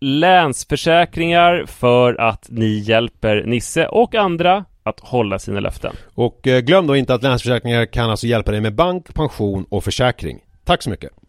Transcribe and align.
Länsförsäkringar 0.00 1.64
för 1.66 2.20
att 2.20 2.46
ni 2.50 2.78
hjälper 2.78 3.42
Nisse 3.46 3.86
och 3.86 4.14
andra 4.14 4.64
att 4.82 5.00
hålla 5.00 5.38
sina 5.38 5.60
löften. 5.60 5.96
Och 6.14 6.46
eh, 6.46 6.60
glöm 6.60 6.86
då 6.86 6.96
inte 6.96 7.14
att 7.14 7.22
Länsförsäkringar 7.22 7.86
kan 7.86 8.10
alltså 8.10 8.26
hjälpa 8.26 8.50
dig 8.50 8.60
med 8.60 8.74
bank, 8.74 9.14
pension 9.14 9.66
och 9.68 9.84
försäkring. 9.84 10.40
Tack 10.64 10.82
så 10.82 10.90
mycket! 10.90 11.23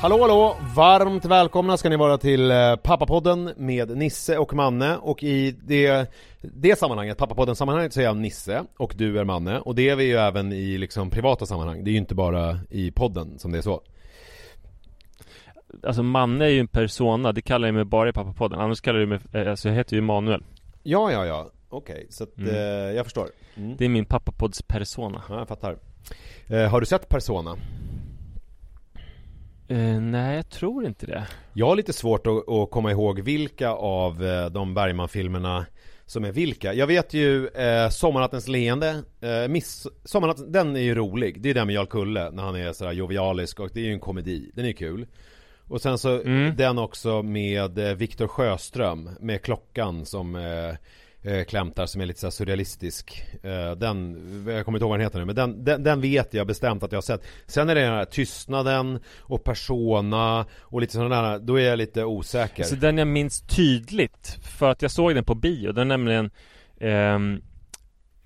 Hallå 0.00 0.18
hallå! 0.20 0.56
Varmt 0.76 1.24
välkomna 1.24 1.76
ska 1.76 1.88
ni 1.88 1.96
vara 1.96 2.18
till 2.18 2.50
eh, 2.50 2.76
Pappapodden 2.76 3.52
med 3.56 3.96
Nisse 3.96 4.38
och 4.38 4.54
Manne 4.54 4.96
och 4.96 5.22
i 5.22 5.50
det, 5.50 6.10
det 6.40 6.78
sammanhanget, 6.78 7.18
Pappapodden 7.18 7.56
sammanhanget 7.56 7.92
så 7.92 8.00
är 8.00 8.04
jag 8.04 8.16
Nisse 8.16 8.64
och 8.76 8.94
du 8.96 9.18
är 9.18 9.24
Manne 9.24 9.58
och 9.58 9.74
det 9.74 9.88
är 9.88 9.96
vi 9.96 10.04
ju 10.04 10.16
även 10.16 10.52
i 10.52 10.78
liksom 10.78 11.10
privata 11.10 11.46
sammanhang. 11.46 11.84
Det 11.84 11.90
är 11.90 11.92
ju 11.92 11.98
inte 11.98 12.14
bara 12.14 12.58
i 12.70 12.90
podden 12.90 13.38
som 13.38 13.52
det 13.52 13.58
är 13.58 13.62
så. 13.62 13.82
Alltså 15.82 16.02
Manne 16.02 16.44
är 16.44 16.48
ju 16.48 16.60
en 16.60 16.68
persona, 16.68 17.32
det 17.32 17.42
kallar 17.42 17.68
jag 17.68 17.74
mig 17.74 17.84
bara 17.84 18.08
i 18.08 18.12
Pappapodden. 18.12 18.60
Annars 18.60 18.80
kallar 18.80 18.98
jag 19.00 19.08
mig, 19.08 19.18
eh, 19.32 19.50
alltså 19.50 19.68
jag 19.68 19.76
heter 19.76 19.96
ju 19.96 20.02
Manuel. 20.02 20.44
Ja, 20.82 21.12
ja, 21.12 21.26
ja. 21.26 21.50
Okej, 21.68 22.06
så 22.10 22.24
att 22.24 22.38
Mm. 22.38 22.54
eh, 22.54 22.60
jag 22.96 23.04
förstår. 23.04 23.28
Mm. 23.56 23.76
Det 23.76 23.84
är 23.84 23.88
min 23.88 24.04
Pappapodds 24.04 24.62
persona. 24.62 25.22
Ja, 25.28 25.38
jag 25.38 25.48
fattar. 25.48 25.76
Eh, 26.48 26.68
har 26.70 26.80
du 26.80 26.86
sett 26.86 27.08
Persona? 27.08 27.56
Eh, 29.70 30.00
nej, 30.00 30.36
jag 30.36 30.48
tror 30.50 30.86
inte 30.86 31.06
det. 31.06 31.26
Jag 31.52 31.66
har 31.66 31.76
lite 31.76 31.92
svårt 31.92 32.26
att, 32.26 32.48
att 32.48 32.70
komma 32.70 32.90
ihåg 32.90 33.20
vilka 33.20 33.70
av 33.70 34.24
eh, 34.24 34.46
de 34.46 34.74
Bergman-filmerna 34.74 35.66
som 36.06 36.24
är 36.24 36.32
vilka. 36.32 36.74
Jag 36.74 36.86
vet 36.86 37.14
ju 37.14 37.46
eh, 37.48 37.88
Sommarnattens 37.88 38.48
leende, 38.48 39.02
eh, 39.20 39.48
miss, 39.48 39.86
Sommarnatten, 40.04 40.52
den 40.52 40.76
är 40.76 40.80
ju 40.80 40.94
rolig. 40.94 41.40
Det 41.42 41.50
är 41.50 41.54
den 41.54 41.66
med 41.66 41.74
Jarl 41.76 41.86
Kulle 41.86 42.30
när 42.30 42.42
han 42.42 42.56
är 42.56 42.72
sådär 42.72 42.92
jovialisk 42.92 43.60
och 43.60 43.70
det 43.74 43.80
är 43.80 43.84
ju 43.84 43.92
en 43.92 44.00
komedi. 44.00 44.50
Den 44.54 44.64
är 44.64 44.72
kul. 44.72 45.06
Och 45.68 45.80
sen 45.82 45.98
så 45.98 46.20
Mm. 46.20 46.56
den 46.56 46.78
också 46.78 47.22
med 47.22 47.78
eh, 47.78 47.94
Viktor 47.94 48.26
Sjöström 48.26 49.10
med 49.20 49.42
klockan 49.42 50.06
som 50.06 50.36
eh, 50.36 50.74
eh, 51.22 51.44
klämtar 51.44 51.86
som 51.86 52.00
är 52.00 52.06
lite 52.06 52.20
så 52.20 52.26
här 52.26 52.30
surrealistisk. 52.30 53.22
Eh, 53.42 53.72
den, 53.72 54.14
jag 54.48 54.64
kommer 54.64 54.78
inte 54.78 54.84
ihåg 54.84 54.90
vad 54.90 54.98
den 54.98 55.06
heter 55.06 55.18
nu, 55.18 55.24
men 55.24 55.34
den, 55.34 55.64
den, 55.64 55.82
den 55.82 56.00
vet 56.00 56.34
jag 56.34 56.46
bestämt 56.46 56.82
att 56.82 56.92
jag 56.92 56.96
har 56.96 57.02
sett. 57.02 57.24
Sen 57.46 57.68
är 57.68 57.74
det 57.74 57.80
den 57.80 57.92
här 57.92 58.04
tystnaden 58.04 59.00
och 59.18 59.44
persona 59.44 60.46
och 60.60 60.80
lite 60.80 60.92
sådana 60.92 61.22
där, 61.22 61.38
då 61.38 61.60
är 61.60 61.68
jag 61.68 61.76
lite 61.76 62.04
osäker. 62.04 62.62
Så 62.64 62.74
den 62.74 62.98
jag 62.98 63.08
minns 63.08 63.40
tydligt, 63.40 64.38
för 64.42 64.70
att 64.70 64.82
jag 64.82 64.90
såg 64.90 65.14
den 65.14 65.24
på 65.24 65.34
bio, 65.34 65.72
den 65.72 65.80
är 65.90 65.96
nämligen 65.96 66.30
ehm, 66.80 67.40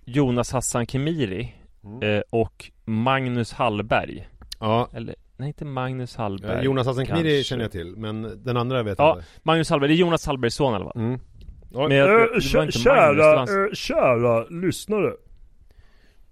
Jonas 0.04 0.53
Hassan 0.53 0.87
Khemiri 0.87 1.54
Mm. 1.87 2.16
eh, 2.16 2.22
och 2.31 2.71
Magnus 2.84 3.53
Hallberg. 3.53 4.28
Ja, 4.60 4.88
Eller, 4.93 5.15
nej 5.37 5.49
inte 5.49 5.65
Magnus 5.65 6.16
Hallberg. 6.16 6.59
eh, 6.59 6.62
Jonas 6.65 6.87
Hassan 6.87 7.06
Khemiri 7.06 7.44
känner 7.44 7.65
jag 7.65 7.72
till, 7.72 7.97
men 7.97 8.43
den 8.44 8.56
andra 8.56 8.83
vet 8.83 8.99
jag 8.99 9.06
Ja, 9.09 9.15
inte. 9.16 9.27
Magnus 9.43 9.71
Hallberg, 9.71 9.88
det 9.88 9.94
är 9.94 9.97
Jonas 9.97 10.27
Hallbergs 10.27 10.54
son 10.54 10.72
i 10.72 10.77
alla 10.77 10.84
fall. 10.84 10.97
Mm. 11.03 11.21
Ja, 11.74 11.88
Men 11.88 11.96
jag, 11.96 12.08
Eh, 12.10 12.16
det 12.16 12.54
var 12.54 12.58
Magnus, 12.58 12.82
kära, 12.82 13.42
eh, 13.66 13.72
kära 13.72 14.44
lyssnare. 14.44 15.12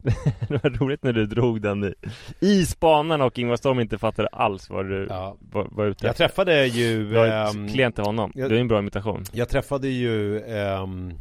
Det 0.49 0.63
var 0.65 0.71
roligt 0.71 1.03
när 1.03 1.13
du 1.13 1.27
drog 1.27 1.61
den 1.63 1.85
i, 1.85 1.95
i 2.41 2.67
spanarna 2.67 3.25
och 3.25 3.39
Ingvar 3.39 3.57
Storm 3.57 3.81
inte 3.81 3.99
fattade 3.99 4.29
alls 4.29 4.71
vad 4.71 4.87
du 4.89 5.07
Ja. 5.11 5.37
var, 5.53 5.69
var 5.71 5.87
ute 5.87 6.07
Jag 6.07 6.17
träffade 6.17 6.67
ju... 6.67 7.15
Jag 7.15 7.29
är 7.29 7.51
ehm, 7.51 7.69
klient 7.69 7.95
till 7.95 8.05
honom. 8.05 8.33
jag- 8.35 8.51
Det 8.51 8.57
är 8.57 8.61
en 8.61 8.69
bra 8.69 8.79
imitation. 8.79 9.25
Jag 9.33 9.49
träffade 9.49 9.89
ju 9.89 10.41
ehm, 10.41 11.13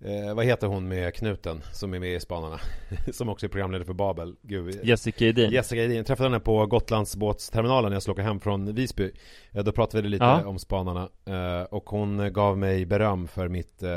eh, 0.00 0.34
Vad 0.34 0.44
heter 0.44 0.66
hon 0.66 0.88
med 0.88 1.14
knuten 1.14 1.62
som 1.72 1.94
är 1.94 1.98
med 1.98 2.14
i 2.14 2.20
Spanarna? 2.20 2.60
som 3.12 3.28
också 3.28 3.46
är 3.46 3.50
programledare 3.50 3.86
för 3.86 3.92
Babel 3.92 4.34
Gud, 4.42 4.80
Jessica 4.84 5.24
Edin. 5.26 5.50
Jessica 5.50 5.82
Edin, 5.82 5.96
jag 5.96 6.06
träffade 6.06 6.28
henne 6.28 6.40
på 6.40 6.66
Gotlandsbåtsterminalen 6.66 7.90
när 7.90 7.94
jag 7.96 8.02
skulle 8.02 8.12
åka 8.12 8.22
hem 8.22 8.40
från 8.40 8.74
Visby 8.74 9.10
Eh, 9.52 9.64
Då 9.64 9.72
pratade 9.72 10.02
vi 10.02 10.08
lite 10.08 10.24
Ja. 10.24 10.46
om 10.46 10.58
Spanarna 10.58 11.08
eh, 11.26 11.62
Och 11.62 11.90
hon 11.90 12.32
gav 12.32 12.58
mig 12.58 12.86
beröm 12.86 13.28
för 13.28 13.48
mitt 13.48 13.82
eh, 13.82 13.90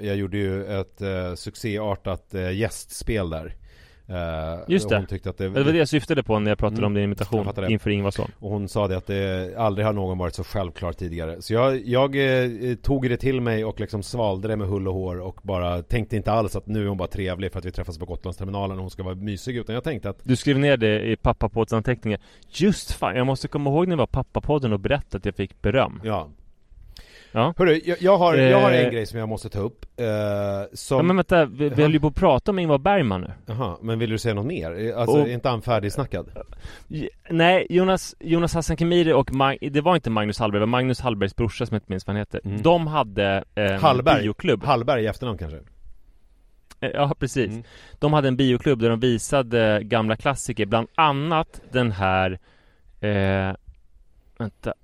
Jag 0.00 0.16
gjorde 0.16 0.36
ju 0.38 0.64
ett 0.80 1.00
eh, 1.00 1.34
succéartat 1.34 2.34
eh, 2.34 2.52
gästspel 2.52 3.30
där 3.30 3.54
Just 4.68 4.84
och 4.84 4.90
det. 4.90 4.96
Hon 4.96 5.06
tyckte 5.06 5.30
att 5.30 5.38
det, 5.38 5.48
Det 5.48 5.64
var 5.64 5.72
det 5.72 5.78
jag 5.78 5.88
syftade 5.88 6.22
på 6.22 6.38
när 6.38 6.50
jag 6.50 6.58
pratade 6.58 6.78
Mm, 6.78 6.86
om 6.86 6.94
din 6.94 7.04
imitation 7.04 7.70
inför 7.70 7.90
Ingvarsson. 7.90 8.30
Och 8.38 8.50
hon 8.50 8.68
sa 8.68 8.88
det 8.88 8.96
att 8.96 9.06
det 9.06 9.54
aldrig 9.56 9.86
har 9.86 9.92
någon 9.92 10.18
varit 10.18 10.34
så 10.34 10.44
självklar 10.44 10.92
tidigare. 10.92 11.42
Så 11.42 11.54
jag, 11.54 11.86
jag 11.86 12.16
eh, 12.16 12.74
tog 12.74 13.08
det 13.08 13.16
till 13.16 13.40
mig 13.40 13.64
och 13.64 13.80
liksom 13.80 14.02
svalde 14.02 14.48
det 14.48 14.56
med 14.56 14.68
hull 14.68 14.88
och 14.88 14.94
hår 14.94 15.20
och 15.20 15.40
bara 15.42 15.82
tänkte 15.82 16.16
inte 16.16 16.32
alls 16.32 16.56
att 16.56 16.66
nu 16.66 16.82
är 16.84 16.88
hon 16.88 16.98
bara 16.98 17.08
trevlig 17.08 17.52
för 17.52 17.58
att 17.58 17.64
vi 17.64 17.72
träffas 17.72 17.98
på 17.98 18.04
Gotlandsterminalen 18.04 18.76
och 18.76 18.82
hon 18.82 18.90
ska 18.90 19.02
vara 19.02 19.14
mysig 19.14 19.56
utan 19.56 19.74
jag 19.74 19.84
tänkte 19.84 20.10
att 20.10 20.20
Du 20.24 20.36
skrev 20.36 20.58
ner 20.58 20.76
det 20.76 21.10
i 21.10 21.16
pappapodds 21.16 21.72
anteckningar 21.72 22.20
Just 22.48 22.92
fan, 22.92 23.16
jag 23.16 23.26
måste 23.26 23.48
komma 23.48 23.70
ihåg 23.70 23.86
när 23.88 23.92
jag 23.92 23.98
var 23.98 24.06
pappapodden 24.06 24.72
och 24.72 24.80
berätta 24.80 25.16
att 25.16 25.24
jag 25.24 25.34
fick 25.34 25.62
beröm. 25.62 26.00
Ja 26.04 26.28
Ja. 27.32 27.54
Hörru, 27.58 27.80
jag, 27.84 27.96
jag, 28.00 28.18
har, 28.18 28.34
jag 28.34 28.60
har 28.60 28.70
en 28.72 28.84
Eh. 28.86 28.90
grej 28.90 29.06
som 29.06 29.18
jag 29.18 29.28
måste 29.28 29.48
ta 29.48 29.58
upp. 29.58 29.86
Eh, 29.96 30.06
som... 30.72 30.96
Ja 30.96 31.02
men 31.02 31.16
vänta, 31.16 31.44
vi, 31.44 31.68
vi 31.68 31.82
höll 31.82 31.92
ju 31.92 32.00
på 32.00 32.06
att 32.06 32.14
prata 32.14 32.50
om 32.50 32.58
Ingvar 32.58 32.78
Bergman 32.78 33.20
nu. 33.20 33.30
Jaha, 33.46 33.76
men 33.82 33.98
vill 33.98 34.10
du 34.10 34.18
säga 34.18 34.34
något 34.34 34.46
mer? 34.46 34.92
Alltså, 34.96 35.16
Och- 35.20 35.28
är 35.28 35.32
inte 35.32 35.48
han 35.48 35.62
färdigsnackad? 35.62 36.30
J- 36.88 37.08
Nej, 37.30 37.66
Jonas, 37.70 38.14
Jonas 38.20 38.54
Hassan 38.54 38.76
Khemiri 38.76 39.12
och 39.12 39.32
Mag- 39.32 39.68
det 39.70 39.80
var 39.80 39.94
inte 39.94 40.10
Magnus 40.10 40.38
Hallberg, 40.38 40.58
det 40.60 40.66
var 40.66 40.70
Magnus 40.70 41.00
Hallbergs 41.00 41.36
brorsa 41.36 41.66
som 41.66 41.74
jag 41.74 41.78
inte 41.80 41.92
minns 41.92 42.06
vad 42.06 42.14
han 42.16 42.20
heter. 42.20 42.40
Mm. 42.44 42.62
De 42.62 42.86
hade 42.86 43.44
en 43.54 43.80
Hallberg. 43.80 44.22
bioklubb. 44.22 44.64
Hallberg 44.64 45.02
i 45.02 45.06
efternamn 45.06 45.38
kanske? 45.38 45.58
Eh, 46.80 46.90
Ja, 46.94 47.14
precis. 47.18 47.50
Mm. 47.52 47.62
De 47.98 48.12
hade 48.12 48.28
en 48.28 48.36
bioklubb 48.36 48.78
där 48.80 48.90
de 48.90 49.00
visade 49.00 49.80
gamla 49.82 50.16
klassiker, 50.16 50.66
bland 50.66 50.88
annat 50.94 51.60
den 51.72 51.92
här 51.92 52.38
eh, 53.00 53.54
Vänta 54.38 54.74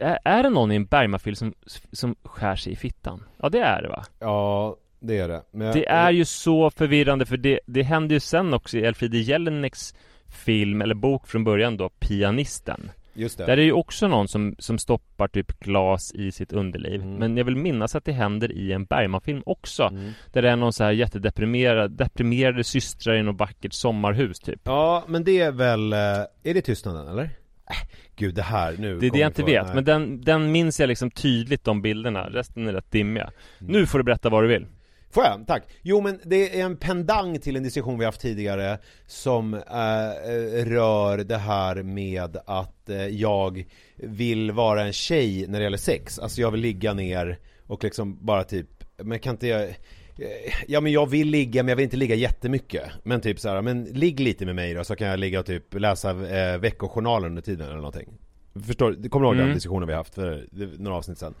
är, 0.00 0.42
det 0.42 0.50
någon 0.50 0.72
i 0.72 0.76
en 0.76 0.84
Bergman-film 0.84 1.34
som, 1.36 1.54
som 1.92 2.14
skär 2.24 2.56
sig 2.56 2.72
i 2.72 2.76
fittan? 2.76 3.24
Ja 3.42 3.48
det 3.48 3.60
är 3.60 3.82
det 3.82 3.88
va? 3.88 4.04
Ja, 4.18 4.76
det 5.00 5.18
är 5.18 5.28
det. 5.28 5.42
Men 5.50 5.66
jag- 5.66 5.76
Det 5.76 5.88
är 5.88 6.10
ju 6.10 6.24
så 6.24 6.70
förvirrande 6.70 7.26
för 7.26 7.36
det, 7.36 7.60
det 7.66 7.82
hände 7.82 8.14
ju 8.14 8.20
sen 8.20 8.54
också 8.54 8.78
i 8.78 8.84
Elfriede 8.84 9.18
Jelineks 9.18 9.94
film 10.26 10.82
eller 10.82 10.94
bok 10.94 11.26
från 11.26 11.44
början 11.44 11.76
då, 11.76 11.88
Pianisten. 11.88 12.90
Just 13.14 13.38
det. 13.38 13.44
Där 13.44 13.52
är 13.52 13.56
det 13.56 13.62
ju 13.62 13.72
också 13.72 14.08
någon 14.08 14.28
som, 14.28 14.54
som 14.58 14.78
stoppar 14.78 15.28
typ 15.28 15.60
glas 15.60 16.12
i 16.14 16.32
sitt 16.32 16.52
underliv. 16.52 17.02
Mm. 17.02 17.14
Men 17.14 17.36
jag 17.36 17.44
vill 17.44 17.56
minnas 17.56 17.94
att 17.94 18.04
det 18.04 18.12
händer 18.12 18.52
i 18.52 18.72
en 18.72 18.84
Bergman-film 18.84 19.42
också. 19.46 19.82
Mm. 19.82 20.10
Där 20.32 20.42
det 20.42 20.50
är 20.50 20.56
någon 20.56 20.72
så 20.72 20.84
här 20.84 20.90
jättedeprimerad, 20.92 21.90
deprimerade 21.90 22.64
systrar 22.64 23.14
i 23.14 23.22
något 23.22 23.38
vackert 23.40 23.72
sommarhus 23.72 24.40
typ. 24.40 24.60
Ja, 24.64 25.04
men 25.06 25.24
det 25.24 25.40
är 25.40 25.52
väl, 25.52 25.92
eh, 25.92 25.98
är 26.42 26.54
det 26.54 26.60
tystnaden 26.62 27.08
eller? 27.08 27.30
Äh, 27.70 27.88
gud 28.16 28.34
det 28.34 28.42
här 28.42 28.76
nu 28.78 28.98
Det 28.98 29.06
är 29.06 29.10
det 29.10 29.18
jag 29.18 29.30
inte 29.30 29.42
vet, 29.42 29.66
nej. 29.66 29.74
men 29.74 29.84
den, 29.84 30.20
den 30.20 30.52
minns 30.52 30.80
jag 30.80 30.88
liksom 30.88 31.10
tydligt 31.10 31.64
de 31.64 31.82
bilderna. 31.82 32.28
Resten 32.30 32.68
är 32.68 32.72
rätt 32.72 32.90
dimmiga. 32.90 33.30
Mm. 33.60 33.72
Nu 33.72 33.86
får 33.86 33.98
du 33.98 34.04
berätta 34.04 34.28
vad 34.28 34.44
du 34.44 34.48
vill. 34.48 34.66
Får 35.10 35.24
jag? 35.24 35.46
Tack! 35.46 35.62
Jo 35.82 36.00
men 36.00 36.20
det 36.24 36.60
är 36.60 36.64
en 36.64 36.76
pendang 36.76 37.38
till 37.38 37.56
en 37.56 37.62
diskussion 37.62 37.98
vi 37.98 38.04
haft 38.04 38.20
tidigare 38.20 38.78
Som 39.06 39.54
eh, 39.54 39.60
eh, 39.60 40.64
rör 40.64 41.18
det 41.18 41.36
här 41.36 41.82
med 41.82 42.36
att 42.46 42.88
eh, 42.88 43.06
jag 43.06 43.64
vill 43.96 44.52
vara 44.52 44.82
en 44.82 44.92
tjej 44.92 45.46
när 45.48 45.58
det 45.58 45.64
gäller 45.64 45.76
sex 45.76 46.18
Alltså 46.18 46.40
jag 46.40 46.50
vill 46.50 46.60
ligga 46.60 46.92
ner 46.92 47.38
och 47.66 47.84
liksom 47.84 48.26
bara 48.26 48.44
typ, 48.44 48.84
men 48.96 49.18
kan 49.18 49.34
inte 49.34 49.46
jag 49.46 49.68
Ja 50.66 50.80
men 50.80 50.92
jag 50.92 51.10
vill 51.10 51.28
ligga 51.28 51.62
men 51.62 51.68
jag 51.68 51.76
vill 51.76 51.84
inte 51.84 51.96
ligga 51.96 52.14
jättemycket 52.14 52.82
Men 53.02 53.20
typ 53.20 53.40
så 53.40 53.48
här, 53.48 53.62
men 53.62 53.84
ligg 53.84 54.20
lite 54.20 54.46
med 54.46 54.54
mig 54.54 54.74
då 54.74 54.84
så 54.84 54.96
kan 54.96 55.06
jag 55.06 55.18
ligga 55.20 55.40
och 55.40 55.46
typ 55.46 55.74
läsa 55.74 56.10
eh, 56.10 56.58
veckojournalen 56.58 57.30
under 57.30 57.42
tiden 57.42 57.66
eller 57.66 57.76
någonting 57.76 58.08
Förstår 58.66 58.90
du? 58.92 59.08
Kommer 59.08 59.24
du 59.24 59.28
ihåg 59.28 59.36
den 59.36 59.44
Mm. 59.44 59.54
diskussionen 59.54 59.88
vi 59.88 59.94
haft 59.94 60.14
för 60.14 60.46
några 60.78 60.96
avsnitt 60.96 61.18
sedan? 61.18 61.34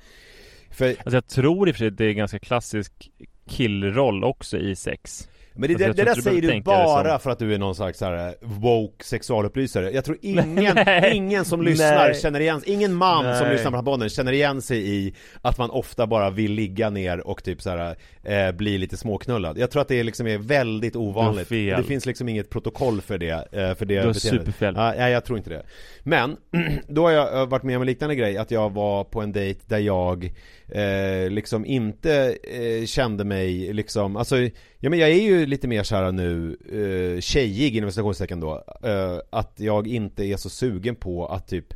För 0.70 0.88
Alltså 0.88 1.10
jag 1.10 1.26
tror 1.26 1.68
i 1.68 1.72
och 1.72 1.74
för 1.74 1.78
sig 1.78 1.88
att 1.88 1.96
det 1.96 2.04
är 2.04 2.12
ganska 2.12 2.38
klassisk 2.38 3.10
killroll 3.48 4.24
också 4.24 4.58
i 4.58 4.76
sex. 4.76 5.28
Men 5.54 5.68
det, 5.68 5.74
det, 5.74 5.92
det 5.92 6.04
där 6.04 6.14
säger 6.14 6.42
du 6.42 6.48
det 6.50 6.60
bara 6.60 7.10
som- 7.10 7.20
för 7.20 7.30
att 7.30 7.38
du 7.38 7.54
är 7.54 7.58
någon 7.58 7.74
slags 7.74 7.98
så 7.98 8.04
här 8.04 8.34
woke 8.40 9.04
sexualupplysare. 9.04 9.90
Jag 9.90 10.04
tror 10.04 10.18
ingen, 10.22 10.78
ingen 11.12 11.44
som 11.44 11.62
lyssnar 11.62 12.14
känner 12.14 12.40
igen 12.40 12.62
Ingen 12.66 12.94
man 12.94 13.36
som 13.36 13.46
Nej. 13.46 13.56
lyssnar 13.56 13.70
på 13.70 13.82
podden 13.82 14.08
känner 14.08 14.32
igen 14.32 14.62
sig 14.62 14.94
i 14.96 15.14
Att 15.42 15.58
man 15.58 15.70
ofta 15.70 16.06
bara 16.06 16.30
vill 16.30 16.52
ligga 16.52 16.90
ner 16.90 17.26
och 17.26 17.44
typ 17.44 17.62
så 17.62 17.70
här, 17.70 17.96
eh, 18.22 18.52
bli 18.52 18.78
lite 18.78 18.96
småknullad. 18.96 19.58
Jag 19.58 19.70
tror 19.70 19.82
att 19.82 19.88
det 19.88 20.02
liksom 20.02 20.26
är 20.26 20.38
väldigt 20.38 20.96
ovanligt. 20.96 21.48
Fel. 21.48 21.80
Det 21.82 21.86
finns 21.86 22.06
liksom 22.06 22.28
inget 22.28 22.50
protokoll 22.50 23.00
för 23.00 23.18
det, 23.18 23.30
eh, 23.52 23.74
för 23.74 23.84
det 23.84 24.00
Du 24.00 24.06
har 24.06 24.12
superfel. 24.12 24.74
Ja, 24.76 24.94
nej, 24.98 25.12
jag 25.12 25.24
tror 25.24 25.38
inte 25.38 25.50
det. 25.50 25.62
Men, 26.02 26.36
då 26.88 27.02
har 27.02 27.10
jag 27.10 27.40
eh, 27.40 27.46
varit 27.46 27.62
med 27.62 27.76
om 27.76 27.82
en 27.82 27.86
liknande 27.86 28.14
grej 28.14 28.36
Att 28.38 28.50
jag 28.50 28.72
var 28.72 29.04
på 29.04 29.20
en 29.20 29.32
dejt 29.32 29.60
där 29.66 29.78
jag 29.78 30.32
eh, 30.74 31.30
liksom 31.30 31.66
inte 31.66 32.36
eh, 32.42 32.86
kände 32.86 33.24
mig 33.24 33.72
liksom, 33.72 34.16
alltså 34.16 34.36
Ja 34.78 34.90
men 34.90 34.98
jag 34.98 35.10
är 35.10 35.22
ju 35.22 35.46
lite 35.46 35.68
mer 35.68 35.82
så 35.82 35.96
här 35.96 36.12
nu, 36.12 36.56
eh, 36.72 37.20
tjejig 37.20 37.76
inom 37.76 37.90
citationstecken 37.90 38.40
då 38.40 38.64
eh, 38.82 39.18
Att 39.30 39.52
jag 39.56 39.86
inte 39.86 40.24
är 40.24 40.36
så 40.36 40.48
sugen 40.48 40.96
på 40.96 41.26
att 41.26 41.48
typ 41.48 41.74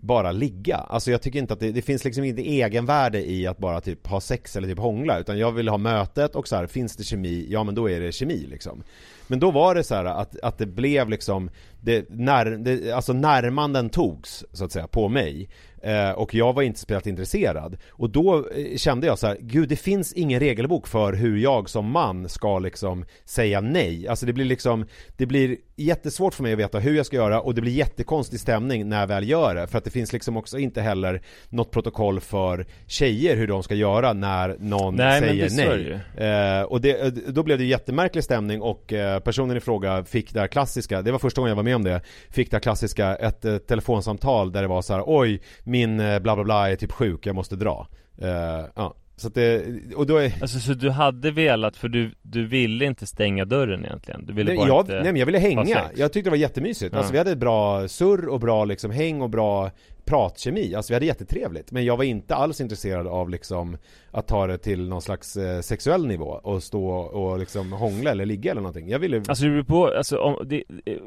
bara 0.00 0.32
ligga, 0.32 0.76
alltså 0.76 1.10
jag 1.10 1.22
tycker 1.22 1.38
inte 1.38 1.52
att 1.52 1.60
det, 1.60 1.72
det 1.72 1.82
finns 1.82 2.04
liksom 2.04 2.24
inte 2.24 2.42
egenvärde 2.42 3.30
i 3.30 3.46
att 3.46 3.58
bara 3.58 3.80
typ 3.80 4.06
ha 4.06 4.20
sex 4.20 4.56
eller 4.56 4.68
typ 4.68 4.78
hångla 4.78 5.18
Utan 5.18 5.38
jag 5.38 5.52
vill 5.52 5.68
ha 5.68 5.78
mötet 5.78 6.36
och 6.36 6.48
så 6.48 6.56
här, 6.56 6.66
finns 6.66 6.96
det 6.96 7.04
kemi, 7.04 7.46
ja 7.48 7.64
men 7.64 7.74
då 7.74 7.90
är 7.90 8.00
det 8.00 8.12
kemi 8.12 8.46
liksom. 8.50 8.82
Men 9.26 9.40
då 9.40 9.50
var 9.50 9.74
det 9.74 9.84
så 9.84 9.94
här 9.94 10.04
att, 10.04 10.40
att 10.40 10.58
det 10.58 10.66
blev 10.66 11.08
liksom 11.08 11.50
det, 11.80 12.06
när, 12.10 12.44
det, 12.44 12.92
Alltså 12.92 13.12
närmanden 13.12 13.90
togs 13.90 14.44
så 14.52 14.64
att 14.64 14.72
säga 14.72 14.86
på 14.86 15.08
mig. 15.08 15.48
Eh, 15.82 16.10
Och 16.10 16.34
jag 16.34 16.52
var 16.52 16.62
inte 16.62 16.80
speciellt 16.80 17.06
intresserad. 17.06 17.76
Och 17.90 18.10
då 18.10 18.36
eh, 18.50 18.76
kände 18.76 19.06
jag 19.06 19.18
så 19.18 19.26
här, 19.26 19.36
gud 19.40 19.68
det 19.68 19.76
finns 19.76 20.12
ingen 20.12 20.40
regelbok 20.40 20.86
för 20.86 21.12
hur 21.12 21.38
jag 21.38 21.70
som 21.70 21.90
man 21.90 22.28
ska 22.28 22.58
liksom 22.58 23.04
säga 23.24 23.60
nej. 23.60 24.08
Alltså 24.08 24.26
det 24.26 24.32
blir 24.32 24.44
liksom 24.44 24.86
Det 25.16 25.26
blir 25.26 25.56
jättesvårt 25.76 26.34
för 26.34 26.42
mig 26.42 26.52
att 26.52 26.58
veta 26.58 26.78
hur 26.78 26.96
jag 26.96 27.06
ska 27.06 27.16
göra 27.16 27.40
och 27.40 27.54
det 27.54 27.60
blir 27.60 27.72
jättekonstig 27.72 28.40
stämning 28.40 28.88
när 28.88 29.00
jag 29.00 29.06
väl 29.06 29.28
gör 29.28 29.54
det. 29.54 29.66
För 29.66 29.78
att 29.78 29.84
det 29.84 29.90
finns 29.90 30.12
liksom 30.12 30.36
också 30.36 30.58
inte 30.58 30.80
heller 30.80 31.22
något 31.48 31.70
protokoll 31.70 32.20
för 32.20 32.66
tjejer 32.86 33.36
hur 33.36 33.46
de 33.46 33.62
ska 33.62 33.74
göra 33.74 34.12
när 34.12 34.56
någon 34.58 34.94
Nej, 34.96 35.20
säger 35.20 35.68
nej. 35.68 36.00
det. 36.16 36.26
Eh, 36.26 36.62
och 36.62 36.80
det, 36.80 37.10
då 37.34 37.42
blev 37.42 37.58
det 37.58 37.64
jättemärklig 37.64 38.24
stämning 38.24 38.62
och 38.62 38.92
eh, 38.92 39.20
personen 39.20 39.56
i 39.56 39.60
fråga 39.60 40.04
fick 40.04 40.34
det 40.34 40.40
här 40.40 40.46
klassiska, 40.48 41.02
det 41.02 41.12
var 41.12 41.18
första 41.18 41.40
gången 41.40 41.50
jag 41.50 41.56
var 41.56 41.62
med 41.68 41.76
om 41.76 41.84
det, 41.84 42.00
fick 42.30 42.50
det 42.50 42.60
klassiska, 42.60 43.16
ett 43.16 43.44
eh, 43.44 43.58
telefonsamtal 43.58 44.52
där 44.52 44.62
det 44.62 44.68
var 44.68 44.82
så 44.82 44.94
här: 44.94 45.02
oj, 45.06 45.40
min 45.64 46.00
eh, 46.00 46.18
bla 46.18 46.34
bla 46.34 46.44
bla 46.44 46.70
är 46.70 46.76
typ 46.76 46.92
sjuk, 46.92 47.26
jag 47.26 47.34
måste 47.34 47.56
dra. 47.56 47.86
Eh, 48.18 48.64
ja, 48.74 48.94
så 49.16 49.28
att 49.28 49.34
det, 49.34 49.64
och 49.96 50.06
då 50.06 50.16
är 50.16 50.32
Alltså 50.40 50.58
så 50.58 50.74
du 50.74 50.90
hade 50.90 51.30
velat, 51.30 51.76
för 51.76 51.88
du, 51.88 52.10
du 52.22 52.46
ville 52.46 52.84
inte 52.84 53.06
stänga 53.06 53.44
dörren 53.44 53.84
egentligen? 53.84 54.26
Du 54.26 54.32
ville 54.32 54.50
Nej, 54.50 54.56
bara 54.58 54.68
jag, 54.68 54.82
inte... 54.82 54.92
nej 54.94 55.04
men 55.04 55.16
jag 55.16 55.26
ville 55.26 55.38
hänga, 55.38 55.90
jag 55.94 56.12
tyckte 56.12 56.26
det 56.28 56.30
var 56.30 56.36
jättemysigt. 56.36 56.92
Ja. 56.92 56.98
Alltså 56.98 57.12
vi 57.12 57.18
hade 57.18 57.30
ett 57.30 57.38
bra 57.38 57.88
surr 57.88 58.28
och 58.28 58.40
bra 58.40 58.64
liksom 58.64 58.90
häng 58.90 59.22
och 59.22 59.30
bra 59.30 59.70
pratkemi, 60.08 60.74
alltså 60.74 60.92
vi 60.92 60.94
hade 60.94 61.06
jättetrevligt. 61.06 61.72
Men 61.72 61.84
jag 61.84 61.96
var 61.96 62.04
inte 62.04 62.34
alls 62.34 62.60
intresserad 62.60 63.06
av 63.06 63.30
liksom 63.30 63.76
att 64.10 64.26
ta 64.26 64.46
det 64.46 64.58
till 64.58 64.88
någon 64.88 65.02
slags 65.02 65.36
eh, 65.36 65.60
sexuell 65.60 66.06
nivå 66.06 66.40
och 66.42 66.62
stå 66.62 66.88
och 66.90 67.38
liksom 67.38 67.72
hångla 67.72 68.10
eller 68.10 68.26
ligga 68.26 68.50
eller 68.50 68.60
någonting. 68.60 68.88
Jag 68.88 68.98
ville 68.98 69.16
Alltså 69.16 69.44
det 69.44 69.50
beror 69.50 69.62
på, 69.62 69.86
alltså 69.86 70.18
om, 70.18 70.48
det, 70.48 70.62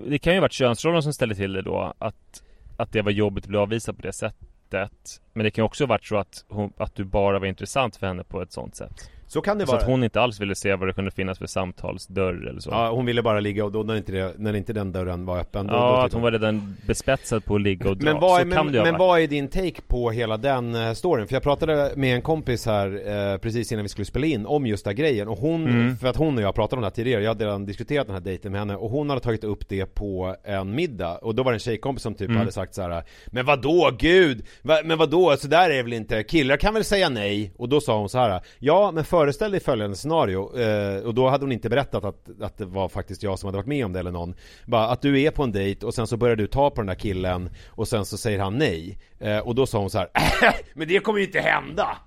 det 0.08 0.20
kan 0.20 0.34
ju 0.34 0.40
ha 0.40 0.42
varit 0.42 0.54
könsrollen 0.54 1.04
som 1.04 1.14
ställde 1.14 1.36
till 1.36 1.54
det 1.54 1.62
då 1.62 1.94
att, 1.98 2.44
att 2.78 2.92
det 2.92 3.02
var 3.02 3.12
jobbigt 3.12 3.44
att 3.44 3.50
bli 3.50 3.58
avvisad 3.58 3.96
på 3.96 4.02
det 4.02 4.14
sättet 4.14 5.22
Men 5.34 5.44
det 5.44 5.52
kan 5.52 5.62
ju 5.62 5.66
också 5.66 5.84
ha 5.84 5.88
varit 5.88 6.06
så 6.06 6.18
att, 6.18 6.46
hon, 6.48 6.74
att 6.78 6.96
du 6.96 7.04
bara 7.04 7.40
var 7.40 7.48
intressant 7.48 7.96
för 7.96 8.08
henne 8.08 8.24
på 8.24 8.42
ett 8.42 8.52
sånt 8.52 8.76
sätt 8.76 9.10
så 9.34 9.42
kan 9.42 9.58
det 9.58 9.66
Så 9.66 9.72
vara. 9.72 9.82
att 9.82 9.88
hon 9.88 10.04
inte 10.04 10.22
alls 10.22 10.40
ville 10.42 10.56
se 10.56 10.76
vad 10.76 10.90
det 10.90 10.94
kunde 10.94 11.12
finnas 11.12 11.38
för 11.40 11.46
samtalsdörr 11.48 12.48
eller 12.50 12.60
så 12.60 12.70
Ja, 12.70 12.92
hon 12.92 13.06
ville 13.06 13.22
bara 13.22 13.40
ligga 13.40 13.66
och 13.66 13.72
då 13.72 13.84
när 13.84 13.96
inte, 13.98 14.12
det, 14.12 14.34
när 14.38 14.54
inte 14.56 14.74
den 14.74 14.92
dörren 14.92 15.26
var 15.26 15.40
öppen 15.40 15.68
då, 15.68 15.74
då 15.74 15.80
Ja, 15.80 15.92
tyckte 15.92 16.06
att 16.06 16.14
hon 16.14 16.22
var 16.22 16.32
redan 16.32 16.76
bespetsad 16.88 17.46
på 17.46 17.56
att 17.56 17.62
ligga 17.62 17.90
och 17.90 17.98
dra, 17.98 18.12
Men, 18.12 18.22
vad 18.22 18.42
är, 18.42 18.46
så 18.46 18.52
kan 18.52 18.66
men, 18.66 18.74
det 18.74 18.80
ha 18.80 18.86
men 18.86 18.98
vad 19.00 19.20
är 19.20 19.28
din 19.28 19.48
take 19.48 19.82
på 19.88 20.12
hela 20.12 20.38
den 20.38 20.76
eh, 20.76 20.94
storyn? 20.94 21.28
För 21.28 21.36
jag 21.36 21.44
pratade 21.44 21.92
med 21.96 22.16
en 22.16 22.22
kompis 22.22 22.66
här 22.66 22.88
eh, 23.34 23.38
precis 23.38 23.72
innan 23.72 23.84
vi 23.84 23.90
skulle 23.90 24.06
spela 24.06 24.26
in 24.26 24.46
om 24.46 24.66
just 24.68 24.84
den 24.86 24.92
här 24.92 24.98
grejen 24.98 25.28
och 25.28 25.38
hon, 25.38 25.62
Mm. 25.68 25.98
för 25.98 26.08
att 26.08 26.16
hon 26.16 26.38
och 26.38 26.44
jag 26.44 26.56
pratade 26.56 26.76
om 26.78 26.82
det 26.82 26.88
här 26.88 26.92
tidigare, 26.96 27.22
jag 27.24 27.30
hade 27.30 27.46
redan 27.46 27.66
diskuterat 27.66 28.08
den 28.08 28.14
här 28.16 28.22
dejten 28.22 28.52
med 28.52 28.62
henne 28.62 28.76
och 28.76 28.90
hon 28.90 29.10
hade 29.10 29.22
tagit 29.22 29.44
upp 29.44 29.70
det 29.70 29.86
på 29.86 30.36
en 30.44 30.76
middag 30.76 31.18
och 31.18 31.36
då 31.36 31.44
var 31.44 31.52
det 31.52 31.56
en 31.56 31.60
tjejkompis 31.60 32.04
som 32.04 32.14
typ 32.16 32.28
Mm. 32.28 32.40
hade 32.40 32.52
sagt 32.52 32.76
så 32.76 32.82
här: 32.82 33.04
Men 33.28 33.46
vad 33.46 33.62
då 33.62 33.92
gud? 34.00 34.46
Va, 34.62 34.78
men 34.86 34.98
vad 34.98 35.10
då? 35.10 35.38
Så 35.38 35.48
där 35.48 35.70
är 35.70 35.84
väl 35.84 35.94
inte? 35.94 36.24
Killar 36.24 36.58
kan 36.58 36.74
väl 36.74 36.84
säga 36.84 37.10
nej? 37.10 37.54
Och 37.58 37.70
då 37.70 37.82
sa 37.82 37.98
hon 38.00 38.10
så 38.10 38.18
här: 38.18 38.42
Ja 38.60 38.92
men 38.92 39.04
föreställ 39.22 39.52
dig 39.52 39.60
följande 39.60 39.96
scenario 39.96 40.60
eh, 40.60 41.04
och 41.04 41.14
då 41.14 41.30
hade 41.30 41.44
hon 41.44 41.52
inte 41.52 41.70
berättat 41.70 42.06
att, 42.06 42.42
att 42.42 42.58
det 42.58 42.66
var 42.66 42.90
faktiskt 42.90 43.24
jag 43.24 43.40
som 43.40 43.48
hade 43.48 43.58
varit 43.58 43.68
med 43.68 43.86
om 43.86 43.94
det 43.94 44.00
eller 44.00 44.12
någon 44.12 44.36
Bara 44.66 44.88
att 44.88 45.02
du 45.02 45.22
är 45.22 45.32
på 45.32 45.44
en 45.44 45.52
dejt 45.52 45.86
och 45.86 45.94
sen 45.94 46.08
så 46.08 46.18
börjar 46.18 46.36
du 46.36 46.48
ta 46.48 46.70
på 46.70 46.76
den 46.82 46.88
där 46.88 46.96
killen 46.96 47.50
och 47.70 47.88
sen 47.88 48.06
så 48.06 48.18
säger 48.18 48.40
han 48.40 48.58
nej 48.58 49.00
eh, 49.20 49.38
Och 49.38 49.56
då 49.56 49.66
sa 49.66 49.80
hon 49.80 49.90
så 49.90 49.98
här: 49.98 50.10
äh, 50.44 50.54
Men 50.74 50.88
det 50.88 51.00
kommer 51.00 51.20
ju 51.20 51.26
inte 51.26 51.40
hända! 51.40 51.98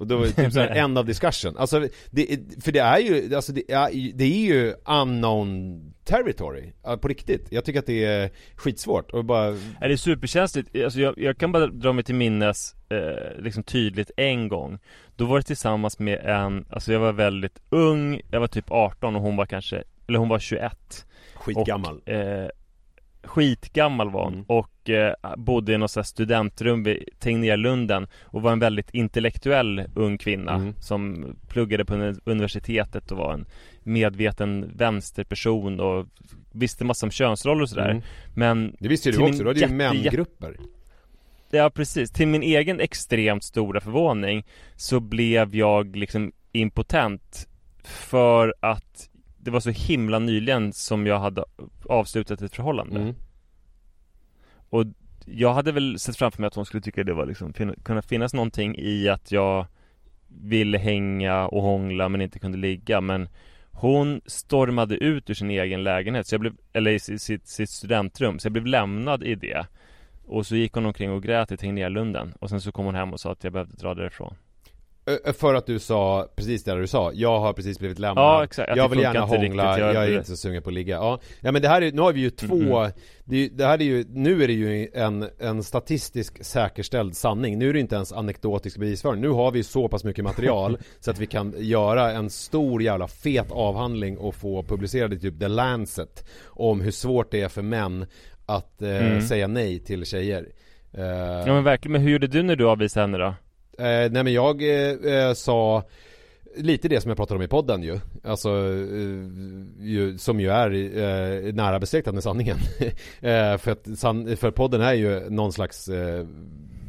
Och 0.00 0.06
då 0.06 0.16
var 0.16 0.26
det 0.26 0.32
typ 0.32 0.52
såhär, 0.52 0.68
end 0.76 0.98
of 0.98 1.06
discussion. 1.06 1.56
Alltså, 1.56 1.88
det, 2.10 2.26
för 2.64 2.72
det 2.72 2.78
är 2.78 2.98
ju, 2.98 3.34
alltså 3.34 3.52
det 3.52 3.72
är, 3.72 4.12
det 4.14 4.24
är 4.24 4.46
ju 4.46 4.74
unknown 4.84 5.80
territory, 6.04 6.72
på 7.00 7.08
riktigt. 7.08 7.46
Jag 7.50 7.64
tycker 7.64 7.78
att 7.78 7.86
det 7.86 8.04
är 8.04 8.30
skitsvårt 8.56 9.10
och 9.10 9.24
bara 9.24 9.46
Är 9.80 9.88
det 9.88 9.98
superkänsligt? 9.98 10.84
Alltså 10.84 11.00
jag, 11.00 11.18
jag 11.18 11.38
kan 11.38 11.52
bara 11.52 11.66
dra 11.66 11.92
mig 11.92 12.04
till 12.04 12.14
minnes 12.14 12.74
eh, 12.88 13.42
liksom 13.42 13.62
tydligt 13.62 14.10
en 14.16 14.48
gång 14.48 14.78
Då 15.16 15.24
var 15.24 15.36
det 15.36 15.42
tillsammans 15.42 15.98
med 15.98 16.18
en, 16.18 16.64
alltså 16.70 16.92
jag 16.92 17.00
var 17.00 17.12
väldigt 17.12 17.58
ung, 17.70 18.20
jag 18.30 18.40
var 18.40 18.48
typ 18.48 18.70
18 18.70 19.16
och 19.16 19.22
hon 19.22 19.36
var 19.36 19.46
kanske, 19.46 19.82
eller 20.08 20.18
hon 20.18 20.28
var 20.28 20.38
21 20.38 21.06
skitgammal. 21.34 21.98
Och, 21.98 22.08
eh, 22.08 22.48
skitgammal 23.24 24.10
var 24.10 24.24
hon 24.24 24.32
Mm. 24.32 24.44
och 24.48 24.90
eh, 24.90 25.14
bodde 25.36 25.72
i 25.72 25.78
något 25.78 25.90
sånt 25.90 26.06
studentrum 26.06 26.82
vid 26.82 27.04
Tegnérlunden 27.18 28.06
och 28.22 28.42
var 28.42 28.52
en 28.52 28.58
väldigt 28.58 28.90
intellektuell 28.94 29.84
ung 29.94 30.18
kvinna 30.18 30.54
Mm. 30.54 30.74
som 30.78 31.26
pluggade 31.48 31.84
på 31.84 31.94
uni- 31.94 32.20
universitetet 32.24 33.10
och 33.12 33.18
var 33.18 33.32
en 33.34 33.46
medveten 33.82 34.70
vänsterperson 34.76 35.80
och 35.80 36.06
visste 36.52 36.84
massa 36.84 37.06
om 37.06 37.10
könsroller 37.10 37.62
och 37.62 37.68
sådär 37.68 37.90
Mm. 37.90 38.02
Men 38.34 38.76
Det 38.78 38.88
visste 38.88 39.08
ju 39.10 39.16
du 39.16 39.22
också, 39.22 39.42
du 39.42 39.48
hade 39.48 39.60
ju 39.60 39.68
mängrupper. 39.68 40.56
Ja 41.50 41.70
precis, 41.70 42.10
till 42.10 42.28
min 42.28 42.42
egen 42.42 42.80
extremt 42.80 43.44
stora 43.44 43.80
förvåning 43.80 44.46
Så 44.76 45.00
blev 45.00 45.54
jag 45.56 45.96
liksom 45.96 46.32
impotent 46.52 47.48
För 47.84 48.54
att 48.60 49.09
det 49.42 49.50
var 49.50 49.60
så 49.60 49.70
himla 49.70 50.18
nyligen 50.18 50.72
som 50.72 51.06
jag 51.06 51.18
hade 51.18 51.44
avslutat 51.88 52.42
ett 52.42 52.56
förhållande. 52.56 53.00
Mm. 53.00 53.14
Och 54.70 54.84
jag 55.24 55.54
hade 55.54 55.72
väl 55.72 55.98
sett 55.98 56.16
framför 56.16 56.40
mig 56.40 56.48
att 56.48 56.54
hon 56.54 56.66
skulle 56.66 56.80
tycka 56.80 57.04
det 57.04 57.12
var 57.12 57.26
liksom 57.26 57.52
kunna 57.82 58.02
finnas 58.02 58.34
någonting 58.34 58.76
i 58.78 59.08
att 59.08 59.32
jag 59.32 59.66
ville 60.28 60.78
hänga 60.78 61.46
och 61.46 61.62
hångla 61.62 62.08
men 62.08 62.20
inte 62.20 62.38
kunde 62.38 62.58
ligga 62.58 63.00
men 63.00 63.28
hon 63.72 64.20
stormade 64.26 64.96
ut 64.96 65.30
ur 65.30 65.34
sin 65.34 65.50
egen 65.50 65.82
lägenhet, 65.84 66.26
så 66.26 66.34
jag 66.34 66.40
blev, 66.40 66.52
eller 66.72 66.90
i 66.90 66.98
sitt, 66.98 67.46
sitt, 67.46 67.70
studentrum, 67.70 68.38
så 68.38 68.46
jag 68.46 68.52
blev 68.52 68.66
lämnad 68.66 69.22
i 69.22 69.34
det. 69.34 69.66
Och 70.26 70.46
så 70.46 70.56
gick 70.56 70.72
hon 70.72 70.86
omkring 70.86 71.10
och 71.10 71.22
grät 71.22 71.52
i 71.52 71.56
Tegnérlunden 71.56 72.34
och 72.40 72.50
sen 72.50 72.60
så 72.60 72.72
kom 72.72 72.84
hon 72.84 72.94
hem 72.94 73.12
och 73.12 73.20
sa 73.20 73.32
att 73.32 73.44
jag 73.44 73.52
behövde 73.52 73.76
dra 73.76 73.94
därifrån 73.94 74.34
För 75.38 75.54
att 75.54 75.66
du 75.66 75.78
sa 75.78 76.28
precis 76.36 76.64
det 76.64 76.74
du 76.74 76.86
sa, 76.86 77.12
jag 77.14 77.38
har 77.40 77.52
precis 77.52 77.78
blivit 77.78 77.98
lämnad. 77.98 78.24
Ja, 78.24 78.44
exakt. 78.44 78.70
Att 78.70 78.76
Jag 78.76 78.88
vill 78.88 78.98
gärna 78.98 79.20
hångla, 79.20 79.78
jag- 79.78 79.94
är 80.08 80.16
inte 80.16 80.28
så 80.30 80.36
sugen 80.36 80.62
på 80.62 80.68
att 80.70 80.74
ligga. 80.74 80.94
Ja, 80.94 81.20
ja 81.40 81.52
men 81.52 81.62
det 81.62 81.68
här 81.68 81.82
är, 81.82 81.92
nu 81.92 82.00
har 82.02 82.12
vi 82.12 82.20
ju 82.20 82.30
två 82.30 82.54
Mm. 82.78 82.92
det, 83.24 83.36
är 83.44 83.48
det 83.50 83.64
här 83.66 83.78
är 83.80 83.84
ju, 83.84 84.04
nu 84.08 84.42
är 84.42 84.46
det 84.46 84.52
ju 84.52 84.88
en, 84.94 85.28
en 85.38 85.62
statistisk 85.62 86.44
säkerställd 86.44 87.16
sanning. 87.16 87.58
Nu 87.58 87.68
är 87.68 87.72
det 87.72 87.80
inte 87.80 87.94
ens 87.94 88.12
anekdotisk 88.12 88.78
bevisföring. 88.78 89.20
Nu 89.20 89.28
har 89.28 89.50
vi 89.50 89.62
så 89.62 89.88
pass 89.88 90.04
mycket 90.04 90.24
material 90.24 90.78
så 91.00 91.10
att 91.10 91.18
vi 91.18 91.26
kan 91.26 91.54
göra 91.58 92.10
en 92.12 92.30
stor 92.30 92.82
jävla 92.82 93.08
fet 93.08 93.50
avhandling 93.50 94.18
och 94.18 94.34
få 94.34 94.62
publicerad 94.62 95.12
i 95.12 95.18
typ 95.20 95.40
The 95.40 95.48
Lancet 95.48 96.24
Om 96.46 96.80
hur 96.80 96.90
svårt 96.90 97.30
det 97.30 97.40
är 97.40 97.48
för 97.48 97.62
män 97.62 98.06
att 98.46 98.82
eh, 98.82 98.88
Mm. 99.06 99.22
säga 99.22 99.46
nej 99.46 99.78
till 99.78 100.04
tjejer. 100.06 100.46
Eh, 100.92 101.04
Ja 101.46 101.46
men 101.46 101.64
verkligen, 101.64 101.92
men 101.92 102.00
hur 102.02 102.10
gjorde 102.10 102.26
du 102.26 102.42
när 102.42 102.56
du 102.56 102.68
avvisade 102.68 103.02
henne 103.06 103.18
då? 103.18 103.34
Eh, 103.80 104.10
nej 104.10 104.24
men 104.24 104.32
jag 104.32 104.62
eh, 104.62 105.14
eh, 105.14 105.32
sa 105.32 105.82
lite 106.56 106.88
det 106.88 107.00
som 107.00 107.08
jag 107.08 107.16
pratade 107.16 107.38
om 107.38 107.42
i 107.42 107.48
podden 107.48 107.82
ju. 107.82 108.00
Alltså, 108.24 108.48
eh, 108.50 109.86
ju, 109.86 110.18
som 110.18 110.40
ju 110.40 110.50
är 110.50 110.70
eh, 110.70 111.54
nära 111.54 111.78
besläktad 111.78 112.12
med 112.12 112.22
sanningen. 112.22 112.56
eh, 113.20 113.56
för 113.56 113.70
att 113.70 113.98
san, 113.98 114.36
för 114.36 114.50
podden 114.50 114.80
är 114.80 114.94
ju 114.94 115.30
någon 115.30 115.52
slags 115.52 115.88
eh, 115.88 116.26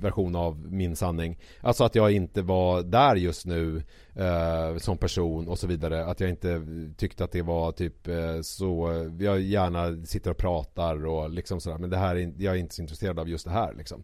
version 0.01 0.35
av 0.35 0.71
min 0.71 0.95
sanning. 0.95 1.39
Alltså 1.61 1.83
att 1.83 1.95
jag 1.95 2.11
inte 2.11 2.41
var 2.41 2.83
där 2.83 3.15
just 3.15 3.45
nu 3.45 3.83
eh, 4.15 4.77
som 4.77 4.97
person 4.97 5.47
och 5.47 5.59
så 5.59 5.67
vidare. 5.67 6.05
Att 6.05 6.19
jag 6.19 6.29
inte 6.29 6.61
tyckte 6.97 7.23
att 7.23 7.31
det 7.31 7.41
var 7.41 7.71
typ 7.71 8.07
eh, 8.07 8.41
så, 8.41 8.89
jag 9.19 9.41
gärna 9.41 10.05
sitter 10.05 10.31
och 10.31 10.37
pratar 10.37 11.05
och 11.05 11.29
liksom 11.29 11.59
sådär. 11.61 11.77
Men 11.77 11.89
det 11.89 11.97
här, 11.97 12.15
är, 12.15 12.33
jag 12.37 12.55
är 12.55 12.59
inte 12.59 12.75
så 12.75 12.81
intresserad 12.81 13.19
av 13.19 13.29
just 13.29 13.45
det 13.45 13.51
här 13.51 13.73
liksom. 13.73 14.03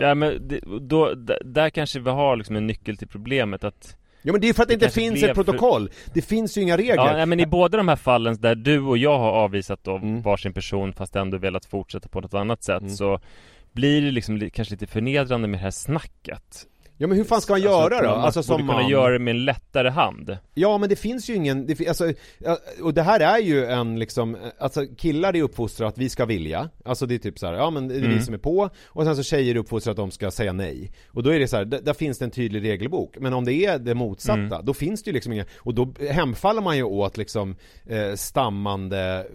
Ja 0.00 0.14
men 0.14 0.48
det, 0.48 0.60
då, 0.80 1.14
där 1.44 1.70
kanske 1.70 2.00
vi 2.00 2.10
har 2.10 2.36
liksom 2.36 2.56
en 2.56 2.66
nyckel 2.66 2.96
till 2.96 3.08
problemet 3.08 3.64
att 3.64 3.96
Ja 4.22 4.32
men 4.32 4.40
det 4.40 4.48
är 4.48 4.52
för 4.54 4.62
att 4.62 4.68
det, 4.68 4.76
Det 4.76 4.84
inte 4.86 4.94
finns 4.94 5.22
ett 5.22 5.26
för- 5.36 5.44
protokoll. 5.44 5.90
Det 6.14 6.22
finns 6.22 6.58
ju 6.58 6.62
inga 6.62 6.76
regler. 6.76 6.94
Ja, 6.94 7.12
nej, 7.12 7.26
men 7.26 7.40
i 7.40 7.46
båda 7.46 7.76
de 7.76 7.88
här 7.88 7.96
fallen 7.96 8.36
där 8.40 8.54
du 8.54 8.80
och 8.80 8.98
jag 8.98 9.18
har 9.18 9.30
avvisat 9.32 9.84
då 9.84 9.96
Mm. 9.96 10.22
varsin 10.22 10.52
person 10.52 10.92
fast 10.92 11.16
ändå 11.16 11.38
velat 11.38 11.64
fortsätta 11.64 12.08
på 12.08 12.20
något 12.20 12.34
annat 12.34 12.62
sätt 12.62 12.80
Mm. 12.82 12.96
så 12.96 13.20
blir 13.72 14.02
det 14.02 14.10
liksom 14.10 14.36
li- 14.36 14.50
kanske 14.50 14.74
lite 14.74 14.86
förnedrande 14.86 15.48
med 15.48 15.58
det 15.58 15.62
här 15.62 15.70
snacket. 15.70 16.66
Ja 16.96 17.06
men 17.06 17.16
hur 17.18 17.24
fan 17.24 17.40
ska 17.40 17.52
man 17.52 17.60
göra 17.62 18.02
då? 18.02 18.08
man 18.08 18.20
Alltså 18.20 18.42
som 18.42 18.58
kunna 18.60 18.72
man. 18.72 18.88
göra 18.88 19.12
det 19.12 19.18
med 19.18 19.30
en 19.36 19.44
lättare 19.44 19.88
hand. 19.88 20.36
Ja 20.54 20.78
men 20.78 20.88
det 20.88 20.96
finns 20.96 21.30
ju 21.30 21.34
ingen, 21.34 21.66
det, 21.66 21.88
alltså, 21.88 22.12
och 22.82 22.94
det 22.94 23.02
här 23.02 23.20
är 23.20 23.38
ju 23.38 23.64
en 23.66 23.98
liksom, 23.98 24.36
alltså 24.58 24.86
killar 24.98 25.36
är 25.36 25.42
uppfostrade 25.42 25.88
att 25.88 25.98
vi 25.98 26.08
ska 26.08 26.24
vilja 26.24 26.68
Alltså 26.84 27.06
det 27.06 27.14
är 27.14 27.18
typ 27.18 27.38
så 27.38 27.46
här, 27.46 27.54
ja 27.54 27.70
men 27.70 27.88
det 27.88 27.94
är 27.94 28.00
vi 28.00 28.06
Mm. 28.06 28.20
som 28.20 28.34
är 28.34 28.38
på 28.38 28.70
Och 28.86 29.04
sen 29.04 29.16
så 29.16 29.22
tjejer 29.22 29.54
är 29.54 29.58
uppfostrade 29.58 29.92
att 29.92 29.96
de 29.96 30.10
ska 30.10 30.30
säga 30.30 30.52
nej 30.52 30.92
Och 31.08 31.22
då 31.22 31.30
är 31.30 31.38
det 31.38 31.48
så 31.48 31.56
här, 31.56 31.64
där, 31.64 31.80
där 31.80 31.92
finns 31.94 32.18
det 32.18 32.24
en 32.24 32.30
tydlig 32.30 32.62
regelbok 32.64 33.16
Men 33.20 33.32
om 33.34 33.44
det 33.44 33.52
är 33.54 33.78
det 33.78 33.94
motsatta, 33.94 34.34
Mm. 34.40 34.64
då 34.64 34.74
finns 34.74 35.02
det 35.02 35.08
ju 35.08 35.14
liksom 35.14 35.32
inga 35.32 35.44
Och 35.58 35.74
då 35.74 35.94
hemfaller 36.10 36.60
man 36.62 36.76
ju 36.76 36.82
åt 36.82 37.16
liksom 37.16 37.56
eh, 37.86 38.14
stammande, 38.14 39.26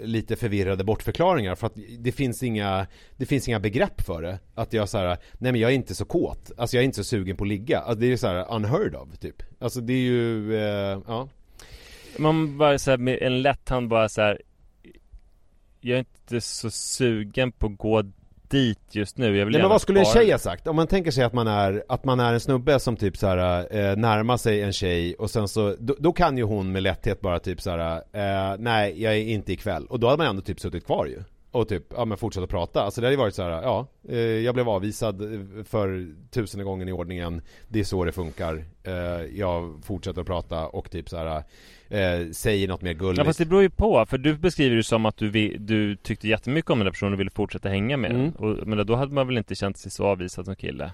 eh, 0.00 0.06
lite 0.06 0.36
förvirrade 0.36 0.84
bortförklaringar 0.84 1.54
För 1.54 1.66
att 1.66 1.74
det 1.98 2.12
finns 2.12 2.42
inga, 2.42 2.86
det 3.16 3.26
finns 3.26 3.48
inga 3.48 3.60
begrepp 3.60 4.00
för 4.02 4.22
det 4.22 4.38
Att 4.54 4.72
jag 4.72 4.88
så 4.88 4.98
här, 4.98 5.06
nej 5.38 5.52
men 5.52 5.60
jag 5.60 5.70
är 5.70 5.74
inte 5.74 5.94
så 5.94 6.04
kåt 6.04 6.50
Alltså 6.56 6.76
jag 6.76 6.80
är 6.82 6.84
inte 6.84 6.96
så 6.96 7.01
sugen 7.02 7.36
på 7.36 7.44
att 7.44 7.48
ligga 7.48 7.78
alltså, 7.78 8.00
Det 8.00 8.06
är 8.06 8.10
ju 8.10 8.16
så 8.16 8.26
här 8.26 8.54
unheard 8.54 8.94
of 8.94 9.18
typ 9.18 9.42
Alltså 9.58 9.80
det 9.80 9.92
är 9.92 9.96
ju, 9.96 10.56
eh, 10.56 10.98
ja 11.06 11.28
Man 12.18 12.58
bara 12.58 12.78
så 12.78 12.90
här, 12.90 12.98
med 12.98 13.18
en 13.22 13.42
lätt 13.42 13.68
hand 13.68 13.88
bara 13.88 14.08
så 14.08 14.20
här. 14.20 14.40
Jag 15.80 15.94
är 15.94 15.98
inte 15.98 16.40
så 16.40 16.70
sugen 16.70 17.52
på 17.52 17.66
att 17.66 17.78
gå 17.78 18.02
dit 18.52 18.78
just 18.90 19.18
nu. 19.18 19.36
Jag 19.36 19.44
vill 19.44 19.52
Nej 19.52 19.62
men 19.62 19.70
vad 19.70 19.80
skulle 19.80 20.00
en 20.00 20.06
tjej 20.06 20.30
ha 20.30 20.38
sagt? 20.38 20.66
Om 20.66 20.76
man 20.76 20.86
tänker 20.86 21.10
sig 21.10 21.24
att 21.24 21.32
man 21.32 21.46
är, 21.46 21.84
att 21.88 22.04
man 22.04 22.20
är 22.20 22.32
en 22.32 22.40
snubbe 22.40 22.80
som 22.80 22.96
typ 22.96 23.16
så 23.16 23.26
här, 23.26 23.66
eh, 23.76 23.96
närmar 23.96 24.36
sig 24.36 24.62
en 24.62 24.72
tjej 24.72 25.14
och 25.14 25.30
sen 25.30 25.48
så, 25.48 25.76
då, 25.78 25.96
då 25.98 26.12
kan 26.12 26.36
ju 26.36 26.44
hon 26.44 26.72
med 26.72 26.82
lätthet 26.82 27.20
bara 27.20 27.38
typ 27.38 27.60
så 27.60 27.70
här, 27.70 28.02
eh, 28.12 28.56
nej 28.58 29.02
jag 29.02 29.12
är 29.12 29.18
inte 29.18 29.52
ikväll. 29.52 29.86
Och 29.86 30.00
då 30.00 30.06
hade 30.06 30.18
man 30.18 30.26
ändå 30.26 30.42
typ 30.42 30.60
suttit 30.60 30.86
kvar 30.86 31.06
ju. 31.06 31.22
Och 31.52 31.68
typ, 31.68 31.84
ja 31.96 32.04
men 32.04 32.18
fortsätta 32.18 32.46
prata. 32.46 32.82
Alltså 32.82 33.00
det 33.00 33.06
hade 33.06 33.14
ju 33.14 33.18
varit 33.18 33.34
så 33.34 33.42
här, 33.42 33.50
ja, 33.50 33.86
eh, 34.08 34.18
jag 34.18 34.54
blev 34.54 34.68
avvisad 34.68 35.34
eh, 35.34 35.64
för 35.64 36.14
tusende 36.30 36.64
gången 36.64 36.88
i 36.88 36.92
ordningen. 36.92 37.42
Det 37.68 37.80
är 37.80 37.84
så 37.84 38.04
det 38.04 38.12
funkar. 38.12 38.64
Eh, 38.82 38.92
jag 39.38 39.80
fortsätter 39.84 40.20
att 40.20 40.26
prata 40.26 40.66
och 40.66 40.90
typ 40.90 41.08
så 41.08 41.16
här, 41.16 41.42
eh, 41.88 42.30
säger 42.30 42.68
något 42.68 42.82
mer 42.82 42.92
gulligt. 42.92 43.18
Ja 43.18 43.24
fast 43.24 43.38
det 43.38 43.46
beror 43.46 43.62
ju 43.62 43.70
på, 43.70 44.06
för 44.06 44.18
du 44.18 44.34
beskriver 44.34 44.76
det 44.76 44.82
som 44.82 45.06
att 45.06 45.16
du, 45.16 45.28
vi, 45.28 45.56
du 45.58 45.96
tyckte 45.96 46.28
jättemycket 46.28 46.70
om 46.70 46.78
den 46.78 46.84
där 46.84 46.92
personen 46.92 47.12
och 47.12 47.20
ville 47.20 47.30
fortsätta 47.30 47.68
hänga 47.68 47.96
med 47.96 48.10
Mm. 48.10 48.30
Och, 48.30 48.66
men 48.66 48.86
då 48.86 48.94
hade 48.94 49.14
man 49.14 49.26
väl 49.26 49.38
inte 49.38 49.54
känt 49.54 49.78
sig 49.78 49.90
så 49.90 50.04
avvisad 50.04 50.44
som 50.44 50.56
kille? 50.56 50.84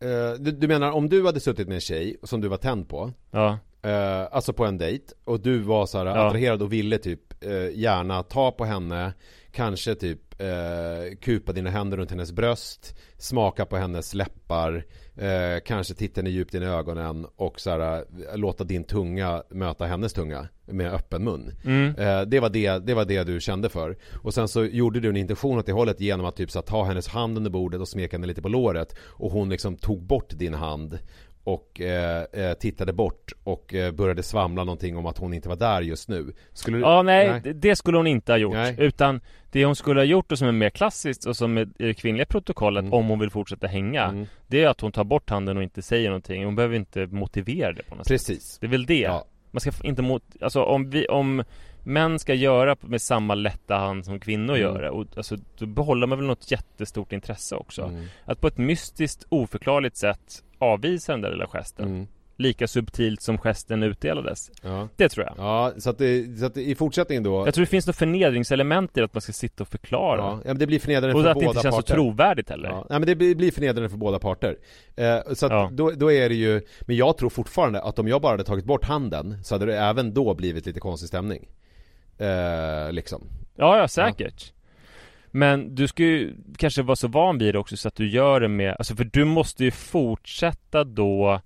Eh, 0.00 0.32
du, 0.38 0.50
du 0.50 0.68
menar 0.68 0.90
om 0.90 1.08
du 1.08 1.26
hade 1.26 1.40
suttit 1.40 1.68
med 1.68 1.74
en 1.74 1.80
tjej 1.80 2.16
som 2.22 2.40
du 2.40 2.48
var 2.48 2.56
tänd 2.56 2.88
på 2.88 3.12
Ja, 3.30 3.58
Eh, 3.84 4.26
alltså 4.30 4.52
på 4.52 4.64
en 4.64 4.78
dejt 4.78 5.04
och 5.24 5.40
du 5.40 5.58
var 5.58 5.86
så 5.86 5.98
här 5.98 6.06
Ja. 6.06 6.26
attraherad 6.26 6.62
och 6.62 6.72
ville 6.72 6.98
typ 6.98 7.44
eh, 7.44 7.78
gärna 7.78 8.22
ta 8.22 8.50
på 8.50 8.64
henne 8.64 9.12
Kanske 9.52 9.94
typ 9.94 10.40
eh, 10.40 11.16
kupa 11.20 11.52
dina 11.52 11.70
händer 11.70 11.96
runt 11.96 12.10
hennes 12.10 12.32
bröst 12.32 12.98
Smaka 13.18 13.66
på 13.66 13.76
hennes 13.76 14.14
läppar 14.14 14.84
eh, 15.16 15.60
Kanske 15.64 15.94
titta 15.94 16.18
henne 16.20 16.30
djupt 16.30 16.54
in 16.54 16.62
i 16.62 16.66
ögonen 16.66 17.26
och 17.36 17.60
så 17.60 17.70
här, 17.70 17.80
eh, 17.98 18.36
låta 18.36 18.64
din 18.64 18.84
tunga 18.84 19.42
möta 19.50 19.84
hennes 19.86 20.12
tunga 20.12 20.48
med 20.66 20.92
öppen 20.94 21.24
mun 21.24 21.50
mm. 21.64 21.94
Eh, 21.96 22.22
det, 22.22 22.40
var 22.40 22.48
det, 22.50 22.78
det 22.86 22.94
var 22.94 23.04
det 23.04 23.24
du 23.24 23.40
kände 23.40 23.68
för 23.68 23.96
Och 24.22 24.34
sen 24.34 24.48
så 24.48 24.64
gjorde 24.64 25.00
du 25.00 25.08
en 25.08 25.16
intention 25.16 25.58
åt 25.58 25.66
det 25.66 25.72
hållet 25.72 26.00
genom 26.00 26.26
att 26.26 26.36
typ 26.36 26.50
så 26.50 26.58
att 26.58 26.66
ta 26.66 26.84
hennes 26.84 27.08
hand 27.08 27.36
under 27.36 27.50
bordet 27.50 27.80
och 27.80 27.88
smeka 27.88 28.16
henne 28.16 28.26
lite 28.26 28.42
på 28.42 28.48
låret 28.48 28.94
Och 29.02 29.30
hon 29.32 29.48
liksom 29.48 29.76
tog 29.76 30.02
bort 30.02 30.30
din 30.30 30.54
hand 30.54 30.98
och 31.44 31.80
eh, 31.80 32.24
eh, 32.32 32.52
tittade 32.54 32.92
bort 32.92 33.32
och 33.44 33.74
eh, 33.74 33.92
började 33.92 34.22
svamla 34.22 34.64
någonting 34.64 34.96
om 34.96 35.06
att 35.06 35.18
hon 35.18 35.34
inte 35.34 35.48
var 35.48 35.56
där 35.56 35.80
just 35.82 36.08
nu 36.08 36.32
Skulle 36.52 36.76
du... 36.76 36.80
Ja 36.82 37.02
nej, 37.02 37.40
det- 37.44 37.52
det 37.52 37.76
skulle 37.76 37.96
hon 37.96 38.06
inte 38.06 38.32
ha 38.32 38.36
gjort. 38.36 38.52
Nej. 38.54 38.74
Utan 38.78 39.20
det 39.50 39.64
hon 39.64 39.76
skulle 39.76 40.00
ha 40.00 40.04
gjort 40.04 40.32
och 40.32 40.38
som 40.38 40.48
är 40.48 40.52
mer 40.52 40.70
klassiskt 40.70 41.26
och 41.26 41.36
som 41.36 41.58
är 41.58 41.62
i 41.62 41.86
det 41.86 41.94
kvinnliga 41.94 42.26
protokollet 42.26 42.80
Mm. 42.82 42.92
om 42.92 43.08
hon 43.08 43.18
vill 43.18 43.30
fortsätta 43.30 43.66
hänga. 43.66 44.04
Mm. 44.04 44.26
Det 44.46 44.62
är 44.62 44.68
att 44.68 44.80
hon 44.80 44.92
tar 44.92 45.04
bort 45.04 45.30
handen 45.30 45.56
och 45.56 45.62
inte 45.62 45.82
säger 45.82 46.08
någonting. 46.08 46.44
Hon 46.44 46.56
behöver 46.56 46.76
inte 46.76 47.06
motivera 47.06 47.72
det 47.72 47.82
på 47.82 47.94
något 47.94 48.06
sätt. 48.06 48.14
Precis 48.14 48.58
Det 48.60 48.66
är 48.66 48.70
väl 48.70 48.86
det. 48.86 48.98
Ja. 49.00 49.24
Man 49.50 49.60
ska 49.60 49.70
inte 49.82 50.02
mot... 50.02 50.22
Alltså 50.40 50.62
om 50.62 50.90
vi, 50.90 51.06
om 51.06 51.44
män 51.84 52.18
ska 52.18 52.34
göra 52.34 52.76
med 52.80 53.02
samma 53.02 53.34
lätta 53.34 53.76
hand 53.76 54.04
som 54.04 54.20
kvinnor 54.20 54.54
Mm. 54.56 54.60
gör 54.62 54.82
det, 54.82 54.90
och 54.90 55.06
alltså, 55.16 55.36
då 55.58 55.66
behåller 55.66 56.06
man 56.06 56.18
väl 56.18 56.26
något 56.26 56.50
jättestort 56.50 57.12
intresse 57.12 57.56
också. 57.56 57.82
Mm. 57.82 58.04
Att 58.24 58.40
på 58.40 58.48
ett 58.48 58.58
mystiskt, 58.58 59.26
oförklarligt 59.28 59.96
sätt 59.96 60.42
avvisa 60.58 61.12
den 61.12 61.20
där 61.20 61.30
lilla 61.30 61.46
gesten. 61.46 61.88
Mm. 61.88 62.06
Lika 62.36 62.68
subtilt 62.68 63.22
som 63.22 63.38
gesten 63.38 63.82
utdelades. 63.82 64.50
Ja. 64.62 64.88
Det 64.96 65.08
tror 65.08 65.26
jag. 65.26 65.34
ja, 65.38 65.72
så 65.78 65.90
att, 65.90 65.98
det, 65.98 66.38
så 66.38 66.46
att 66.46 66.56
i 66.56 66.74
fortsättningen 66.74 67.22
då 67.22 67.46
Jag 67.46 67.54
tror 67.54 67.64
det 67.64 67.70
finns 67.70 67.86
något 67.86 67.96
förnedringselement 67.96 68.98
i 68.98 69.00
att 69.00 69.14
man 69.14 69.20
ska 69.20 69.32
sitta 69.32 69.62
och 69.62 69.68
förklara. 69.68 70.20
Ja, 70.20 70.32
ja, 70.44 70.48
men 70.48 70.58
det 70.58 70.66
blir 70.66 70.78
förnedrande 70.78 71.16
och 71.16 71.22
för 71.22 71.30
att 71.30 71.34
det 71.38 71.44
båda 71.46 71.50
inte 71.58 71.62
känns 71.62 71.74
parter 71.76 71.88
så 71.88 71.94
trovärdigt 71.94 72.50
heller. 72.50 72.68
Ja, 72.68 72.86
nej 72.90 72.98
men 72.98 73.06
det 73.06 73.14
blir, 73.16 73.34
blir 73.34 73.50
förnedrande 73.50 73.88
för 73.90 73.96
båda 73.96 74.18
parter. 74.18 74.56
Eh, 74.96 75.18
så 75.34 75.46
att 75.46 75.52
Ja. 75.52 75.70
då, 75.72 75.90
då 75.90 76.12
är 76.12 76.28
det 76.28 76.34
ju, 76.34 76.60
men 76.80 76.96
jag 76.96 77.16
tror 77.16 77.30
fortfarande 77.30 77.82
att 77.82 77.98
om 77.98 78.08
jag 78.08 78.20
bara 78.22 78.32
hade 78.32 78.44
tagit 78.44 78.64
bort 78.64 78.84
handen 78.84 79.44
så 79.44 79.54
hade 79.54 79.66
det 79.66 79.78
även 79.78 80.14
då 80.14 80.34
blivit 80.34 80.66
lite 80.66 80.80
konstig 80.80 81.08
stämning. 81.08 81.48
Eh, 82.22 82.92
liksom. 82.92 83.28
Ja, 83.56 83.78
ja 83.78 83.88
säkert. 83.88 84.52
Men 85.30 85.74
du 85.74 85.88
ska 85.88 86.02
ju 86.02 86.34
kanske 86.58 86.82
vara 86.82 86.96
så 86.96 87.08
van 87.08 87.38
vid 87.38 87.54
det 87.54 87.58
också 87.58 87.76
så 87.76 87.88
att 87.88 87.94
du 87.94 88.08
gör 88.10 88.40
det 88.40 88.48
med, 88.48 88.76
alltså 88.78 88.96
för 88.96 89.04
du 89.04 89.24
måste 89.24 89.64
ju 89.64 89.70
fortsätta 89.70 90.84
då 90.84 91.40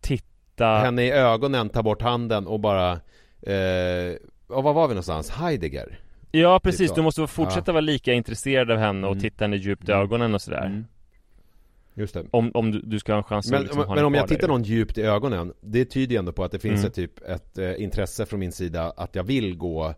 titta 0.00 0.66
Henne 0.66 1.02
i 1.02 1.10
ögonen, 1.10 1.68
ta 1.68 1.82
bort 1.82 2.02
handen 2.02 2.46
och 2.46 2.60
bara, 2.60 2.90
eh, 3.42 4.14
och 4.48 4.62
var 4.62 4.72
var 4.72 4.88
vi 4.88 4.94
någonstans? 4.94 5.30
Heidegger? 5.30 5.98
Ja 6.30 6.60
precis, 6.60 6.90
Typ 6.90 6.96
du 6.96 7.02
måste 7.02 7.26
fortsätta 7.26 7.72
vara 7.72 7.80
lika 7.80 8.12
intresserad 8.12 8.70
av 8.70 8.78
henne 8.78 9.06
och 9.06 9.12
Mm. 9.12 9.22
titta 9.22 9.44
henne 9.44 9.56
djupt 9.56 9.88
i 9.88 9.92
Mm. 9.92 10.02
ögonen 10.02 10.34
och 10.34 10.42
sådär 10.42 10.66
Mm. 10.66 10.84
Just 11.94 12.14
det. 12.14 12.24
Om, 12.30 12.50
om 12.54 12.70
du, 12.72 12.80
du 12.80 12.98
ska 12.98 13.12
ha 13.12 13.18
en 13.18 13.24
chans 13.24 13.46
att 13.46 13.52
Men, 13.52 13.62
liksom 13.62 13.78
ha 13.78 13.86
men 13.86 13.96
henne 13.96 14.06
om 14.06 14.14
jag 14.14 14.28
tittar 14.28 14.40
där. 14.40 14.48
någon 14.48 14.62
djupt 14.62 14.98
i 14.98 15.02
ögonen 15.02 15.52
Det 15.60 15.84
tyder 15.84 16.12
ju 16.12 16.18
ändå 16.18 16.32
på 16.32 16.44
att 16.44 16.52
det 16.52 16.58
finns 16.58 16.80
Mm. 16.80 16.86
ett 16.86 16.94
typ 16.94 17.28
ett 17.28 17.58
eh, 17.58 17.82
intresse 17.82 18.26
från 18.26 18.40
min 18.40 18.52
sida 18.52 18.92
Att 18.96 19.14
jag 19.14 19.24
vill 19.24 19.56
gå 19.56 19.94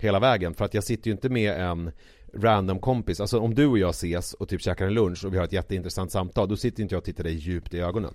hela 0.00 0.18
vägen. 0.18 0.54
För 0.54 0.64
att 0.64 0.74
jag 0.74 0.84
sitter 0.84 1.06
ju 1.06 1.12
inte 1.12 1.28
med 1.28 1.60
en 1.60 1.90
random 2.34 2.78
kompis. 2.78 3.20
Alltså 3.20 3.38
om 3.40 3.54
du 3.54 3.66
och 3.66 3.78
jag 3.78 3.90
ses 3.90 4.34
och 4.34 4.48
typ 4.48 4.60
käkar 4.62 4.86
en 4.86 4.94
lunch 4.94 5.24
och 5.24 5.34
vi 5.34 5.38
har 5.38 5.44
ett 5.44 5.52
jätteintressant 5.52 6.12
samtal. 6.12 6.48
Då 6.48 6.56
sitter 6.56 6.82
inte 6.82 6.94
jag 6.94 6.98
och 6.98 7.04
tittar 7.04 7.24
dig 7.24 7.34
djupt 7.34 7.74
i 7.74 7.80
ögonen. 7.80 8.14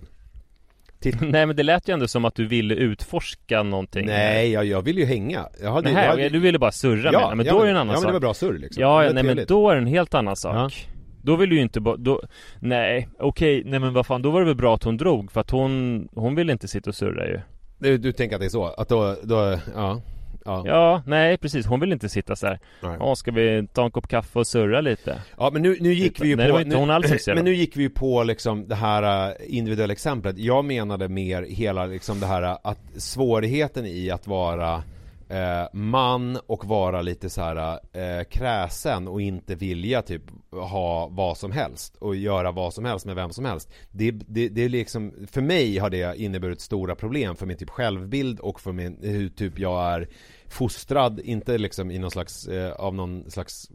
Titt 1.00 1.20
Nej 1.20 1.46
men 1.46 1.56
det 1.56 1.62
lät 1.62 1.88
ju 1.88 1.92
ändå 1.92 2.08
som 2.08 2.24
att 2.24 2.34
du 2.34 2.46
ville 2.46 2.74
utforska 2.74 3.62
någonting 3.62 4.06
Nej, 4.06 4.50
jag, 4.50 4.64
jag 4.64 4.82
vill 4.82 4.98
ju 4.98 5.04
hänga 5.04 5.48
jag 5.62 5.72
hade, 5.72 5.92
Nej, 5.92 6.04
jag 6.04 6.10
hade... 6.10 6.28
du 6.28 6.38
ville 6.38 6.58
bara 6.58 6.72
surra 6.72 7.12
ja, 7.12 7.28
med 7.28 7.36
men 7.36 7.46
då 7.46 7.60
är 7.60 7.64
det 7.64 7.70
en 7.70 7.76
annan 7.76 7.94
sak 7.96 8.02
Ja 8.04 8.06
men 8.06 8.08
det 8.08 8.12
var 8.12 8.20
bra 8.20 8.34
surr 8.34 8.58
liksom 8.58 8.82
Ja, 8.82 9.10
nej 9.14 9.22
men 9.22 9.44
då 9.48 9.70
är 9.70 9.74
det 9.74 9.80
en 9.80 9.86
helt 9.86 10.14
annan 10.14 10.36
sak 10.36 10.54
ja. 10.56 10.93
Då 11.24 11.36
vill 11.36 11.50
du 11.50 11.56
ju 11.56 11.62
inte 11.62 11.80
bara, 11.80 11.96
då, 11.96 12.20
nej, 12.58 13.08
okej, 13.18 13.62
nej 13.64 13.80
men 13.80 13.94
vad 13.94 14.06
fan, 14.06 14.22
då 14.22 14.30
var 14.30 14.40
det 14.40 14.46
väl 14.46 14.54
bra 14.54 14.74
att 14.74 14.84
hon 14.84 14.96
drog 14.96 15.32
för 15.32 15.40
att 15.40 15.50
hon, 15.50 16.08
hon 16.14 16.34
ville 16.34 16.52
inte 16.52 16.68
sitta 16.68 16.90
och 16.90 16.94
surra 16.94 17.26
ju 17.26 17.40
Du, 17.78 17.98
du 17.98 18.12
tänker 18.12 18.36
att 18.36 18.40
det 18.40 18.46
är 18.46 18.50
så? 18.50 18.66
Att 18.66 18.88
då, 18.88 19.16
då, 19.22 19.58
ja 19.74 20.00
Ja. 20.44 20.62
ja, 20.66 21.02
nej 21.06 21.38
precis. 21.38 21.66
Hon 21.66 21.80
vill 21.80 21.92
inte 21.92 22.08
sitta 22.08 22.36
så 22.36 22.46
här. 22.46 22.58
Ja, 22.80 23.14
ska 23.16 23.30
vi 23.30 23.66
ta 23.72 23.84
en 23.84 23.90
kopp 23.90 24.08
kaffe 24.08 24.38
och 24.38 24.46
surra 24.46 24.80
lite? 24.80 25.18
Ja, 25.38 25.50
men 25.52 25.62
nu, 25.62 25.76
nu 25.80 25.92
gick 25.92 26.20
vi 26.20 26.28
ju 26.28 26.36
nej, 26.36 26.44
på... 26.44 26.48
Det 26.48 26.52
var 26.52 26.60
inte 26.60 26.76
hon 26.76 26.90
alls 26.90 27.26
Men 27.34 27.44
nu 27.44 27.54
gick 27.54 27.76
vi 27.76 27.82
ju 27.82 27.90
på 27.90 28.22
liksom 28.22 28.68
det 28.68 28.74
här 28.74 29.28
äh, 29.28 29.56
individuella 29.56 29.92
exemplet. 29.92 30.38
Jag 30.38 30.64
menade 30.64 31.08
mer 31.08 31.42
hela 31.42 31.86
liksom 31.86 32.20
det 32.20 32.26
här 32.26 32.42
äh, 32.42 32.56
att 32.62 32.78
svårigheten 32.96 33.86
i 33.86 34.10
att 34.10 34.26
vara 34.26 34.82
eh, 35.28 35.66
man 35.72 36.38
och 36.46 36.64
vara 36.64 37.02
lite 37.02 37.30
så 37.30 37.40
här 37.40 37.78
eh, 37.92 38.24
kräsen 38.24 39.08
och 39.08 39.20
inte 39.20 39.54
vilja 39.54 40.02
typ 40.02 40.22
ha 40.50 41.08
vad 41.08 41.38
som 41.38 41.52
helst 41.52 41.96
och 41.96 42.16
göra 42.16 42.52
vad 42.52 42.74
som 42.74 42.84
helst 42.84 43.06
med 43.06 43.14
vem 43.14 43.30
som 43.30 43.44
helst. 43.44 43.70
Det, 43.90 44.10
det, 44.10 44.48
det 44.48 44.64
är 44.64 44.68
liksom, 44.68 45.26
för 45.30 45.40
mig 45.40 45.78
har 45.78 45.90
det 45.90 46.16
inneburit 46.16 46.60
stora 46.60 46.94
problem 46.94 47.36
för 47.36 47.46
min 47.46 47.56
typ 47.56 47.70
självbild 47.70 48.40
och 48.40 48.60
för 48.60 48.72
min, 48.72 48.98
hur 49.02 49.28
typ 49.28 49.58
jag 49.58 49.92
är 49.92 50.08
fostrad, 50.48 51.20
inte 51.20 51.58
liksom 51.58 51.90
i 51.90 51.98
någon 51.98 52.10
slags, 52.10 52.48
eh, 52.48 52.72
av 52.72 52.94
någon 52.94 53.30
slags 53.30 53.70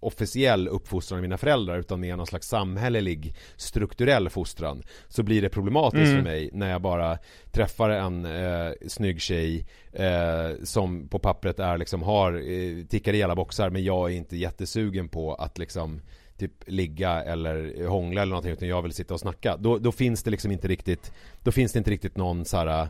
officiell 0.00 0.68
uppfostran 0.68 1.18
av 1.18 1.22
mina 1.22 1.38
föräldrar 1.38 1.78
utan 1.78 2.00
med 2.00 2.16
någon 2.16 2.26
slags 2.26 2.48
samhällelig 2.48 3.34
strukturell 3.56 4.30
fostran 4.30 4.82
så 5.08 5.22
blir 5.22 5.42
det 5.42 5.48
problematiskt 5.48 6.10
mm. 6.10 6.16
för 6.16 6.22
mig 6.22 6.50
när 6.52 6.70
jag 6.70 6.82
bara 6.82 7.18
träffar 7.52 7.90
en 7.90 8.24
eh, 8.24 8.72
snygg 8.86 9.20
tjej 9.20 9.66
eh, 9.92 10.50
som 10.62 11.08
på 11.08 11.18
pappret 11.18 11.58
är 11.58 11.78
liksom 11.78 12.02
har, 12.02 12.32
eh, 12.32 12.84
tickar 12.86 13.12
i 13.12 13.22
alla 13.22 13.34
boxar 13.34 13.70
men 13.70 13.84
jag 13.84 14.12
är 14.12 14.16
inte 14.16 14.36
jättesugen 14.36 15.08
på 15.08 15.34
att 15.34 15.58
liksom 15.58 16.00
typ 16.38 16.52
ligga 16.66 17.22
eller 17.22 17.86
hångla 17.86 18.22
eller 18.22 18.30
någonting 18.30 18.52
utan 18.52 18.68
jag 18.68 18.82
vill 18.82 18.92
sitta 18.92 19.14
och 19.14 19.20
snacka. 19.20 19.56
Då, 19.56 19.78
då 19.78 19.92
finns 19.92 20.22
det 20.22 20.30
liksom 20.30 20.52
inte 20.52 20.68
riktigt, 20.68 21.12
då 21.42 21.52
finns 21.52 21.72
det 21.72 21.78
inte 21.78 21.90
riktigt 21.90 22.16
någon 22.16 22.44
så 22.44 22.56
här 22.56 22.88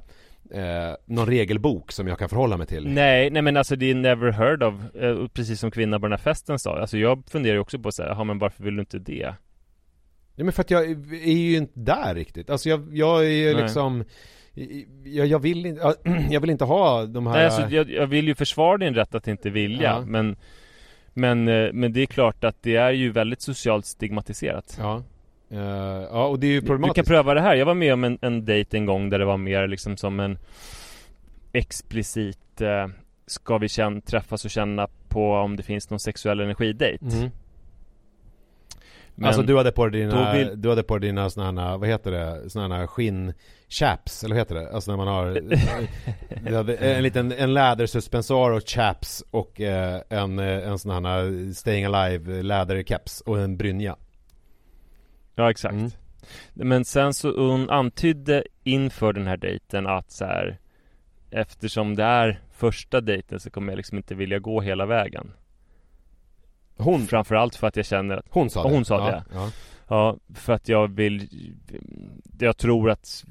eh, 0.51 0.95
någon 1.07 1.27
regelbok 1.27 1.93
som 1.93 2.09
jag 2.09 2.19
kan 2.19 2.29
förhålla 2.29 2.57
mig 2.57 2.67
till. 2.67 2.89
Nej, 2.89 3.31
nej 3.31 3.43
men 3.43 3.57
alltså 3.57 3.77
det 3.77 3.91
är 3.91 3.95
never 3.95 4.31
heard 4.31 4.63
of, 4.63 4.75
eh, 4.95 5.27
precis 5.29 5.61
som 5.61 5.71
kvinnan 5.71 6.01
på 6.01 6.07
den 6.07 6.13
här 6.13 6.19
festen 6.19 6.59
sa. 6.59 6.81
Alltså 6.81 6.99
jag 6.99 7.23
funderar 7.31 7.55
ju 7.55 7.61
också 7.61 7.79
på 7.79 7.93
så 7.93 8.03
här, 8.03 8.11
ja 8.11 8.25
men 8.25 8.39
varför 8.39 8.65
vill 8.65 8.77
du 8.77 8.81
inte 8.81 8.99
det? 8.99 9.35
Ja 10.37 10.45
men 10.45 10.53
för 10.53 10.61
att 10.61 10.71
jag 10.71 10.85
är 11.13 11.33
ju 11.33 11.57
inte 11.57 11.81
där 11.81 12.15
riktigt. 12.15 12.51
Alltså 12.51 12.69
jag, 12.69 12.97
jag 12.97 13.25
är 13.25 13.31
ju 13.31 13.55
liksom 13.55 14.05
jag, 15.05 15.27
jag, 15.27 15.39
vill 15.39 15.67
inte, 15.67 15.95
jag 16.31 16.41
vill 16.41 16.51
inte 16.51 16.65
ha 16.65 17.07
de 17.07 17.27
här 17.27 17.35
Nej 17.35 17.45
alltså 17.45 17.77
jag, 17.77 17.91
jag 17.91 18.07
vill 18.07 18.29
ju 18.29 18.35
försvara 18.35 18.79
din 18.79 18.95
rätt 18.95 19.15
att 19.15 19.29
inte 19.29 19.51
vilja 19.51 19.83
ja. 19.83 20.05
men 20.07 20.37
men, 21.17 21.49
eh, 21.49 21.73
men 21.73 21.93
det 21.93 22.01
är 22.01 22.07
klart 22.07 22.45
att 22.45 22.63
det 22.63 22.77
är 22.77 22.91
ju 22.91 23.11
väldigt 23.11 23.41
socialt 23.41 23.87
stigmatiserat 23.87 24.77
Ja 24.81 25.03
Uh, 25.53 25.59
ja, 26.11 26.27
och 26.27 26.39
det 26.39 26.47
är 26.47 26.51
ju 26.51 26.61
problematiskt. 26.61 26.95
Du 26.95 27.03
kan 27.03 27.15
pröva 27.15 27.35
det 27.35 27.41
här. 27.41 27.55
Jag 27.55 27.67
var 27.67 27.75
med 27.75 27.93
om 27.93 28.05
en, 28.05 28.19
en 28.23 28.45
dejt 28.45 28.77
en 28.77 28.87
gång 28.87 29.11
där 29.11 29.19
det 29.19 29.25
var 29.25 29.37
mer 29.37 29.67
liksom 29.67 29.97
som 29.97 30.21
en 30.21 30.39
explicit 31.53 32.61
uh, 32.61 32.87
Ska 33.27 33.59
vi 33.59 33.69
känna, 33.69 34.01
träffas 34.01 34.45
och 34.45 34.51
känna 34.51 34.89
på 35.09 35.33
om 35.33 35.57
det 35.57 35.63
finns 35.63 35.91
någon 35.91 36.01
sexuell 36.01 36.41
energidejt. 36.41 37.03
Mm. 37.03 37.31
Men 39.15 39.27
alltså 39.27 39.43
du 39.43 39.57
hade 39.57 39.73
på 39.73 39.89
dig 39.89 40.01
dina, 40.01 40.33
vill... 40.33 40.63
du 40.63 40.69
hade 40.69 40.83
på 40.83 40.99
dina 40.99 41.31
såna 41.31 41.69
här, 41.69 41.79
vad 41.79 41.89
heter 41.89 42.11
det, 42.11 42.51
såna 42.51 42.77
här 42.77 42.87
skinnchaps, 42.87 44.25
eller 44.25 44.35
vad 44.35 44.41
heter 44.41 44.55
det? 44.55 44.71
Alltså 44.71 44.91
när 44.91 44.97
man 44.97 45.09
har 45.09 45.27
en 46.83 47.03
liten, 47.03 47.33
en 47.33 47.55
lädersuspensor 47.55 48.53
och 48.53 48.69
chaps 48.69 49.25
och 49.31 49.61
eh, 49.61 50.01
en, 50.09 50.39
en 50.39 50.79
sån 50.79 51.05
här 51.05 51.53
staying 51.53 51.85
alive 51.85 52.43
läderkeps 52.43 53.21
och 53.21 53.41
en 53.41 53.57
brynja. 53.57 53.97
Ja 55.35 55.51
exakt 55.51 55.75
mm. 55.75 55.91
Men 56.55 56.85
sen 56.85 57.15
så 57.15 57.49
hon 57.51 57.71
antydde 57.71 58.45
inför 58.63 59.13
den 59.13 59.27
här 59.27 59.37
dejten 59.37 59.87
att 59.87 60.11
så 60.11 60.25
här, 60.25 60.59
Eftersom 61.31 61.97
det 61.97 62.05
är 62.05 62.41
första 62.53 63.01
dejten 63.01 63.41
så 63.41 63.51
kommer 63.51 63.73
jag 63.73 63.77
liksom 63.77 63.97
inte 63.97 64.15
vilja 64.15 64.39
gå 64.39 64.61
hela 64.61 64.87
vägen 64.87 65.33
Hon? 66.77 67.07
Framförallt 67.07 67.57
för 67.57 67.67
att 67.67 67.77
jag 67.77 67.87
känner 67.87 68.17
att 68.17 68.27
Hon 68.31 68.51
sa 68.51 68.63
det? 68.63 68.75
Hon 68.75 68.85
sa 68.85 68.99
ja, 68.99 69.11
det 69.11 69.25
ja. 69.33 69.51
ja, 69.89 70.17
för 70.35 70.53
att 70.53 70.69
jag 70.69 70.89
vill 70.89 71.29
Jag 72.39 72.57
tror 72.57 72.91
att 72.91 73.25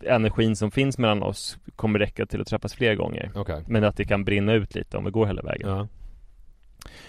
Energin 0.00 0.56
som 0.56 0.70
finns 0.70 0.98
mellan 0.98 1.22
oss 1.22 1.58
kommer 1.76 1.98
räcka 1.98 2.26
till 2.26 2.40
att 2.40 2.46
träffas 2.46 2.74
fler 2.74 2.94
gånger 2.94 3.32
okay. 3.34 3.62
Men 3.66 3.84
att 3.84 3.96
det 3.96 4.04
kan 4.04 4.24
brinna 4.24 4.52
ut 4.52 4.74
lite 4.74 4.96
om 4.96 5.04
vi 5.04 5.10
går 5.10 5.26
hela 5.26 5.42
vägen 5.42 5.68
ja. 5.68 5.88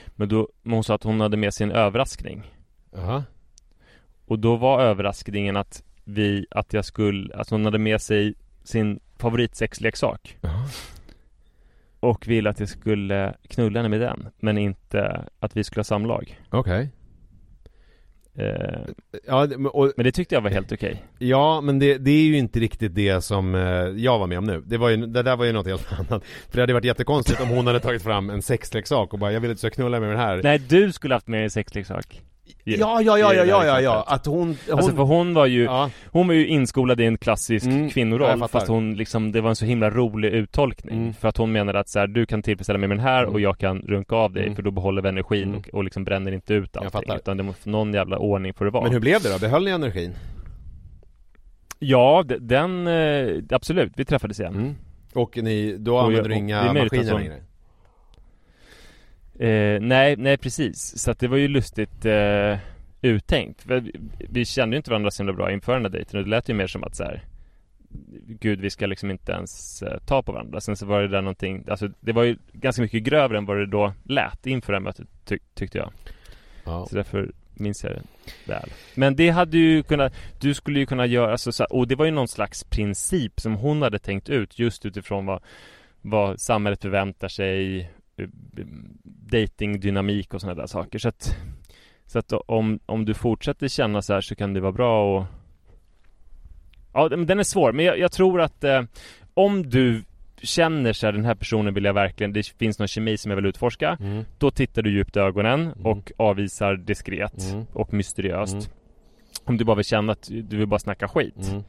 Men 0.07 0.29
då, 0.29 0.49
men 0.61 0.73
hon 0.73 0.83
sa 0.83 0.95
att 0.95 1.03
hon 1.03 1.21
hade 1.21 1.37
med 1.37 1.53
sig 1.53 1.63
en 1.63 1.71
överraskning 1.71 2.51
Jaha 2.91 3.23
och 4.27 4.39
då 4.39 4.55
var 4.55 4.81
överraskningen 4.81 5.57
att 5.57 5.83
vi, 6.03 6.45
att 6.51 6.73
jag 6.73 6.85
skulle, 6.85 7.35
att 7.35 7.49
hon 7.49 7.65
hade 7.65 7.79
med 7.79 8.01
sig 8.01 8.33
sin 8.63 8.99
favoritsexleksak 9.17 10.37
uh 10.43 10.51
-huh. 10.51 10.93
Och 11.99 12.27
ville 12.27 12.49
att 12.49 12.59
jag 12.59 12.69
skulle 12.69 13.33
knulla 13.47 13.79
henne 13.79 13.89
med 13.89 14.01
den 14.01 14.27
Men 14.39 14.57
inte 14.57 15.25
att 15.39 15.57
vi 15.57 15.63
skulle 15.63 15.79
ha 15.79 15.83
samlag 15.83 16.41
Okej 16.49 16.89
okay. 18.33 18.47
eh, 18.47 18.79
ja, 19.27 19.47
och, 19.73 19.93
Men 19.97 20.03
det 20.03 20.11
tyckte 20.11 20.35
jag 20.35 20.41
var 20.41 20.49
helt 20.49 20.71
okej 20.71 20.91
okay. 20.91 21.27
Ja, 21.27 21.61
men 21.61 21.79
det, 21.79 21.97
det, 21.97 22.11
är 22.11 22.23
ju 22.23 22.37
inte 22.37 22.59
riktigt 22.59 22.95
det 22.95 23.21
som 23.21 23.55
eh, 23.55 23.61
jag 24.03 24.19
var 24.19 24.27
med 24.27 24.37
om 24.37 24.45
nu 24.45 24.63
Det 24.65 24.77
var 24.77 24.89
ju, 24.89 24.97
det 24.97 25.23
där 25.23 25.35
var 25.35 25.45
ju 25.45 25.51
något 25.51 25.67
helt 25.67 25.93
annat 25.99 26.23
För 26.25 26.55
det 26.55 26.61
hade 26.61 26.73
varit 26.73 26.85
jättekonstigt 26.85 27.41
om 27.41 27.49
hon 27.49 27.67
hade 27.67 27.79
tagit 27.79 28.03
fram 28.03 28.29
en 28.29 28.41
sexleksak 28.41 29.13
och 29.13 29.19
bara 29.19 29.31
Jag 29.31 29.39
vill 29.39 29.51
att 29.51 29.57
du 29.57 29.59
ska 29.59 29.69
knulla 29.69 29.99
med 29.99 30.09
den 30.09 30.19
här 30.19 30.41
Nej, 30.43 30.59
du 30.59 30.91
skulle 30.91 31.13
haft 31.13 31.27
med 31.27 31.43
en 31.43 31.49
sexleksak 31.49 32.21
Ja, 32.63 33.01
ja, 33.01 33.17
ja, 33.17 33.33
ja, 33.33 33.45
ja, 33.45 33.65
ja, 33.65 33.81
ja, 33.81 34.03
att 34.07 34.25
hon, 34.25 34.37
hon... 34.37 34.57
Alltså 34.71 34.91
för 34.91 35.03
hon 35.03 35.33
var 35.33 35.45
ju, 35.45 35.63
ja. 35.63 35.89
hon 36.05 36.27
var 36.27 36.33
ju 36.33 36.47
inskolad 36.47 37.01
i 37.01 37.05
en 37.05 37.17
klassisk 37.17 37.65
mm, 37.65 37.89
kvinnoroll 37.89 38.47
Fast 38.47 38.67
hon 38.67 38.95
liksom, 38.95 39.31
det 39.31 39.41
var 39.41 39.49
en 39.49 39.55
så 39.55 39.65
himla 39.65 39.89
rolig 39.89 40.29
uttolkning 40.33 40.99
mm. 40.99 41.13
För 41.13 41.27
att 41.27 41.37
hon 41.37 41.51
menade 41.51 41.79
att 41.79 41.89
så 41.89 41.99
här, 41.99 42.07
du 42.07 42.25
kan 42.25 42.41
tillfredsställa 42.41 42.79
mig 42.79 42.89
med 42.89 42.97
den 42.97 43.05
här 43.05 43.23
mm. 43.23 43.33
och 43.33 43.41
jag 43.41 43.57
kan 43.57 43.81
runka 43.81 44.15
av 44.15 44.33
dig 44.33 44.43
mm. 44.43 44.55
För 44.55 44.63
då 44.63 44.71
behåller 44.71 45.01
vi 45.01 45.09
energin 45.09 45.43
mm. 45.43 45.59
och, 45.59 45.69
och 45.73 45.83
liksom 45.83 46.03
bränner 46.03 46.31
inte 46.31 46.53
ut 46.53 46.77
allting 46.77 47.15
Utan 47.15 47.37
det 47.37 47.43
måste, 47.43 47.69
någon 47.69 47.93
jävla 47.93 48.17
ordning 48.17 48.53
får 48.53 48.65
det 48.65 48.71
vara 48.71 48.83
Men 48.83 48.91
hur 48.91 48.99
blev 48.99 49.21
det 49.21 49.33
då? 49.33 49.39
Behöll 49.39 49.65
ni 49.65 49.71
energin? 49.71 50.13
Ja, 51.79 52.23
den, 52.39 52.87
eh, 52.87 53.43
absolut, 53.49 53.93
vi 53.95 54.05
träffades 54.05 54.39
igen 54.39 54.55
mm. 54.55 54.75
Och 55.13 55.37
ni, 55.37 55.75
då 55.77 55.97
använder 55.97 56.29
du 56.29 56.35
inga 56.35 56.73
maskiner 56.73 57.13
längre? 57.13 57.35
Eh, 59.39 59.81
nej, 59.81 60.15
nej 60.17 60.37
precis. 60.37 60.97
Så 60.97 61.11
att 61.11 61.19
det 61.19 61.27
var 61.27 61.37
ju 61.37 61.47
lustigt 61.47 62.05
eh, 62.05 62.57
uttänkt. 63.01 63.65
Vi, 63.65 63.91
vi 64.29 64.45
kände 64.45 64.75
ju 64.75 64.77
inte 64.77 64.89
varandra 64.89 65.11
så 65.11 65.23
himla 65.23 65.33
bra 65.33 65.51
inför 65.51 65.73
den 65.73 65.85
här 65.85 65.89
dejten 65.89 66.19
och 66.19 66.23
det 66.23 66.29
lät 66.29 66.49
ju 66.49 66.53
mer 66.53 66.67
som 66.67 66.83
att 66.83 66.95
så 66.95 67.03
här, 67.03 67.23
Gud, 68.27 68.61
vi 68.61 68.69
ska 68.69 68.85
liksom 68.85 69.11
inte 69.11 69.31
ens 69.31 69.83
eh, 69.83 69.99
ta 70.05 70.23
på 70.23 70.31
varandra. 70.31 70.61
Sen 70.61 70.75
så 70.75 70.85
var 70.85 71.01
det 71.01 71.07
där 71.07 71.21
någonting, 71.21 71.63
alltså 71.67 71.89
det 71.99 72.11
var 72.11 72.23
ju 72.23 72.37
ganska 72.51 72.81
mycket 72.81 73.03
grövre 73.03 73.37
än 73.37 73.45
vad 73.45 73.57
det 73.57 73.65
då 73.65 73.93
lät 74.03 74.45
inför 74.45 74.73
det 74.73 74.79
här 74.79 74.83
mötet 74.83 75.07
ty 75.25 75.39
tyckte 75.53 75.77
jag. 75.77 75.91
Ja. 76.63 76.85
Så 76.89 76.95
därför 76.95 77.31
minns 77.53 77.83
jag 77.83 77.93
det 77.93 78.01
väl. 78.45 78.69
Men 78.95 79.15
det 79.15 79.29
hade 79.29 79.57
ju 79.57 79.83
kunnat, 79.83 80.13
du 80.39 80.53
skulle 80.53 80.79
ju 80.79 80.85
kunna 80.85 81.05
göra 81.05 81.31
alltså, 81.31 81.51
så, 81.51 81.63
och 81.63 81.87
det 81.87 81.95
var 81.95 82.05
ju 82.05 82.11
någon 82.11 82.27
slags 82.27 82.63
princip 82.63 83.39
som 83.39 83.55
hon 83.55 83.81
hade 83.81 83.99
tänkt 83.99 84.29
ut 84.29 84.59
just 84.59 84.85
utifrån 84.85 85.25
vad, 85.25 85.43
vad 86.01 86.39
samhället 86.41 86.81
förväntar 86.81 87.27
sig 87.27 87.89
datingdynamik 89.31 90.33
och 90.33 90.41
sådana 90.41 90.61
där 90.61 90.67
saker. 90.67 90.99
Så 90.99 91.09
att, 91.09 91.37
så 92.05 92.19
att 92.19 92.33
om, 92.33 92.79
om 92.85 93.05
du 93.05 93.13
fortsätter 93.13 93.67
känna 93.67 94.01
så 94.01 94.13
här 94.13 94.21
så 94.21 94.35
kan 94.35 94.53
det 94.53 94.59
vara 94.59 94.71
bra 94.71 95.17
och 95.17 95.25
Ja, 96.93 97.09
den 97.09 97.39
är 97.39 97.43
svår, 97.43 97.71
men 97.71 97.85
jag, 97.85 97.99
jag 97.99 98.11
tror 98.11 98.41
att 98.41 98.63
eh, 98.63 98.81
om 99.33 99.69
du 99.69 100.03
känner 100.41 100.93
så 100.93 101.05
här, 101.05 101.13
den 101.13 101.25
här 101.25 101.35
personen 101.35 101.73
vill 101.73 101.83
jag 101.83 101.93
verkligen, 101.93 102.33
det 102.33 102.47
finns 102.47 102.79
någon 102.79 102.87
kemi 102.87 103.17
som 103.17 103.31
jag 103.31 103.35
vill 103.35 103.45
utforska 103.45 103.97
mm. 104.01 104.25
Då 104.37 104.51
tittar 104.51 104.81
du 104.81 104.91
djupt 104.91 105.15
i 105.15 105.19
ögonen 105.19 105.61
mm. 105.61 105.85
och 105.85 106.11
avvisar 106.17 106.75
diskret 106.75 107.51
mm. 107.51 107.65
och 107.73 107.93
mysteriöst 107.93 108.53
mm. 108.53 108.65
Om 109.43 109.57
du 109.57 109.65
bara 109.65 109.75
vill 109.75 109.85
känna 109.85 110.11
att 110.11 110.27
du 110.27 110.57
vill 110.57 110.67
bara 110.67 110.79
snacka 110.79 111.07
skit 111.07 111.49
mm. 111.49 111.63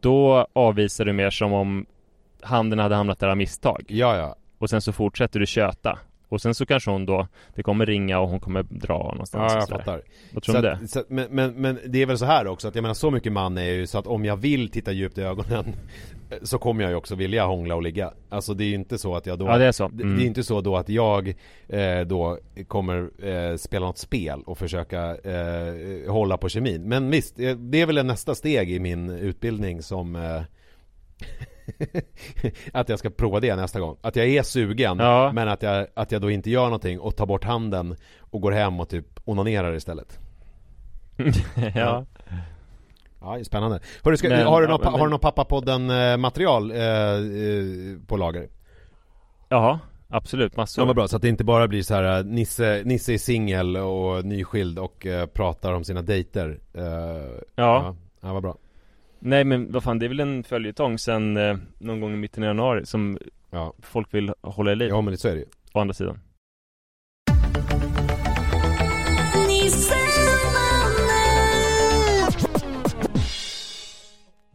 Då 0.00 0.46
avvisar 0.52 1.04
du 1.04 1.12
mer 1.12 1.30
som 1.30 1.52
om 1.52 1.86
handen 2.42 2.78
hade 2.78 2.94
hamnat 2.94 3.18
där 3.18 3.28
av 3.28 3.36
misstag 3.36 3.84
Ja, 3.88 4.16
ja 4.16 4.36
och 4.62 4.70
sen 4.70 4.80
så 4.80 4.92
fortsätter 4.92 5.40
du 5.40 5.46
köta 5.46 5.98
Och 6.28 6.40
sen 6.42 6.54
så 6.54 6.66
kanske 6.66 6.90
hon 6.90 7.06
då 7.06 7.28
Det 7.54 7.62
kommer 7.62 7.86
ringa 7.86 8.18
och 8.18 8.28
hon 8.28 8.40
kommer 8.40 8.62
dra 8.62 8.98
någonstans 9.12 9.52
Ja, 9.52 9.58
jag 9.58 9.68
fattar. 9.68 10.02
Vad 10.32 10.42
tror 10.42 10.62
du 10.62 10.72
om 10.72 10.78
det? 10.80 10.88
så 10.88 11.00
att, 11.00 11.10
men, 11.10 11.26
men, 11.30 11.54
men 11.54 11.78
det 11.86 12.02
är 12.02 12.06
väl 12.06 12.18
så 12.18 12.24
här 12.24 12.46
också 12.46 12.68
att 12.68 12.74
jag 12.74 12.82
menar 12.82 12.94
så 12.94 13.10
mycket 13.10 13.32
man 13.32 13.58
är 13.58 13.62
ju 13.64 13.86
så 13.86 13.98
att 13.98 14.06
om 14.06 14.24
jag 14.24 14.36
vill 14.36 14.68
titta 14.68 14.92
djupt 14.92 15.18
i 15.18 15.22
ögonen 15.22 15.64
Så 16.42 16.58
kommer 16.58 16.82
jag 16.82 16.90
ju 16.90 16.96
också 16.96 17.14
vilja 17.14 17.46
hångla 17.46 17.74
och 17.74 17.82
ligga 17.82 18.12
Alltså 18.28 18.54
det 18.54 18.64
är 18.64 18.68
ju 18.68 18.74
inte 18.74 18.98
så 18.98 19.16
att 19.16 19.26
jag 19.26 19.38
då 19.38 19.46
Ja 19.46 19.58
det 19.58 19.66
är 19.66 19.72
så 19.72 19.84
mm. 19.84 19.98
det 19.98 20.20
är 20.20 20.20
ju 20.20 20.26
inte 20.26 20.44
så 20.44 20.60
då 20.60 20.76
att 20.76 20.88
jag 20.88 21.34
eh, 21.68 22.00
då 22.00 22.38
kommer 22.68 23.10
eh, 23.26 23.56
spela 23.56 23.86
något 23.86 23.98
spel 23.98 24.42
och 24.46 24.58
försöka 24.58 25.16
eh, 25.16 26.12
hålla 26.12 26.36
på 26.36 26.48
kemin 26.48 26.88
Men 26.88 27.10
visst, 27.10 27.38
eh, 27.38 27.56
det 27.56 27.80
är 27.80 27.86
väl 27.86 28.06
nästa 28.06 28.34
steg 28.34 28.70
i 28.70 28.80
min 28.80 29.10
utbildning 29.10 29.82
som 29.82 30.16
eh, 30.16 30.42
att 32.72 32.88
jag 32.88 32.98
ska 32.98 33.10
prova 33.10 33.40
det 33.40 33.56
nästa 33.56 33.80
gång. 33.80 33.96
Att 34.00 34.16
jag 34.16 34.26
är 34.26 34.42
sugen 34.42 34.98
Ja. 34.98 35.32
men 35.34 35.48
att 35.48 35.62
jag, 35.62 35.86
att 35.94 36.12
jag 36.12 36.22
då 36.22 36.30
inte 36.30 36.50
gör 36.50 36.64
någonting 36.64 37.00
och 37.00 37.16
tar 37.16 37.26
bort 37.26 37.44
handen 37.44 37.96
och 38.20 38.40
går 38.40 38.52
hem 38.52 38.80
och 38.80 38.88
typ 38.88 39.06
onanerar 39.24 39.74
istället. 39.74 40.18
ja. 41.74 42.06
Ja, 43.20 43.34
det 43.34 43.40
är 43.40 43.44
spännande. 43.44 43.80
Hörru, 44.04 44.16
ska, 44.16 44.28
Men- 44.28 44.46
har, 44.46 44.60
du 44.60 44.66
ja, 44.66 44.70
någon, 44.70 44.80
men- 44.84 44.92
har 45.00 45.06
du 45.06 45.10
någon 45.10 45.20
pappapodden 45.20 45.90
eh, 45.90 46.16
material 46.16 46.70
eh, 46.70 46.78
eh, 46.80 47.98
på 48.06 48.16
lager? 48.16 48.48
ja, 49.48 49.78
absolut 50.08 50.56
massor 50.56 50.82
Ja 50.82 50.86
vad 50.86 50.96
bra, 50.96 51.08
så 51.08 51.16
att 51.16 51.22
det 51.22 51.28
inte 51.28 51.44
bara 51.44 51.68
blir 51.68 51.82
så 51.82 51.94
här 51.94 52.18
eh, 52.18 52.24
Nisse, 52.24 52.82
Nisse 52.84 53.12
är 53.14 53.18
singel 53.18 53.76
och 53.76 54.24
nyskild 54.24 54.78
och 54.78 55.06
eh, 55.06 55.26
pratar 55.26 55.72
om 55.72 55.84
sina 55.84 56.02
dejter. 56.02 56.60
Eh, 56.74 56.82
ja. 56.84 57.40
ja. 57.54 57.96
Ja, 58.20 58.32
vad 58.32 58.42
bra. 58.42 58.56
Nej 59.24 59.44
men 59.44 59.72
vad 59.72 59.82
fan 59.82 59.98
det 59.98 60.06
är 60.06 60.08
väl 60.08 60.20
en 60.20 60.44
följetong 60.44 60.98
sen 60.98 61.36
eh, 61.36 61.56
någon 61.78 62.00
gång 62.00 62.12
i 62.12 62.16
mitten 62.16 62.42
av 62.42 62.46
januari 62.46 62.86
som 62.86 63.18
Ja, 63.50 63.74
folk 63.82 64.14
vill 64.14 64.32
hålla 64.40 64.72
i 64.72 64.76
liv 64.76 64.88
ja 64.88 65.00
men 65.00 65.12
det, 65.12 65.18
så 65.18 65.28
är 65.28 65.32
det 65.32 65.38
ju. 65.38 65.46
Å 65.72 65.80
andra 65.80 65.94
sidan 65.94 66.18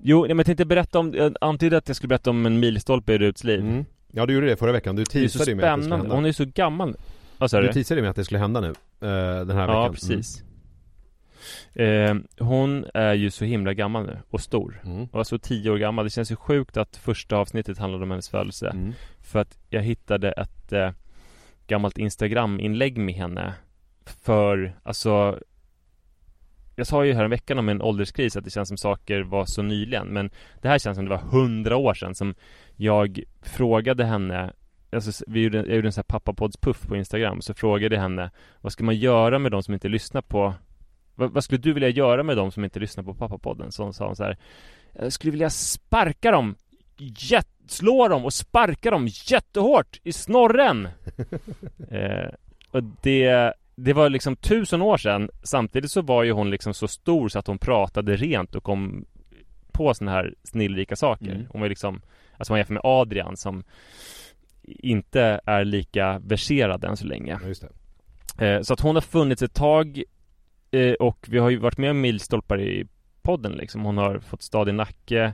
Jo, 0.02 0.20
nej, 0.22 0.28
men 0.30 0.38
jag 0.38 0.46
tänkte 0.46 0.66
berätta 0.66 1.00
om, 1.00 1.14
jag 1.14 1.36
antydde 1.42 1.78
att 1.78 1.88
jag 1.88 1.96
skulle 1.96 2.08
berätta 2.08 2.30
om 2.30 2.46
en 2.46 2.60
milstolpe 2.60 3.14
i 3.14 3.18
Ruts 3.18 3.44
liv 3.44 3.60
Mm. 3.60 3.86
Ja 4.12 4.26
du 4.26 4.34
gjorde 4.34 4.48
det 4.48 4.56
förra 4.56 4.72
veckan, 4.72 4.96
du 4.96 5.06
teasade 5.06 5.52
ju 5.52 5.56
med 5.56 5.74
att 5.74 5.78
det 5.80 5.84
skulle 5.84 5.96
hända. 5.98 6.16
hon 6.16 6.24
är 6.24 6.30
ju 6.30 6.34
så 6.34 6.46
gammal 6.46 6.96
Vad 7.38 7.52
sa 7.52 7.62
Du 7.62 7.68
du? 7.68 7.74
teasade 7.74 7.98
ju 8.00 8.02
med 8.02 8.10
att 8.10 8.16
det 8.16 8.26
skulle 8.26 8.40
hända 8.40 8.62
nu, 8.62 8.68
eh, 8.68 8.74
den 9.00 9.10
här 9.58 9.68
veckan. 9.68 9.70
Ja, 9.84 9.90
precis 9.94 10.44
eh, 11.74 12.16
Hon 12.40 12.86
är 12.94 13.14
ju 13.14 13.32
så 13.32 13.46
himla 13.46 13.74
gammal 13.74 14.06
nu 14.06 14.18
och 14.30 14.42
stor 14.42 14.82
Mm. 14.86 15.06
Och 15.12 15.20
alltså 15.20 15.40
tio 15.40 15.72
år 15.72 15.78
gammal 15.78 16.06
Det 16.06 16.10
känns 16.12 16.32
ju 16.32 16.36
sjukt 16.36 16.78
att 16.78 16.98
första 16.98 17.38
avsnittet 17.38 17.78
handlade 17.78 18.04
om 18.04 18.12
hennes 18.12 18.30
födelse 18.30 18.70
Mm. 18.70 18.94
För 19.22 19.40
att 19.40 19.58
jag 19.70 19.82
hittade 19.82 20.32
ett 20.32 20.74
eh, 20.74 20.92
gammalt 21.68 21.98
Instagram-inlägg 21.98 22.98
med 22.98 23.16
henne 23.16 23.54
För, 24.06 24.76
alltså 24.84 25.40
Jag 26.76 26.88
sa 26.88 27.06
ju 27.06 27.14
här 27.14 27.24
en 27.24 27.30
veckan 27.30 27.60
om 27.60 27.70
en 27.70 27.82
ålderskris 27.82 28.36
att 28.38 28.44
det 28.44 28.50
känns 28.50 28.68
som 28.68 28.78
saker 28.78 29.22
var 29.22 29.46
så 29.46 29.62
nyligen 29.62 30.08
Men 30.08 30.30
det 30.62 30.68
här 30.68 30.80
känns 30.80 30.96
som 30.96 31.06
det 31.06 31.12
var 31.12 31.18
hundra 31.32 31.78
år 31.78 31.94
sedan 31.94 32.16
som 32.16 32.36
jag 32.76 33.24
frågade 33.42 34.06
henne 34.06 34.54
Alltså 34.92 35.24
vi 35.28 35.44
gjorde, 35.44 35.58
jag 35.58 35.76
gjorde 35.76 35.88
en 35.88 35.92
sån 35.92 36.02
här 36.02 36.20
pappapoddspuff 36.20 36.88
på 36.88 36.96
Instagram 36.96 37.42
Så 37.42 37.54
frågade 37.54 37.96
jag 37.96 38.02
henne 38.02 38.32
Vad 38.62 38.72
ska 38.72 38.84
man 38.84 38.96
göra 38.96 39.40
med 39.40 39.52
de 39.52 39.64
som 39.64 39.74
inte 39.74 39.88
lyssnar 39.90 40.22
på 40.22 40.54
vad, 41.18 41.32
vad 41.32 41.44
skulle 41.44 41.62
du 41.62 41.74
vilja 41.74 41.90
göra 41.90 42.24
med 42.24 42.38
de 42.38 42.52
som 42.52 42.64
inte 42.64 42.80
lyssnar 42.80 43.04
på 43.04 43.14
pappapodden? 43.14 43.72
Så 43.72 43.94
sa 43.94 44.06
hon 44.06 44.16
så 44.16 44.24
här 44.24 44.38
Jag 44.94 45.14
skulle 45.14 45.32
vilja 45.32 45.50
sparka 45.50 46.32
dem 46.32 46.56
jätt, 47.18 47.48
Slå 47.68 48.08
dem 48.08 48.26
och 48.26 48.34
sparka 48.34 48.92
dem 48.92 49.08
jättehårt 49.08 50.00
i 50.04 50.14
snorren! 50.14 50.86
eh, 51.92 52.30
och 52.72 52.84
det 52.84 53.54
det 53.76 53.94
var 53.94 54.10
liksom 54.10 54.36
tusen 54.36 54.82
år 54.82 54.98
sedan 54.98 55.30
Samtidigt 55.44 55.92
så 55.92 56.02
var 56.02 56.24
ju 56.24 56.32
hon 56.32 56.50
liksom 56.50 56.74
så 56.74 56.88
stor 56.88 57.30
så 57.30 57.40
att 57.40 57.48
hon 57.48 57.58
pratade 57.58 58.16
rent 58.16 58.56
och 58.56 58.64
kom 58.64 59.06
på 59.72 59.94
såna 59.94 60.12
här 60.12 60.36
snillrika 60.44 60.96
saker 60.96 61.32
Mm. 61.32 61.48
Hon 61.50 61.62
var 61.62 61.70
liksom 61.70 62.02
Alltså 62.38 62.54
man 62.54 62.60
jämför 62.60 62.74
med 62.74 62.82
Adrian 62.86 63.38
som 63.38 63.64
Inte 64.64 65.40
är 65.46 65.66
lika 65.66 66.20
verserad 66.20 66.84
än 66.84 66.98
så 66.98 67.06
länge 67.06 67.40
Ja, 67.42 68.46
eh, 68.46 68.62
Så 68.62 68.74
att 68.74 68.80
hon 68.80 68.96
har 68.96 69.02
funnits 69.02 69.42
ett 69.42 69.54
tag 69.54 70.04
eh, 70.72 70.94
Och 70.94 71.26
vi 71.30 71.38
har 71.40 71.50
ju 71.50 71.58
varit 71.58 71.78
med 71.78 71.92
om 71.92 72.02
milstolpar 72.02 72.62
i 72.62 72.88
podden 73.22 73.52
liksom 73.52 73.86
Hon 73.86 73.98
har 73.98 74.20
fått 74.20 74.42
stadig 74.42 74.74
nacke 74.74 75.34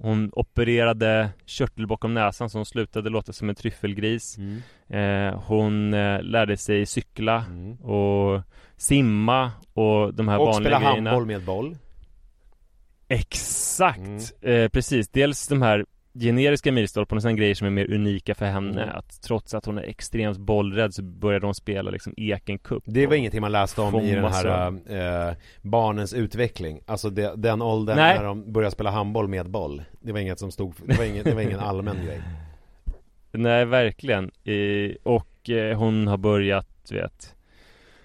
Hon 0.00 0.30
opererade 0.32 1.30
körtel 1.46 1.86
bakom 1.86 2.14
näsan 2.14 2.50
så 2.50 2.58
hon 2.58 2.66
slutade 2.66 3.10
låta 3.10 3.32
som 3.32 3.48
en 3.48 3.54
tryffelgris 3.54 4.38
Mm. 4.38 4.62
eh, 4.88 5.40
Hon 5.46 5.94
eh, 5.94 6.22
lärde 6.22 6.56
sig 6.56 6.86
cykla 6.86 7.44
Mm. 7.48 7.72
och 7.76 8.42
simma 8.76 9.52
och 9.74 10.14
de 10.14 10.28
här 10.28 10.38
Och 10.38 10.46
vanliga 10.46 10.76
spela 10.76 10.90
grejerna 10.90 11.10
handboll 11.10 11.26
med 11.26 11.42
boll. 11.44 11.76
Exakt! 13.08 13.98
Mm. 14.42 14.64
Eh, 14.64 14.68
precis, 14.68 15.08
dels 15.08 15.48
de 15.48 15.62
här 15.62 15.86
generiska 16.14 16.72
milstolparna 16.72 17.18
och 17.18 17.22
sen 17.22 17.36
grejer 17.36 17.54
som 17.54 17.66
är 17.66 17.70
mer 17.70 17.94
unika 17.94 18.34
för 18.34 18.46
henne 18.46 18.82
Mm. 18.82 18.96
Att 18.96 19.22
trots 19.22 19.54
att 19.54 19.66
hon 19.66 19.78
är 19.78 19.82
extremt 19.82 20.38
bollrädd 20.38 20.94
så 20.94 21.02
började 21.02 21.46
hon 21.46 21.54
spela 21.54 21.90
liksom 21.90 22.14
Eken 22.16 22.58
Cup 22.58 22.82
Det 22.86 23.06
var 23.06 23.14
ingenting 23.14 23.40
man 23.40 23.52
läste 23.52 23.80
om 23.80 24.00
i 24.00 24.14
den 24.14 24.24
här 24.24 24.66
eh, 25.28 25.34
barnens 25.62 26.14
utveckling. 26.14 26.80
Alltså 26.86 27.10
det, 27.10 27.32
den 27.36 27.62
åldern 27.62 27.96
Nej. 27.96 28.16
när 28.18 28.24
de 28.24 28.52
började 28.52 28.72
spela 28.72 28.90
handboll 28.90 29.28
med 29.28 29.50
boll. 29.50 29.82
Det 30.00 30.12
var 30.12 30.20
inget 30.20 30.38
som 30.38 30.50
stod, 30.50 30.74
det 30.84 30.98
var, 30.98 31.04
inget, 31.04 31.24
det 31.24 31.34
var 31.34 31.42
ingen 31.42 31.60
allmän 31.60 31.96
grej. 32.06 32.20
Nej, 33.32 33.64
verkligen. 33.64 34.30
Eh, 34.44 34.96
Och 35.02 35.50
eh, 35.50 35.78
hon 35.78 36.06
har 36.06 36.16
börjat, 36.16 36.90
vet 36.90 37.34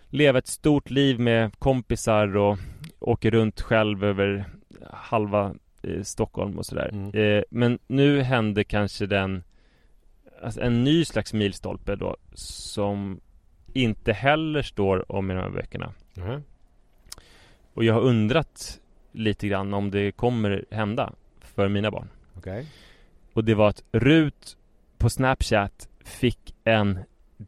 Leva 0.10 0.40
ett 0.40 0.48
stort 0.48 0.90
liv 0.90 1.20
med 1.20 1.60
kompisar 1.60 2.38
och 2.38 2.58
åker 3.00 3.32
runt 3.32 3.62
själv 3.62 4.04
över 4.04 4.46
halva 4.92 5.54
eh, 5.88 6.04
Stockholm 6.04 6.58
och 6.58 6.66
sådär. 6.66 6.90
Mm. 6.94 7.12
eh, 7.14 7.44
Men 7.50 7.80
nu 7.88 8.22
hände 8.22 8.64
kanske 8.64 9.06
den 9.06 9.44
alltså 10.42 10.62
En 10.62 10.84
ny 10.84 11.06
slags 11.06 11.34
milstolpe 11.34 11.96
då 11.96 12.18
Som 12.34 13.20
inte 13.74 14.14
heller 14.14 14.62
står 14.62 15.12
om 15.12 15.32
i 15.32 15.34
de 15.34 15.40
här 15.40 15.50
böckerna 15.50 15.94
Mhm. 16.14 16.44
Och 17.74 17.84
jag 17.84 17.94
har 17.94 18.02
undrat 18.02 18.80
lite 19.12 19.48
grann 19.48 19.74
om 19.74 19.92
det 19.92 20.12
kommer 20.12 20.66
hända 20.72 21.14
för 21.42 21.70
mina 21.70 21.92
barn. 21.92 22.10
Okej. 22.38 22.68
Och 23.34 23.44
det 23.44 23.56
var 23.56 23.70
att 23.70 23.84
Rut 23.92 24.58
på 24.98 25.10
Snapchat 25.10 25.90
fick 26.04 26.56
en 26.64 27.00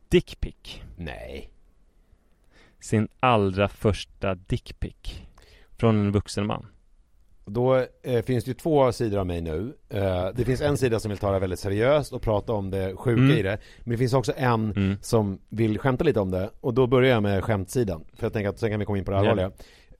dickpic. 0.09 0.81
Nej. 0.95 1.49
Sin 2.79 3.07
allra 3.19 3.67
första 3.67 4.35
dickpic. 4.35 5.21
Från 5.77 5.95
en 5.95 6.11
vuxen 6.11 6.45
man 6.45 6.65
Då 7.49 7.85
eh, 8.03 8.21
finns 8.25 8.43
det 8.43 8.49
ju 8.49 8.53
två 8.55 8.91
sidor 8.91 9.19
av 9.19 9.25
mig 9.25 9.41
nu. 9.41 9.73
Eh, 9.89 10.27
Det 10.35 10.45
finns 10.45 10.61
en 10.61 10.77
sida 10.77 10.99
som 10.99 11.09
vill 11.09 11.17
ta 11.17 11.31
det 11.31 11.39
väldigt 11.39 11.59
seriöst 11.59 12.13
och 12.13 12.21
prata 12.21 12.53
om 12.53 12.69
det 12.71 12.95
sjuka 12.95 13.21
Mm. 13.21 13.37
i 13.37 13.41
det. 13.41 13.57
Men 13.79 13.91
det 13.91 13.97
finns 13.97 14.13
också 14.13 14.33
en 14.35 14.71
mm. 14.71 14.95
som 15.01 15.39
vill 15.49 15.79
skämta 15.79 16.03
lite 16.03 16.19
om 16.19 16.31
det. 16.31 16.49
Och 16.61 16.73
då 16.73 16.87
börjar 16.87 17.13
jag 17.13 17.23
med 17.23 17.43
skämtsidan. 17.43 18.03
För 18.13 18.25
jag 18.25 18.33
tänker 18.33 18.49
att 18.49 18.59
sen 18.59 18.69
kan 18.69 18.79
vi 18.79 18.85
komma 18.85 18.97
in 18.97 19.05
på 19.05 19.11
det 19.11 19.17
allvarliga 19.17 19.51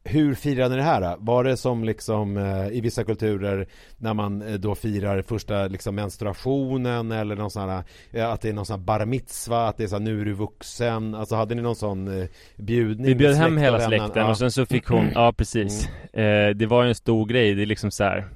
Hur 0.10 0.36
firade 0.36 0.70
ni 0.70 0.76
det 0.76 0.84
här? 0.84 1.02
då? 1.02 1.16
Var 1.20 1.44
det 1.44 1.58
som 1.58 1.84
liksom 1.84 2.38
eh, 2.38 2.68
i 2.68 2.82
vissa 2.82 3.04
kulturer 3.04 3.68
När 3.98 4.14
man 4.14 4.42
eh, 4.42 4.54
då 4.54 4.76
firar 4.76 5.22
första 5.22 5.68
liksom 5.68 5.96
menstruationen 5.96 7.12
Eller 7.12 7.36
någon 7.36 7.52
sån 7.52 7.70
här 7.70 7.84
eh, 8.12 8.30
Att 8.30 8.42
det 8.42 8.50
är 8.50 8.54
någon 8.54 8.66
sån 8.66 8.80
här 8.80 8.86
bar 8.86 9.06
mitzva 9.06 9.68
Att 9.68 9.78
det 9.78 9.84
är 9.84 9.88
så 9.88 9.96
här, 9.96 10.04
nu 10.04 10.22
är 10.22 10.26
du 10.26 10.34
vuxen 10.34 11.16
Alltså 11.16 11.36
hade 11.36 11.56
ni 11.56 11.62
någon 11.62 11.76
sån 11.76 12.28
bjudning? 12.56 13.06
Vi 13.08 13.16
bjöd 13.16 13.36
hem 13.36 13.58
hela 13.58 13.80
släkten 13.80 14.12
Ja. 14.16 14.30
och 14.30 14.38
sen 14.38 14.52
så 14.52 14.66
fick 14.66 14.88
hon, 14.88 15.10
ja 15.16 15.34
precis 15.38 15.88
eh, 16.14 16.50
Det 16.56 16.66
var 16.66 16.84
ju 16.84 16.90
en 16.90 16.96
stor 16.96 17.26
grej, 17.26 17.56
det 17.56 17.62
är 17.62 17.66
liksom 17.66 17.92
så 17.92 18.04
här 18.04 18.28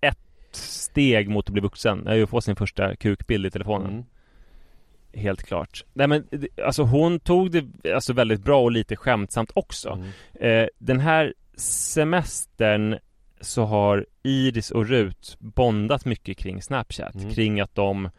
Ett 0.00 0.18
steg 0.56 1.28
mot 1.28 1.46
att 1.48 1.52
bli 1.52 1.62
vuxen 1.62 2.06
är 2.06 2.14
ju 2.14 2.22
att 2.22 2.30
få 2.30 2.40
sin 2.40 2.56
första 2.56 2.96
kukbild 2.96 3.46
i 3.46 3.50
telefonen 3.50 3.90
Mm. 3.90 4.04
Helt 5.16 5.42
klart 5.42 5.84
Nej 5.94 6.06
men, 6.06 6.28
alltså 6.64 6.82
hon 6.82 7.20
tog 7.20 7.50
det 7.50 7.90
alltså 7.94 8.12
väldigt 8.12 8.44
bra 8.44 8.62
och 8.62 8.72
lite 8.72 8.96
skämtsamt 8.96 9.50
också 9.54 9.90
Mm. 9.90 10.62
Eh, 10.62 10.68
den 10.78 11.00
här 11.00 11.34
semestern 11.96 12.98
så 13.40 13.64
har 13.64 14.06
Iris 14.22 14.70
och 14.70 14.86
Rut 14.88 15.36
bondat 15.38 16.04
mycket 16.04 16.38
kring 16.38 16.62
Snapchat 16.62 17.14
Mm. 17.14 17.30
Kring 17.30 17.60
att 17.60 17.74
de 17.74 18.10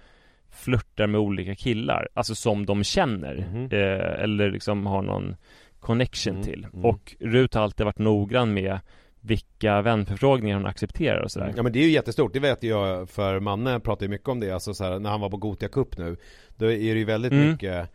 flörtar 0.49 1.07
med 1.07 1.19
olika 1.21 1.55
killar 1.55 2.07
Alltså 2.13 2.35
som 2.35 2.65
de 2.65 2.83
känner 2.83 3.35
Mhm. 3.51 3.63
eh, 3.71 4.23
Eller 4.23 4.51
liksom 4.51 4.85
har 4.85 5.01
någon 5.01 5.35
connection 5.79 6.33
Mm, 6.33 6.45
till 6.45 6.67
mm. 6.73 6.85
Och 6.85 7.15
Rut 7.19 7.53
har 7.53 7.61
alltid 7.61 7.85
varit 7.85 7.97
noggrann 7.99 8.53
med 8.53 8.79
vilka 9.21 9.81
vänförfrågningar 9.81 10.57
hon 10.57 10.65
accepterar 10.65 11.21
och 11.21 11.31
sådär 11.31 11.53
Ja 11.55 11.63
men 11.63 11.71
det 11.73 11.79
är 11.79 11.83
ju 11.83 11.91
jättestort, 11.91 12.33
det 12.33 12.39
vet 12.39 12.63
jag 12.63 13.09
för 13.09 13.39
Manne 13.39 13.79
pratar 13.79 14.05
ju 14.05 14.09
mycket 14.09 14.29
om 14.29 14.39
det, 14.39 14.51
alltså 14.51 14.73
så 14.73 14.83
här, 14.83 14.99
när 14.99 15.09
han 15.09 15.21
var 15.21 15.29
på 15.29 15.37
Gotia 15.37 15.69
Cup 15.69 15.97
nu 15.97 16.17
Då 16.55 16.65
är 16.65 16.93
det 16.93 16.99
ju 16.99 17.05
väldigt 17.05 17.31
Mm. 17.31 17.51
mycket 17.51 17.89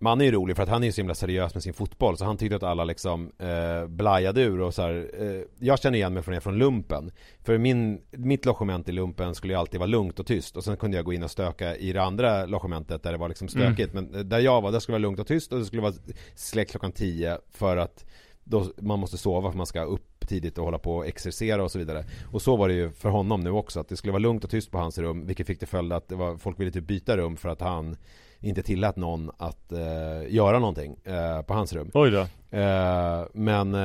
Manne 0.00 0.24
är 0.24 0.26
ju 0.26 0.32
rolig 0.32 0.56
för 0.56 0.62
att 0.62 0.68
han 0.68 0.82
är 0.82 0.86
ju 0.86 0.92
så 0.92 1.00
himla 1.00 1.14
seriös 1.14 1.54
med 1.54 1.62
sin 1.62 1.74
fotboll 1.74 2.16
så 2.16 2.24
han 2.24 2.36
tyckte 2.36 2.56
att 2.56 2.62
alla 2.62 2.84
liksom 2.84 3.32
eh, 3.38 3.86
blajade 3.88 4.42
ur 4.42 4.60
och 4.60 4.74
så 4.74 4.82
här, 4.82 5.10
eh, 5.18 5.42
Jag 5.58 5.78
känner 5.78 5.98
igen 5.98 6.14
mig 6.14 6.22
från 6.22 6.34
det 6.34 6.40
från 6.40 6.58
lumpen 6.58 7.10
För 7.44 7.58
min, 7.58 8.00
mitt 8.10 8.44
logement 8.46 8.88
i 8.88 8.92
lumpen 8.92 9.34
skulle 9.34 9.52
ju 9.52 9.58
alltid 9.58 9.80
vara 9.80 9.86
lugnt 9.86 10.20
och 10.20 10.26
tyst 10.26 10.56
och 10.56 10.64
sen 10.64 10.76
kunde 10.76 10.96
jag 10.96 11.04
gå 11.04 11.12
in 11.12 11.22
och 11.22 11.30
stöka 11.30 11.76
i 11.76 11.92
det 11.92 12.02
andra 12.02 12.46
logementet 12.46 13.02
där 13.02 13.12
det 13.12 13.18
var 13.18 13.28
liksom 13.28 13.48
stökigt 13.48 13.92
mm. 13.92 14.04
Men 14.04 14.28
där 14.28 14.38
jag 14.38 14.60
var, 14.60 14.72
där 14.72 14.80
skulle 14.80 14.92
det 14.98 15.00
vara 15.00 15.08
lugnt 15.08 15.20
och 15.20 15.26
tyst 15.26 15.52
och 15.52 15.58
det 15.58 15.64
skulle 15.64 15.82
vara 15.82 15.94
släckt 16.34 16.70
klockan 16.70 16.92
10 16.92 17.38
för 17.52 17.76
att 17.76 18.04
då 18.44 18.64
man 18.80 18.98
måste 18.98 19.18
sova 19.18 19.50
för 19.50 19.56
man 19.56 19.66
ska 19.66 19.82
upp 19.82 20.07
tidigt 20.28 20.58
och 20.58 20.64
hålla 20.64 20.78
på 20.78 20.96
och 20.96 21.06
exercera 21.06 21.62
och 21.62 21.70
så 21.70 21.78
vidare. 21.78 22.04
Och 22.32 22.42
så 22.42 22.56
var 22.56 22.68
det 22.68 22.74
ju 22.74 22.90
för 22.90 23.08
honom 23.08 23.40
nu 23.40 23.50
också, 23.50 23.80
att 23.80 23.88
det 23.88 23.96
skulle 23.96 24.12
vara 24.12 24.22
lugnt 24.22 24.44
och 24.44 24.50
tyst 24.50 24.70
på 24.70 24.78
hans 24.78 24.98
rum, 24.98 25.26
vilket 25.26 25.46
fick 25.46 25.58
till 25.58 25.68
följd 25.68 25.92
att 25.92 26.08
det 26.08 26.14
var, 26.14 26.36
folk 26.36 26.60
ville 26.60 26.70
typ 26.70 26.86
byta 26.86 27.16
rum 27.16 27.36
för 27.36 27.48
att 27.48 27.60
han 27.60 27.96
inte 28.40 28.62
tillät 28.62 28.96
någon 28.96 29.30
att 29.38 29.72
eh, 29.72 30.34
göra 30.34 30.58
någonting 30.58 30.96
eh, 31.04 31.42
på 31.42 31.54
hans 31.54 31.72
rum. 31.72 31.90
Oj 31.94 32.10
då. 32.10 32.20
Eh, 32.58 33.26
men, 33.32 33.74
eh, 33.74 33.80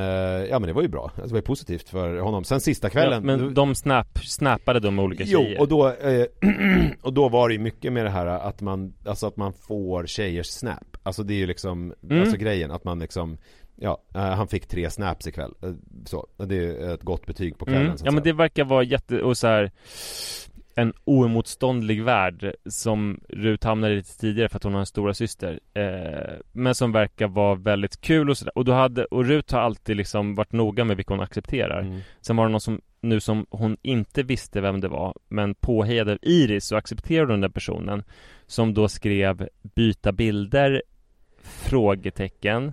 ja 0.50 0.58
men 0.58 0.62
det 0.62 0.72
var 0.72 0.82
ju 0.82 0.88
bra. 0.88 1.04
Alltså, 1.04 1.22
det 1.22 1.32
var 1.32 1.38
ju 1.38 1.42
positivt 1.42 1.88
för 1.88 2.18
honom. 2.18 2.44
Sen 2.44 2.60
sista 2.60 2.90
kvällen. 2.90 3.28
Ja, 3.28 3.36
men 3.36 3.54
de 3.54 3.74
snap, 3.74 4.18
snappade 4.18 4.80
de 4.80 4.98
olika 4.98 5.26
tjejer? 5.26 5.54
Jo, 5.56 5.62
och 5.62 5.68
då, 5.68 5.88
eh, 5.88 6.26
och 7.02 7.12
då 7.12 7.28
var 7.28 7.48
det 7.48 7.54
ju 7.54 7.60
mycket 7.60 7.92
med 7.92 8.04
det 8.04 8.10
här 8.10 8.26
att 8.26 8.60
man, 8.60 8.94
alltså 9.06 9.26
att 9.26 9.36
man 9.36 9.52
får 9.52 10.06
tjejers 10.06 10.46
snap. 10.46 10.96
Alltså 11.02 11.22
det 11.22 11.34
är 11.34 11.38
ju 11.38 11.46
liksom, 11.46 11.94
mm. 12.02 12.20
alltså 12.20 12.36
grejen 12.36 12.70
att 12.70 12.84
man 12.84 12.98
liksom 12.98 13.38
Ja, 13.76 14.02
uh, 14.16 14.20
han 14.20 14.48
fick 14.48 14.66
tre 14.66 14.90
snaps 14.90 15.26
ikväll. 15.26 15.54
Uh, 15.64 15.74
så, 16.04 16.26
det 16.36 16.56
är 16.56 16.94
ett 16.94 17.02
gott 17.02 17.26
betyg 17.26 17.58
på 17.58 17.64
kvällen 17.64 17.86
mm. 17.86 17.96
Ja 18.04 18.10
men 18.10 18.22
det 18.22 18.32
verkar 18.32 18.64
vara 18.64 18.82
jätte, 18.82 19.22
och 19.22 19.36
så 19.36 19.46
här, 19.46 19.70
en 20.76 20.92
oemotståndlig 21.04 22.04
värld 22.04 22.54
som 22.66 23.20
Rut 23.28 23.64
hamnade 23.64 23.92
i 23.92 23.96
lite 23.96 24.18
tidigare 24.18 24.48
för 24.48 24.56
att 24.56 24.64
hon 24.64 24.72
har 24.72 24.80
en 24.80 24.86
stora 24.86 25.14
syster 25.14 25.60
eh, 25.74 26.34
Men 26.52 26.74
som 26.74 26.92
verkar 26.92 27.28
vara 27.28 27.54
väldigt 27.54 28.00
kul 28.00 28.30
och 28.30 28.38
sådär 28.38 28.58
Och 28.58 28.64
då 28.64 28.72
hade, 28.72 29.04
och 29.04 29.24
Rut 29.24 29.52
har 29.52 29.60
alltid 29.60 29.96
liksom 29.96 30.34
varit 30.34 30.52
noga 30.52 30.84
med 30.84 30.96
vilka 30.96 31.14
hon 31.14 31.20
accepterar 31.20 31.80
mm. 31.80 32.00
Sen 32.20 32.36
var 32.36 32.46
det 32.46 32.52
någon 32.52 32.60
som, 32.60 32.80
nu 33.00 33.20
som 33.20 33.46
hon 33.50 33.76
inte 33.82 34.22
visste 34.22 34.60
vem 34.60 34.80
det 34.80 34.88
var 34.88 35.14
Men 35.28 35.54
påhejad 35.54 36.08
av 36.08 36.18
Iris 36.22 36.66
så 36.66 36.76
accepterade 36.76 37.32
hon 37.32 37.40
den 37.40 37.52
personen 37.52 38.04
Som 38.46 38.74
då 38.74 38.88
skrev 38.88 39.48
byta 39.62 40.12
bilder 40.12 40.82
Frågetecken 41.42 42.72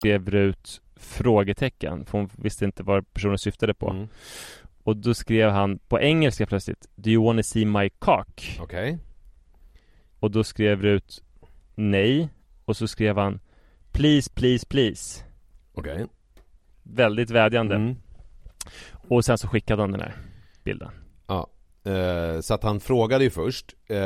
Skrev 0.00 0.34
ut 0.34 0.80
frågetecken, 0.96 2.04
för 2.04 2.18
hon 2.18 2.30
visste 2.36 2.64
inte 2.64 2.82
vad 2.82 3.12
personen 3.12 3.38
syftade 3.38 3.74
på. 3.74 3.90
Mm. 3.90 4.08
Och 4.82 4.96
då 4.96 5.14
skrev 5.14 5.50
han 5.50 5.78
på 5.78 6.00
engelska 6.00 6.46
plötsligt 6.46 6.88
Do 6.94 7.10
you 7.10 7.24
wanna 7.24 7.42
see 7.42 7.64
my 7.64 7.90
cock? 7.90 8.58
Okej. 8.60 8.92
Okay. 8.92 8.98
Och 10.20 10.30
då 10.30 10.44
skrev 10.44 10.84
ut 10.84 11.22
nej. 11.74 12.28
Och 12.64 12.76
så 12.76 12.88
skrev 12.88 13.18
han 13.18 13.40
Please, 13.92 14.30
please, 14.34 14.66
please. 14.66 15.24
Okej. 15.74 15.94
Okay. 15.94 16.06
Väldigt 16.82 17.30
vädjande. 17.30 17.74
Mm. 17.74 17.96
Och 19.08 19.24
sen 19.24 19.38
så 19.38 19.48
skickade 19.48 19.82
han 19.82 19.92
den 19.92 20.00
här 20.00 20.16
bilden. 20.64 20.90
Ja. 21.26 21.50
Uh, 21.86 22.40
så 22.40 22.54
att 22.54 22.62
han 22.62 22.80
frågade 22.80 23.24
ju 23.24 23.30
först 23.30 23.74
uh, 23.90 23.96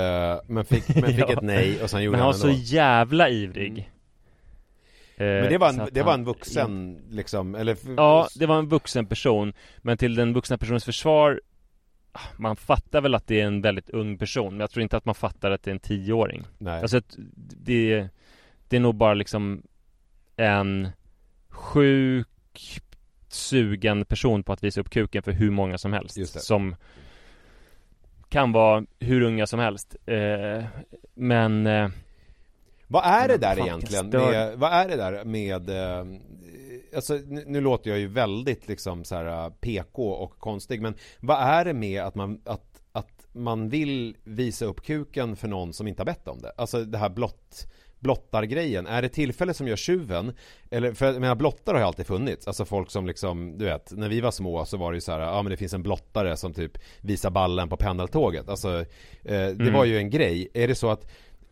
Men 0.46 0.64
fick, 0.64 0.88
men 0.94 1.04
fick 1.04 1.18
ja. 1.18 1.32
ett 1.32 1.42
nej 1.42 1.82
och 1.82 1.90
sen 1.90 2.02
gjorde 2.02 2.18
han 2.18 2.26
Men 2.26 2.40
han 2.40 2.48
var 2.48 2.54
så 2.54 2.74
jävla 2.74 3.28
ivrig 3.28 3.78
uh, 3.78 3.84
Men 5.16 5.48
det 5.48 5.58
var 5.58 5.68
en, 5.68 5.76
det 5.76 6.00
han, 6.00 6.06
var 6.06 6.14
en 6.14 6.24
vuxen 6.24 7.02
liksom, 7.10 7.54
eller 7.54 7.76
Ja, 7.96 8.28
det 8.38 8.46
var 8.46 8.58
en 8.58 8.68
vuxen 8.68 9.06
person 9.06 9.52
Men 9.78 9.98
till 9.98 10.14
den 10.14 10.32
vuxna 10.32 10.58
personens 10.58 10.84
försvar 10.84 11.40
Man 12.36 12.56
fattar 12.56 13.00
väl 13.00 13.14
att 13.14 13.26
det 13.26 13.40
är 13.40 13.46
en 13.46 13.62
väldigt 13.62 13.90
ung 13.90 14.18
person 14.18 14.52
Men 14.54 14.60
jag 14.60 14.70
tror 14.70 14.82
inte 14.82 14.96
att 14.96 15.04
man 15.04 15.14
fattar 15.14 15.50
att 15.50 15.62
det 15.62 15.70
är 15.70 15.74
en 15.74 15.80
tioåring. 15.80 16.44
Nej. 16.58 16.80
Alltså 16.82 17.00
det, 17.56 18.08
det 18.68 18.76
är 18.76 18.80
nog 18.80 18.94
bara 18.94 19.14
liksom 19.14 19.62
en 20.36 20.88
sjuk 21.48 22.28
sugen 23.28 24.04
person 24.04 24.42
på 24.42 24.52
att 24.52 24.64
visa 24.64 24.80
upp 24.80 24.90
kuken 24.90 25.22
för 25.22 25.32
hur 25.32 25.50
många 25.50 25.78
som 25.78 25.92
helst 25.92 26.40
Som 26.40 26.76
kan 28.28 28.52
vara 28.52 28.84
hur 28.98 29.20
unga 29.20 29.46
som 29.46 29.60
helst. 29.60 29.96
Eh, 30.06 30.64
Men 31.14 31.66
eh, 31.66 31.88
Vad 32.94 33.04
är 33.04 33.28
det 33.28 33.36
där 33.36 33.58
egentligen 33.58 34.08
med, 34.08 34.58
vad 34.58 34.72
är 34.72 34.88
det 34.88 34.96
där 34.96 35.24
med 35.24 35.70
eh, 35.70 36.04
Alltså 36.96 37.14
nu, 37.26 37.44
nu, 37.46 37.60
låter 37.60 37.90
jag 37.90 37.98
ju 37.98 38.06
väldigt 38.06 38.68
liksom 38.68 39.04
så 39.04 39.14
här 39.14 39.50
PK 39.50 40.10
och 40.12 40.38
konstig 40.38 40.82
men 40.82 40.94
vad 41.20 41.38
är 41.38 41.64
det 41.64 41.74
med 41.74 42.02
att 42.02 42.14
man, 42.14 42.40
att, 42.44 42.82
att 42.92 43.26
man 43.32 43.68
vill 43.68 44.16
visa 44.24 44.64
upp 44.64 44.82
kuken 44.82 45.36
för 45.36 45.48
någon 45.48 45.72
som 45.72 45.88
inte 45.88 46.00
har 46.00 46.06
bett 46.06 46.28
om 46.28 46.40
det? 46.40 46.52
Alltså 46.56 46.84
det 46.84 46.98
här 46.98 47.08
blott 47.08 47.66
blottargrejen, 47.98 48.86
är 48.86 49.02
det 49.02 49.08
tillfället 49.08 49.56
som 49.56 49.68
gör 49.68 49.76
tjuven? 49.76 50.32
Eller, 50.70 50.92
för 50.92 51.06
jag 51.06 51.20
menar 51.20 51.34
blottar 51.34 51.72
har 51.72 51.80
ju 51.80 51.86
alltid 51.86 52.06
funnits, 52.06 52.46
alltså 52.46 52.64
folk 52.64 52.90
som 52.90 53.06
liksom, 53.06 53.58
du 53.58 53.64
vet, 53.64 53.92
när 53.92 54.08
vi 54.08 54.20
var 54.20 54.30
små 54.30 54.64
så 54.64 54.76
var 54.76 54.92
det 54.92 54.96
ju 54.96 55.00
så 55.00 55.12
här, 55.12 55.20
ja 55.20 55.42
men 55.42 55.50
det 55.50 55.56
finns 55.56 55.74
en 55.74 55.82
blottare 55.82 56.36
som 56.36 56.54
typ 56.54 56.78
visar 57.00 57.30
ballen 57.30 57.68
på 57.68 57.76
pendeltåget, 57.76 58.48
alltså 58.48 58.80
eh, 58.80 58.84
det 59.22 59.50
mm. 59.50 59.72
var 59.72 59.84
ju 59.84 59.96
en 59.96 60.10
grej, 60.10 60.48
är 60.54 60.68
det 60.68 60.74
så 60.74 60.90
att, 60.90 61.06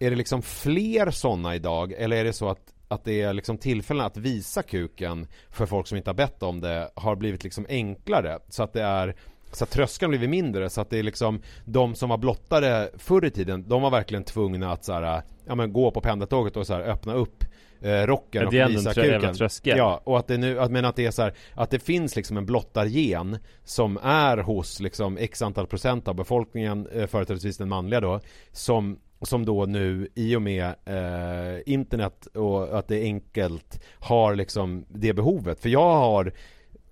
är 0.06 0.10
det 0.10 0.16
liksom 0.16 0.42
fler 0.42 1.10
sådana 1.10 1.54
idag, 1.54 1.92
eller 1.92 2.16
är 2.16 2.24
det 2.24 2.32
så 2.32 2.48
att 2.48 2.72
att 2.88 3.04
det 3.04 3.22
är 3.22 3.32
liksom 3.32 3.58
tillfällen 3.58 4.06
att 4.06 4.16
visa 4.16 4.62
kuken 4.62 5.26
för 5.50 5.66
folk 5.66 5.86
som 5.86 5.98
inte 5.98 6.10
har 6.10 6.14
bett 6.14 6.42
om 6.42 6.60
det 6.60 6.90
har 6.94 7.16
blivit 7.16 7.44
liksom 7.44 7.66
enklare 7.68 8.38
så 8.48 8.62
att 8.62 8.72
det 8.72 8.82
är 8.82 9.16
så 9.52 9.64
att 9.64 9.70
tröskeln 9.70 10.10
blivit 10.10 10.30
mindre 10.30 10.70
så 10.70 10.80
att 10.80 10.90
det 10.90 10.98
är 10.98 11.02
liksom 11.02 11.42
De 11.64 11.94
som 11.94 12.08
var 12.08 12.18
blottare 12.18 12.88
förr 12.98 13.24
i 13.24 13.30
tiden 13.30 13.68
De 13.68 13.82
var 13.82 13.90
verkligen 13.90 14.24
tvungna 14.24 14.72
att 14.72 14.84
så 14.84 14.92
här, 14.92 15.22
Ja 15.46 15.54
men 15.54 15.72
gå 15.72 15.90
på 15.90 16.00
pendeltåget 16.00 16.56
och 16.56 16.66
så 16.66 16.72
här, 16.72 16.80
öppna 16.80 17.14
upp 17.14 17.44
eh, 17.80 18.06
rocken 18.06 18.46
och 18.46 18.52
visa 18.52 18.94
kuken. 18.94 19.34
Ja 19.78 20.00
och 20.04 20.18
att 20.18 20.26
det 20.26 20.38
nu, 20.38 20.60
att, 20.60 20.70
men 20.70 20.84
att 20.84 20.96
det 20.96 21.06
är 21.06 21.10
så 21.10 21.22
här, 21.22 21.34
Att 21.54 21.70
det 21.70 21.78
finns 21.78 22.16
liksom 22.16 22.36
en 22.36 22.46
blottargen 22.46 23.38
Som 23.64 23.98
är 24.02 24.36
hos 24.36 24.80
liksom 24.80 25.16
x 25.16 25.42
antal 25.42 25.66
procent 25.66 26.08
av 26.08 26.14
befolkningen 26.14 26.86
eh, 26.92 27.06
Företrädesvis 27.06 27.56
den 27.56 27.68
manliga 27.68 28.00
då 28.00 28.20
Som 28.52 28.98
som 29.22 29.44
då 29.44 29.66
nu 29.66 30.08
i 30.14 30.36
och 30.36 30.42
med 30.42 30.74
eh, 30.84 31.60
internet 31.66 32.26
och 32.26 32.78
att 32.78 32.88
det 32.88 32.96
är 32.96 33.02
enkelt 33.02 33.84
har 33.98 34.34
liksom 34.34 34.84
det 34.88 35.12
behovet. 35.12 35.60
För 35.60 35.68
jag 35.68 35.94
har 35.94 36.32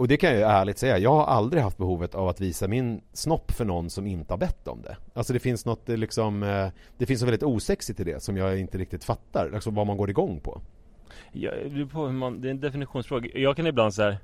och 0.01 0.09
det 0.09 0.17
kan 0.17 0.31
jag 0.31 0.39
ju 0.39 0.45
ärligt 0.45 0.79
säga, 0.79 0.99
jag 0.99 1.11
har 1.11 1.25
aldrig 1.27 1.63
haft 1.63 1.79
behovet 1.79 2.15
av 2.15 2.29
att 2.29 2.41
visa 2.41 2.69
min 2.69 3.01
snopp 3.13 3.53
för 3.53 3.65
någon 3.65 3.91
som 3.91 4.07
inte 4.07 4.33
har 4.33 4.39
bett 4.39 4.69
om 4.69 4.83
det. 4.83 4.97
Alltså 5.15 5.33
det 5.33 5.39
finns 5.39 5.67
något 5.67 5.89
eh, 5.89 5.97
liksom, 5.97 6.43
eh, 6.43 6.69
det 6.99 7.07
finns 7.07 7.21
något 7.21 7.29
väldigt 7.29 7.43
osexigt 7.43 8.01
i 8.01 8.05
det 8.05 8.23
som 8.23 8.37
jag 8.37 8.61
inte 8.61 8.79
riktigt 8.79 9.05
fattar, 9.05 9.51
alltså 9.55 9.71
vad 9.71 9.87
man 9.87 9.97
går 9.97 10.11
igång 10.11 10.41
på. 10.41 10.61
Ja, 11.33 11.51
det, 11.71 11.87
på 11.87 12.07
hur 12.07 12.13
man, 12.13 12.41
det 12.41 12.49
är 12.49 12.51
en 12.51 12.61
definitionsfråga. 12.61 13.31
Jag 13.35 13.57
kan 13.57 13.67
ibland 13.67 13.95
så 13.95 14.03
här, 14.03 14.19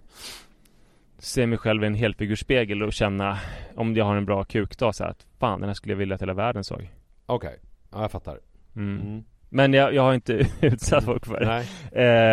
se 1.19 1.47
mig 1.47 1.59
själv 1.59 1.85
i 1.85 1.87
en 1.87 1.95
helfigurspegel 1.95 2.83
och 2.83 2.92
känna 2.92 3.38
om 3.75 3.97
jag 3.97 4.05
har 4.05 4.16
en 4.16 4.27
bra 4.27 4.45
kukdag 4.45 4.95
så 4.95 5.05
här, 5.05 5.11
att 5.11 5.27
fan 5.38 5.61
den 5.61 5.69
här 5.69 5.75
skulle 5.75 5.92
jag 5.92 5.99
vilja 5.99 6.14
att 6.14 6.23
hela 6.23 6.35
världen 6.35 6.64
såg. 6.64 6.90
Okej, 7.27 7.49
okay. 7.49 7.65
Ja 7.97 8.03
jag 8.03 8.11
fattar. 8.11 8.39
Mm. 8.77 9.01
Mm. 9.01 9.25
Men 9.49 9.73
jag, 9.73 9.95
jag 9.95 10.03
har 10.03 10.15
inte 10.15 10.33
utsatt 10.61 11.05
folk 11.05 11.27
för 11.27 11.41
det. 11.41 11.47
Nej. 11.47 11.67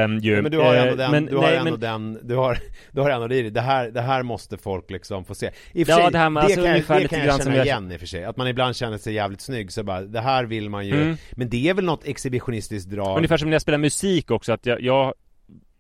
Ehm, 0.03 0.17
ju. 0.17 0.41
Men 0.41 0.51
du 0.51 0.57
har 0.57 0.75
Eh, 0.75 0.81
ändå 0.83 0.95
den, 0.95 1.11
men- 1.11 1.25
du 1.25 1.35
har 1.35 1.43
nej, 1.43 1.55
ändå 1.57 1.71
men- 1.71 1.79
den, 1.79 2.19
du 2.23 2.35
har, 2.35 2.57
du 2.91 3.01
har 3.01 3.09
ändå 3.09 3.27
det 3.27 3.35
i 3.35 3.41
dig. 3.41 3.51
det 3.51 3.61
här, 3.61 3.91
det 3.91 4.01
här 4.01 4.23
måste 4.23 4.57
folk 4.57 4.91
liksom 4.91 5.25
få 5.25 5.35
se. 5.35 5.51
I 5.73 5.83
och 5.83 5.87
för 5.87 5.93
Ja, 5.93 5.97
sig, 6.01 6.11
det 6.11 6.17
här 6.17 6.29
med- 6.29 6.43
alltså 6.43 6.63
kan, 6.63 6.73
det 6.73 6.81
kan 6.83 6.97
grann 7.19 7.25
jag 7.27 7.35
som 7.35 7.43
känna 7.43 7.57
jag- 7.57 7.65
igen 7.65 7.91
i 7.91 7.95
och 7.95 7.99
för 7.99 8.07
sig. 8.07 8.23
Att 8.25 8.37
man 8.37 8.47
ibland 8.47 8.75
känner 8.75 8.97
sig 8.97 9.13
jävligt 9.13 9.41
snygg 9.41 9.71
så 9.71 9.83
bara, 9.83 10.01
det 10.01 10.19
här 10.21 10.43
vill 10.45 10.69
man 10.69 10.87
ju, 10.87 11.01
Mm. 11.01 11.17
men 11.31 11.49
det 11.49 11.69
är 11.69 11.73
väl 11.73 11.85
något 11.85 12.05
exhibitionistiskt 12.07 12.89
drag. 12.89 13.17
Ungefär 13.17 13.37
som 13.37 13.49
när 13.49 13.55
jag 13.55 13.61
spelar 13.61 13.77
musik 13.77 14.31
också, 14.31 14.53
att 14.53 14.65
jag, 14.65 14.81
jag 14.81 15.13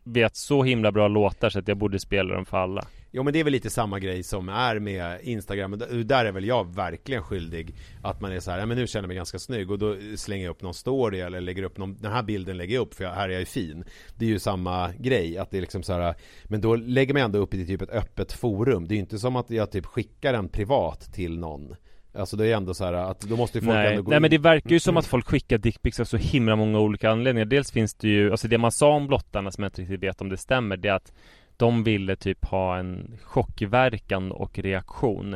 vet 0.03 0.35
så 0.35 0.63
himla 0.63 0.91
bra 0.91 1.07
låtar 1.07 1.49
så 1.49 1.59
att 1.59 1.67
jag 1.67 1.77
borde 1.77 1.99
spela 1.99 2.35
dem 2.35 2.45
för 2.45 2.57
alla. 2.57 2.85
Jo 3.15 3.23
men 3.23 3.33
det 3.33 3.39
är 3.39 3.43
väl 3.43 3.53
lite 3.53 3.69
samma 3.69 3.99
grej 3.99 4.23
som 4.23 4.49
är 4.49 4.79
med 4.79 5.19
Instagram, 5.21 5.81
där 6.05 6.25
är 6.25 6.31
väl 6.31 6.45
jag 6.45 6.75
verkligen 6.75 7.23
skyldig 7.23 7.75
Att 8.01 8.21
man 8.21 8.31
är 8.31 8.39
så 8.39 8.51
här, 8.51 8.59
ja 8.59 8.65
men 8.65 8.77
nu 8.77 8.87
känner 8.87 9.03
jag 9.03 9.07
mig 9.07 9.17
ganska 9.17 9.39
snygg 9.39 9.71
och 9.71 9.79
då 9.79 9.95
slänger 10.15 10.45
jag 10.45 10.51
upp 10.51 10.61
någon 10.61 10.73
story 10.73 11.19
eller 11.19 11.41
lägger 11.41 11.63
upp 11.63 11.77
någon, 11.77 11.97
den 12.01 12.11
här 12.11 12.23
bilden 12.23 12.57
lägger 12.57 12.75
jag 12.75 12.81
upp 12.81 12.93
för 12.93 13.03
jag, 13.03 13.11
här 13.11 13.29
är 13.29 13.33
jag 13.33 13.39
ju 13.39 13.45
fin 13.45 13.83
Det 14.17 14.25
är 14.25 14.29
ju 14.29 14.39
samma 14.39 14.91
grej, 14.99 15.37
att 15.37 15.51
det 15.51 15.57
är 15.57 15.61
liksom 15.61 15.83
så 15.83 15.93
här, 15.93 16.15
Men 16.43 16.61
då 16.61 16.75
lägger 16.75 17.13
man 17.13 17.23
ändå 17.23 17.39
upp 17.39 17.53
i 17.53 17.65
typ 17.65 17.81
ett 17.81 17.89
öppet 17.89 18.31
forum 18.31 18.87
Det 18.87 18.93
är 18.93 18.95
ju 18.95 19.01
inte 19.01 19.19
som 19.19 19.35
att 19.35 19.49
jag 19.49 19.71
typ 19.71 19.85
skickar 19.85 20.33
en 20.33 20.49
privat 20.49 21.13
till 21.13 21.39
någon 21.39 21.75
Alltså 22.15 22.37
det 22.37 22.47
är 22.47 22.55
ändå 22.55 22.73
så 22.73 22.85
här 22.85 22.93
att 22.93 23.21
då 23.21 23.35
måste 23.35 23.57
ju 23.57 23.61
folk 23.65 23.75
Nej, 23.75 23.87
ändå 23.91 24.01
gå 24.03 24.09
nej 24.09 24.17
in. 24.17 24.21
men 24.21 24.31
det 24.31 24.37
verkar 24.37 24.69
ju 24.69 24.79
som 24.79 24.91
Mm. 24.93 24.99
att 24.99 25.05
folk 25.05 25.27
skickar 25.27 25.57
dickpics 25.57 25.99
av 25.99 26.05
så 26.05 26.17
himla 26.17 26.55
många 26.55 26.79
olika 26.79 27.09
anledningar. 27.09 27.45
Dels 27.45 27.71
finns 27.71 27.93
det 27.93 28.07
ju, 28.07 28.31
alltså 28.31 28.47
det 28.47 28.57
man 28.57 28.71
sa 28.71 28.89
om 28.89 29.07
blottarna 29.07 29.51
som 29.51 29.63
jag 29.63 29.69
inte 29.69 29.81
riktigt 29.81 30.03
vet 30.03 30.21
om 30.21 30.29
det 30.29 30.37
stämmer, 30.37 30.77
det 30.77 30.89
är 30.89 30.93
att 30.93 31.13
de 31.57 31.83
ville 31.83 32.15
typ 32.15 32.45
ha 32.45 32.77
en 32.77 33.17
chockverkan 33.23 34.31
och 34.31 34.59
reaktion. 34.59 35.33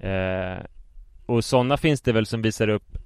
Eh, 0.00 0.58
och 1.26 1.44
sådana 1.44 1.76
finns 1.76 2.00
det 2.00 2.12
väl 2.12 2.26
som 2.26 2.42
visar 2.42 2.68
upp 2.68 2.98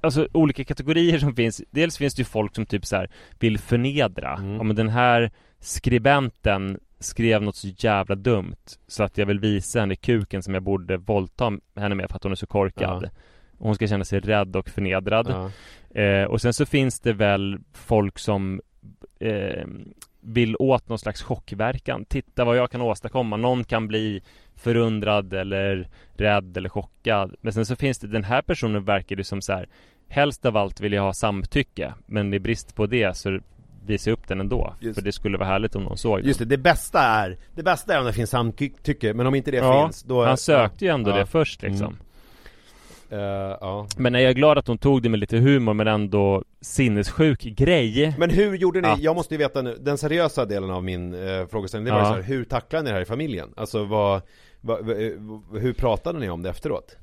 Alltså 0.00 0.28
olika 0.32 0.64
kategorier 0.64 1.18
som 1.18 1.34
finns 1.36 1.62
Dels 1.70 1.98
finns 1.98 2.14
det 2.14 2.20
ju 2.20 2.24
folk 2.24 2.54
som 2.54 2.66
typ 2.66 2.86
så 2.86 2.96
här 2.96 3.10
vill 3.38 3.58
förnedra 3.58 4.34
Mm. 4.34 4.66
Men 4.66 4.76
den 4.76 4.88
här 4.88 5.30
skribenten 5.60 6.78
skrev 6.98 7.42
något 7.42 7.56
så 7.56 7.68
jävla 7.76 8.14
dumt 8.14 8.56
Så 8.86 9.02
att 9.02 9.18
jag 9.18 9.26
vill 9.26 9.40
visa 9.40 9.80
henne 9.80 9.96
kuken 9.96 10.42
som 10.42 10.54
jag 10.54 10.62
borde 10.62 10.96
våldta 10.96 11.52
henne 11.76 11.94
med 11.94 12.08
för 12.10 12.16
att 12.16 12.22
hon 12.22 12.32
är 12.32 12.36
så 12.36 12.46
korkad 12.46 13.02
Ja. 13.04 13.10
Hon 13.58 13.74
ska 13.74 13.86
känna 13.86 14.04
sig 14.04 14.20
rädd 14.20 14.56
och 14.56 14.68
förnedrad 14.68 15.26
ja. 15.28 16.00
eh, 16.00 16.24
Och 16.24 16.40
sen 16.40 16.52
så 16.54 16.66
finns 16.66 17.00
det 17.00 17.12
väl 17.12 17.58
folk 17.72 18.18
som 18.18 18.60
eh, 19.20 19.66
vill 20.26 20.56
åt 20.58 20.88
någon 20.88 20.98
slags 20.98 21.22
chockverkan. 21.22 22.04
Titta 22.04 22.44
vad 22.44 22.56
jag 22.56 22.70
kan 22.70 22.80
åstadkomma. 22.80 23.36
Någon 23.36 23.64
kan 23.64 23.88
bli 23.88 24.22
förundrad 24.56 25.32
eller 25.32 25.88
rädd 26.14 26.56
eller 26.56 26.68
chockad. 26.68 27.34
Men 27.40 27.52
sen 27.52 27.66
så 27.66 27.76
finns 27.76 27.98
det, 27.98 28.06
den 28.06 28.24
här 28.24 28.42
personen 28.42 28.84
verkar 28.84 29.16
det 29.16 29.24
som 29.24 29.42
så 29.42 29.52
här 29.52 29.68
Helst 30.08 30.46
av 30.46 30.56
allt 30.56 30.80
vill 30.80 30.92
jag 30.92 31.02
ha 31.02 31.12
samtycke. 31.12 31.94
Men 32.06 32.34
i 32.34 32.38
brist 32.38 32.74
på 32.74 32.86
det 32.86 33.16
så 33.16 33.38
visar 33.86 34.10
jag 34.10 34.18
upp 34.18 34.28
den 34.28 34.40
ändå. 34.40 34.74
Just. 34.80 34.98
För 34.98 35.04
det 35.04 35.12
skulle 35.12 35.38
vara 35.38 35.48
härligt 35.48 35.76
om 35.76 35.82
någon 35.82 35.96
såg 35.96 36.18
den. 36.18 36.26
Just 36.26 36.38
det, 36.38 36.44
det 36.44 36.58
bästa 36.58 37.00
är 37.00 37.36
Det 37.54 37.62
bästa 37.62 37.94
är 37.94 37.98
om 38.00 38.06
det 38.06 38.12
finns 38.12 38.30
samtycke, 38.30 39.14
men 39.14 39.26
om 39.26 39.34
inte 39.34 39.50
det 39.50 39.56
Ja, 39.56 39.86
finns 39.86 40.02
då 40.02 40.24
Han 40.24 40.36
sökte 40.36 40.84
ju 40.84 40.90
ändå 40.90 41.10
Ja. 41.10 41.16
det 41.16 41.26
först 41.26 41.62
liksom. 41.62 41.86
Mm. 41.86 41.98
Eh, 43.10 43.18
ja. 43.60 43.86
Men 43.96 44.14
jag 44.14 44.22
är 44.22 44.32
glad 44.32 44.58
att 44.58 44.66
hon 44.66 44.78
tog 44.78 45.02
det 45.02 45.08
med 45.08 45.20
lite 45.20 45.36
humor 45.38 45.74
men 45.74 45.86
ändå 45.86 46.44
sinnessjuk 46.60 47.40
grej 47.42 48.14
Men 48.18 48.30
hur 48.30 48.54
gjorde 48.56 48.80
ni, 48.80 48.88
Att- 48.88 49.00
jag 49.00 49.16
måste 49.16 49.34
ju 49.34 49.38
veta 49.38 49.62
nu, 49.62 49.76
den 49.80 49.98
seriösa 49.98 50.44
delen 50.44 50.70
av 50.70 50.84
min 50.84 51.14
eh, 51.14 51.46
frågeställning, 51.46 51.84
det 51.86 51.92
var 51.92 51.98
Ja. 52.00 52.06
så 52.06 52.14
här, 52.14 52.22
hur 52.22 52.44
tacklade 52.44 52.82
ni 52.84 52.90
det 52.90 52.94
här 52.94 53.02
i 53.02 53.04
familjen? 53.04 53.48
Alltså 53.56 53.84
vad, 53.84 54.22
vad, 54.60 54.78
eh, 54.90 55.12
hur 55.60 55.72
pratade 55.72 56.18
ni 56.18 56.30
om 56.30 56.42
det 56.42 56.50
efteråt? 56.50 56.96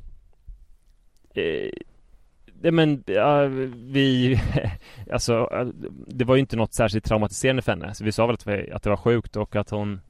Eh, 1.34 2.72
men, 2.72 3.04
ja, 3.06 3.46
vi, 3.76 4.40
alltså 5.12 5.50
det 6.08 6.26
var 6.26 6.36
ju 6.36 6.40
inte 6.40 6.56
något 6.56 6.74
särskilt 6.74 7.06
traumatiserande 7.06 7.62
för 7.62 7.72
henne. 7.72 7.94
Så 7.94 8.04
vi 8.04 8.12
sa 8.12 8.26
väl 8.28 8.34
att, 8.34 8.48
vi, 8.48 8.72
att 8.72 8.84
det 8.84 8.90
var 8.90 8.98
sjukt 8.98 9.36
och 9.36 9.56
att 9.56 9.70
hon 9.70 10.02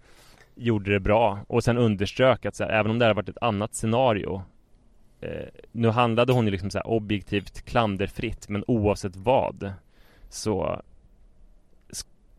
gjorde 0.56 0.92
det 0.94 1.00
bra. 1.00 1.40
Och 1.48 1.64
sen 1.64 1.78
underströk 1.78 2.46
att 2.46 2.56
så 2.56 2.64
här, 2.64 2.72
även 2.72 2.92
om 2.92 3.00
det 3.00 3.06
hade 3.06 3.16
varit 3.16 3.30
ett 3.30 3.38
annat 3.44 3.76
scenario 3.76 4.44
eh, 5.24 5.48
Nu 5.72 5.90
handlade 5.90 6.34
hon 6.34 6.46
ju 6.46 6.52
liksom 6.52 6.70
så 6.72 6.82
objektivt 6.82 7.62
klanderfritt, 7.62 8.50
men 8.50 8.64
oavsett 8.68 9.16
vad 9.16 9.74
Så 10.30 10.82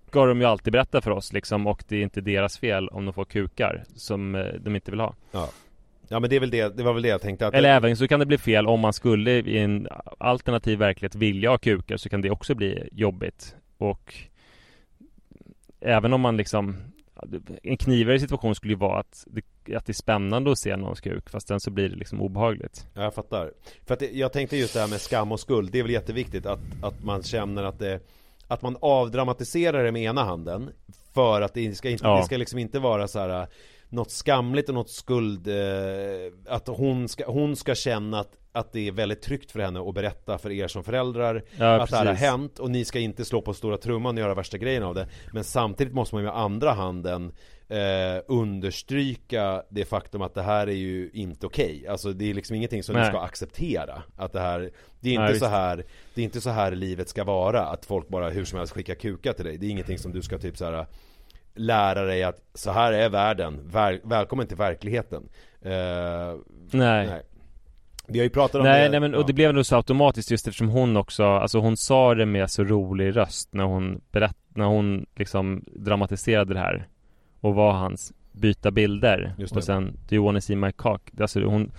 Ska 0.08 0.26
de 0.26 0.40
ju 0.40 0.46
alltid 0.46 0.72
berätta 0.72 1.00
för 1.00 1.10
oss 1.10 1.32
liksom 1.32 1.66
och 1.66 1.84
det 1.88 1.96
är 1.96 2.02
inte 2.02 2.20
deras 2.20 2.58
fel 2.58 2.88
om 2.88 3.04
de 3.04 3.14
får 3.14 3.24
kukar 3.24 3.84
som 3.94 4.34
eh, 4.34 4.46
de 4.60 4.74
inte 4.74 4.90
vill 4.90 5.00
ha. 5.00 5.14
Ja 6.08 6.20
men 6.20 6.30
det 6.30 6.36
är 6.36 6.40
väl 6.40 6.50
det, 6.50 6.76
det 6.76 6.82
var 6.82 6.92
väl 6.92 7.02
det 7.02 7.08
jag 7.08 7.20
tänkte 7.20 7.46
att 7.46 7.54
Eller 7.54 7.68
även 7.68 7.96
så 7.96 8.08
kan 8.08 8.20
det 8.20 8.26
bli 8.26 8.38
fel 8.38 8.66
om 8.66 8.80
man 8.80 8.92
skulle 8.92 9.30
i 9.30 9.58
en 9.58 9.88
alternativ 10.18 10.78
verklighet 10.78 11.14
vilja 11.14 11.50
ha 11.50 11.58
kukar 11.58 11.96
så 11.96 12.08
kan 12.08 12.20
det 12.20 12.30
också 12.30 12.54
bli 12.54 12.88
jobbigt 12.92 13.56
och 13.78 14.14
Även 15.80 16.12
om 16.12 16.20
man 16.20 16.36
liksom 16.36 16.76
En 17.62 17.77
knivigare 17.77 18.20
situation 18.20 18.55
skulle 18.55 18.72
ju 18.72 18.79
vara 18.79 19.00
att 19.00 19.24
det, 19.27 19.74
att 19.77 19.87
det 19.87 19.90
är 19.90 19.94
spännande 19.94 20.53
att 20.53 20.59
se 20.59 20.77
någons 20.77 21.00
kuk 21.00 21.31
fast 21.31 21.48
sen 21.48 21.61
så 21.61 21.70
blir 21.70 21.88
det 21.88 21.96
liksom 21.96 22.20
obehagligt 22.20 22.87
Ja, 22.94 23.03
jag 23.03 23.14
fattar. 23.14 23.53
För 23.87 23.94
att 23.94 24.00
det, 24.00 24.11
jag 24.12 24.33
tänkte 24.33 24.57
just 24.57 24.74
det 24.74 24.81
här 24.81 24.88
med 24.88 25.00
skam 25.00 25.33
och 25.33 25.40
skuld, 25.40 25.72
det 25.72 25.79
är 25.79 25.83
väl 25.83 25.92
jätteviktigt 25.92 26.46
att, 26.46 26.61
att 26.83 27.05
man 27.05 27.22
känner 27.22 27.62
att 27.62 27.79
det 27.79 28.00
Att 28.48 28.62
man 28.62 28.77
avdramatiserar 28.81 29.85
det 29.85 29.92
med 29.92 30.03
ena 30.03 30.24
handen 30.24 30.70
För 31.14 31.40
att 31.40 31.55
det 31.55 31.74
ska, 31.74 31.90
inte, 31.90 32.05
Ja. 32.07 32.16
det 32.18 32.24
ska 32.24 32.37
liksom 32.37 32.59
inte 32.59 32.79
vara 32.79 33.09
så 33.09 33.18
här 33.18 33.46
Något 33.94 34.11
skamligt 34.11 34.68
och 34.68 34.74
något 34.74 34.90
skuld 34.90 35.48
eh, 35.48 35.54
Att 36.46 36.68
hon 36.68 37.09
ska, 37.09 37.30
hon 37.30 37.57
ska 37.57 37.74
känna 37.74 38.20
att, 38.20 38.33
att 38.52 38.72
det 38.72 38.88
är 38.88 38.92
väldigt 38.92 39.22
tryggt 39.22 39.50
för 39.50 39.61
henne 39.61 39.80
att 39.80 39.94
berätta 39.94 40.38
för 40.38 40.50
er 40.50 40.68
som 40.68 40.85
föräldrar 40.85 41.42
Ja, 41.59 41.83
Att 41.83 41.90
det 41.90 41.96
här 41.96 42.07
har 42.07 42.12
precis. 42.12 42.28
hänt 42.28 42.59
och 42.59 42.70
ni 42.70 42.85
ska 42.85 42.98
inte 42.98 43.24
slå 43.24 43.40
på 43.42 43.54
stora 43.54 43.76
trumman 43.78 44.14
och 44.14 44.20
göra 44.20 44.35
värsta 44.35 44.59
grejen 44.59 44.83
av 44.83 44.94
det 44.94 45.09
Men 45.33 45.44
samtidigt 45.44 45.94
måste 45.94 46.14
man 46.14 46.22
ju 46.22 46.28
med 46.28 46.38
andra 46.38 46.72
handen 46.72 47.33
eh, 47.68 48.22
understryka 48.28 49.62
det 49.70 49.85
faktum 49.85 50.22
att 50.22 50.35
det 50.35 50.42
här 50.42 50.66
är 50.66 50.72
ju 50.72 51.11
inte 51.12 51.46
okej 51.46 51.87
Alltså 51.88 52.12
det 52.12 52.30
är 52.30 52.35
liksom 52.35 52.57
ingenting 52.57 52.83
som 52.83 52.94
ni 52.94 53.00
Nej. 53.00 53.11
ska 53.11 53.20
acceptera 53.20 54.02
Att 54.16 54.33
det 54.33 54.40
här 54.40 54.70
Det 55.00 55.09
är 55.09 55.12
inte 55.12 55.24
Nej, 55.24 55.38
så 55.38 55.46
här 55.46 55.85
Det 56.14 56.20
är 56.20 56.24
inte 56.24 56.40
så 56.40 56.50
här 56.50 56.72
livet 56.72 57.09
ska 57.09 57.24
vara 57.24 57.66
Att 57.66 57.85
folk 57.85 58.09
bara 58.09 58.30
hur 58.30 58.44
som 58.44 58.59
helst 58.59 58.72
skickar 58.72 58.94
kukar 58.94 59.33
till 59.33 59.44
dig 59.44 59.59
Det 59.59 59.66
är 59.66 59.70
ingenting 59.70 59.98
som 59.98 60.12
du 60.12 60.22
ska 60.22 60.38
typ 60.38 60.57
så 60.57 60.64
här 60.64 60.87
Lära 61.54 62.02
dig 62.04 62.22
att 62.22 62.40
så 62.54 62.70
här 62.70 62.92
är 62.92 63.08
världen 63.08 63.60
Väl, 63.68 64.00
Välkommen 64.04 64.46
till 64.46 64.56
verkligheten 64.56 65.28
eh, 65.62 65.70
Nej 66.70 67.06
nej. 67.06 67.22
Vi 68.06 68.18
har 68.18 68.24
ju 68.24 68.30
pratat 68.30 68.54
om 68.54 68.62
Nej, 68.62 68.82
det 68.82 68.90
nej 68.90 69.00
men 69.00 69.14
och 69.14 69.22
ja. 69.22 69.26
det 69.26 69.32
blev 69.32 69.54
nog 69.54 69.66
så 69.66 69.76
automatiskt 69.76 70.30
just 70.30 70.48
eftersom 70.48 70.68
hon 70.68 70.96
också 70.96 71.24
Alltså 71.24 71.58
hon 71.58 71.76
sa 71.76 72.14
det 72.14 72.26
med 72.26 72.50
så 72.50 72.64
rolig 72.64 73.16
röst 73.16 73.48
när 73.52 73.64
hon 73.64 74.00
berätt, 74.12 74.36
när 74.48 74.64
hon 74.64 75.06
liksom 75.16 75.64
dramatiserade 75.66 76.54
det 76.54 76.60
här 76.60 76.88
Och 77.40 77.54
var 77.54 77.72
hans 77.72 78.12
byta 78.32 78.70
bilder 78.70 79.34
och 79.52 79.64
sen 79.64 79.98
Do 80.08 80.14
you 80.14 80.24
wanna 80.24 80.40
see 80.40 80.56
my 80.56 80.72
cock? 80.72 81.10
Alltså 81.20 81.44
hon 81.44 81.72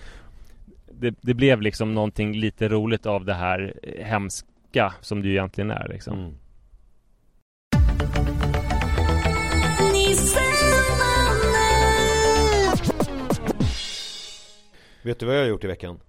det, 1.00 1.14
det 1.20 1.34
blev 1.34 1.60
liksom 1.60 1.94
någonting 1.94 2.36
lite 2.36 2.68
roligt 2.68 3.06
av 3.06 3.24
det 3.24 3.34
här 3.34 3.74
hemska 3.98 4.94
som 5.00 5.22
det 5.22 5.28
ju 5.28 5.34
egentligen 5.34 5.70
är 5.70 5.88
liksom 5.88 6.18
mm. 6.18 6.34
Vet 15.06 15.18
du 15.18 15.26
vad 15.26 15.34
jag 15.34 15.40
har 15.40 15.48
gjort 15.48 15.64
i 15.64 15.66
veckan? 15.66 16.00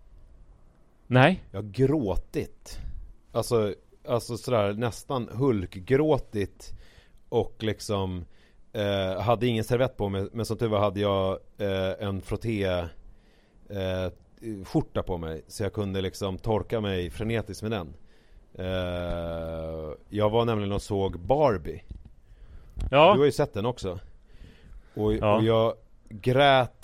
Nej? 1.07 1.43
Jag 1.51 1.61
har 1.61 1.69
gråtit 1.69 2.79
Alltså, 3.31 3.73
alltså 4.07 4.37
sådär 4.37 4.73
nästan 4.73 5.29
hulkgråtit 5.31 6.73
Och 7.29 7.55
liksom 7.59 8.25
eh, 8.73 9.21
Hade 9.21 9.47
ingen 9.47 9.63
servett 9.63 9.97
på 9.97 10.09
mig 10.09 10.27
Men 10.31 10.45
som 10.45 10.57
tur 10.57 10.67
var 10.67 10.79
hade 10.79 10.99
jag 10.99 11.39
eh, 11.57 12.07
en 12.07 12.21
frotté 12.21 12.63
eh, 13.69 14.11
Skjorta 14.65 15.03
på 15.03 15.17
mig 15.17 15.43
Så 15.47 15.63
jag 15.63 15.73
kunde 15.73 16.01
liksom 16.01 16.37
torka 16.37 16.81
mig 16.81 17.09
frenetiskt 17.09 17.63
med 17.63 17.71
den 17.71 17.93
eh, 18.53 19.93
Jag 20.09 20.29
var 20.29 20.45
nämligen 20.45 20.71
och 20.71 20.81
såg 20.81 21.19
Barbie 21.19 21.83
Ja, 22.91 23.13
Du 23.13 23.19
har 23.19 23.25
ju 23.25 23.31
sett 23.31 23.53
den 23.53 23.65
också 23.65 23.99
och, 24.95 25.13
Ja. 25.13 25.37
och 25.37 25.43
jag 25.43 25.73
grät 26.09 26.76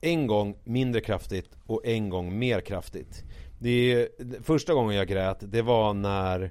En 0.00 0.26
gång 0.26 0.56
mindre 0.64 1.00
kraftigt 1.00 1.50
och 1.66 1.86
en 1.86 2.08
gång 2.08 2.38
mer 2.38 2.60
kraftigt. 2.60 3.24
Det 3.58 3.92
är, 3.92 4.08
Första 4.42 4.74
gången 4.74 4.96
jag 4.96 5.08
grät 5.08 5.38
det 5.40 5.62
var 5.62 5.94
när 5.94 6.50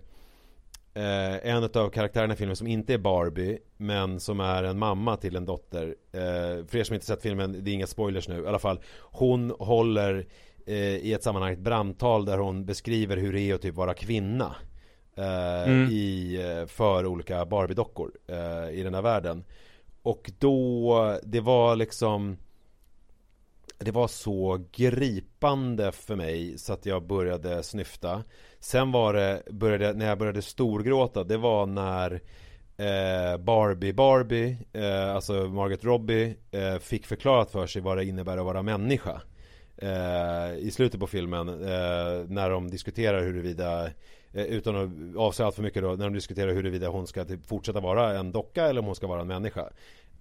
eh, 0.94 1.50
En 1.52 1.64
av 1.64 1.90
karaktärerna 1.90 2.34
i 2.34 2.38
filmen 2.38 2.56
som 2.56 2.68
inte 2.68 2.94
är 2.94 2.98
Barbie 2.98 3.60
Men 3.78 4.20
som 4.20 4.40
är 4.40 4.64
en 4.64 4.80
mamma 4.80 5.18
till 5.18 5.36
en 5.36 5.46
dotter 5.46 5.96
eh, 6.12 6.66
För 6.68 6.76
er 6.78 6.84
som 6.84 6.94
inte 6.94 7.06
sett 7.06 7.22
filmen, 7.22 7.64
det 7.64 7.72
är 7.72 7.74
inga 7.74 7.88
spoilers 7.88 8.28
nu 8.28 8.44
i 8.44 8.48
alla 8.48 8.60
fall. 8.60 8.80
Hon 9.00 9.54
håller 9.60 10.28
eh, 10.66 10.76
i 10.78 11.14
ett 11.14 11.24
sammanhang 11.24 11.54
ett 11.54 11.60
brandtal 11.60 12.26
där 12.26 12.38
hon 12.38 12.66
beskriver 12.66 13.18
hur 13.18 13.34
det 13.34 13.42
är 13.42 13.56
att 13.56 13.62
typ 13.62 13.76
vara 13.76 13.94
kvinna 13.94 14.56
eh, 15.16 15.64
Mm. 15.64 15.90
i, 15.92 16.36
eh, 16.42 16.68
för 16.68 17.06
olika 17.06 17.46
Barbie-dockor 17.46 18.12
eh, 18.28 18.80
i 18.80 18.84
den 18.84 18.94
här 18.94 19.02
världen. 19.02 19.44
Och 20.02 20.32
då, 20.40 21.20
det 21.24 21.40
var 21.40 21.76
liksom 21.76 22.38
det 23.80 23.92
var 23.92 24.08
så 24.08 24.66
gripande 24.72 25.92
för 25.92 26.16
mig 26.16 26.58
så 26.58 26.74
att 26.74 26.86
jag 26.86 27.08
började 27.08 27.64
snyfta. 27.64 28.24
Sen 28.60 28.92
var 28.92 29.14
det, 29.14 29.44
började, 29.52 29.94
när 29.94 30.08
jag 30.08 30.18
började 30.18 30.42
storgråta, 30.42 31.24
det 31.24 31.38
var 31.38 31.66
när 31.66 32.22
eh, 32.78 33.38
Barbie 33.38 33.94
Barbie, 33.94 34.58
eh, 34.74 35.16
alltså 35.16 35.34
Margaret 35.34 35.84
Robbie, 35.84 36.36
eh, 36.52 36.78
fick 36.78 37.06
förklarat 37.06 37.52
för 37.52 37.68
sig 37.68 37.82
vad 37.82 37.98
det 37.98 38.06
innebär 38.06 38.38
att 38.38 38.46
vara 38.46 38.62
människa. 38.62 39.22
Eh, 39.78 40.58
I 40.58 40.72
slutet 40.72 41.00
på 41.00 41.08
filmen, 41.08 41.50
eh, 41.50 42.26
när 42.28 42.50
de 42.50 42.70
diskuterar 42.70 43.22
huruvida 43.22 43.86
eh, 44.34 44.46
Utan 44.46 44.76
att 44.76 45.18
avslöja 45.18 45.46
allt 45.46 45.56
för 45.56 45.64
mycket 45.64 45.84
då, 45.84 45.90
när 45.90 46.06
de 46.06 46.14
diskuterar 46.14 46.54
huruvida 46.54 46.88
hon 46.88 47.08
ska 47.08 47.26
typ 47.26 47.48
fortsätta 47.48 47.80
vara 47.80 48.20
en 48.20 48.32
docka 48.32 48.66
eller 48.66 48.80
om 48.80 48.86
hon 48.86 48.96
ska 48.96 49.08
vara 49.08 49.22
en 49.22 49.28
människa. 49.28 49.70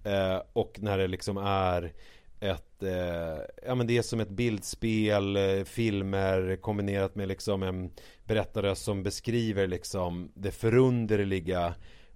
Eh, 0.03 0.41
och 0.53 0.77
när 0.79 0.97
det 0.97 1.07
liksom 1.07 1.37
är 1.37 1.93
ett, 2.39 2.83
eh, 2.83 3.41
ja 3.65 3.75
men 3.75 3.87
det 3.87 3.97
är 3.97 4.01
som 4.01 4.19
ett 4.19 4.29
bildspel, 4.29 5.35
eh, 5.35 5.63
filmer 5.63 6.55
kombinerat 6.61 7.15
med 7.15 7.27
liksom 7.27 7.63
en 7.63 7.91
berättarröst 8.23 8.83
som 8.83 9.03
beskriver 9.03 9.67
liksom 9.67 10.31
det 10.33 10.51
förunderliga 10.51 11.73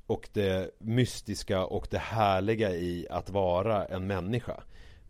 och 0.08 0.30
det 0.34 0.76
mystiska 0.80 1.66
och 1.66 1.88
det 1.92 1.98
härliga 1.98 2.72
i 2.72 3.08
att 3.10 3.30
vara 3.30 3.86
en 3.86 4.08
människa. 4.08 4.64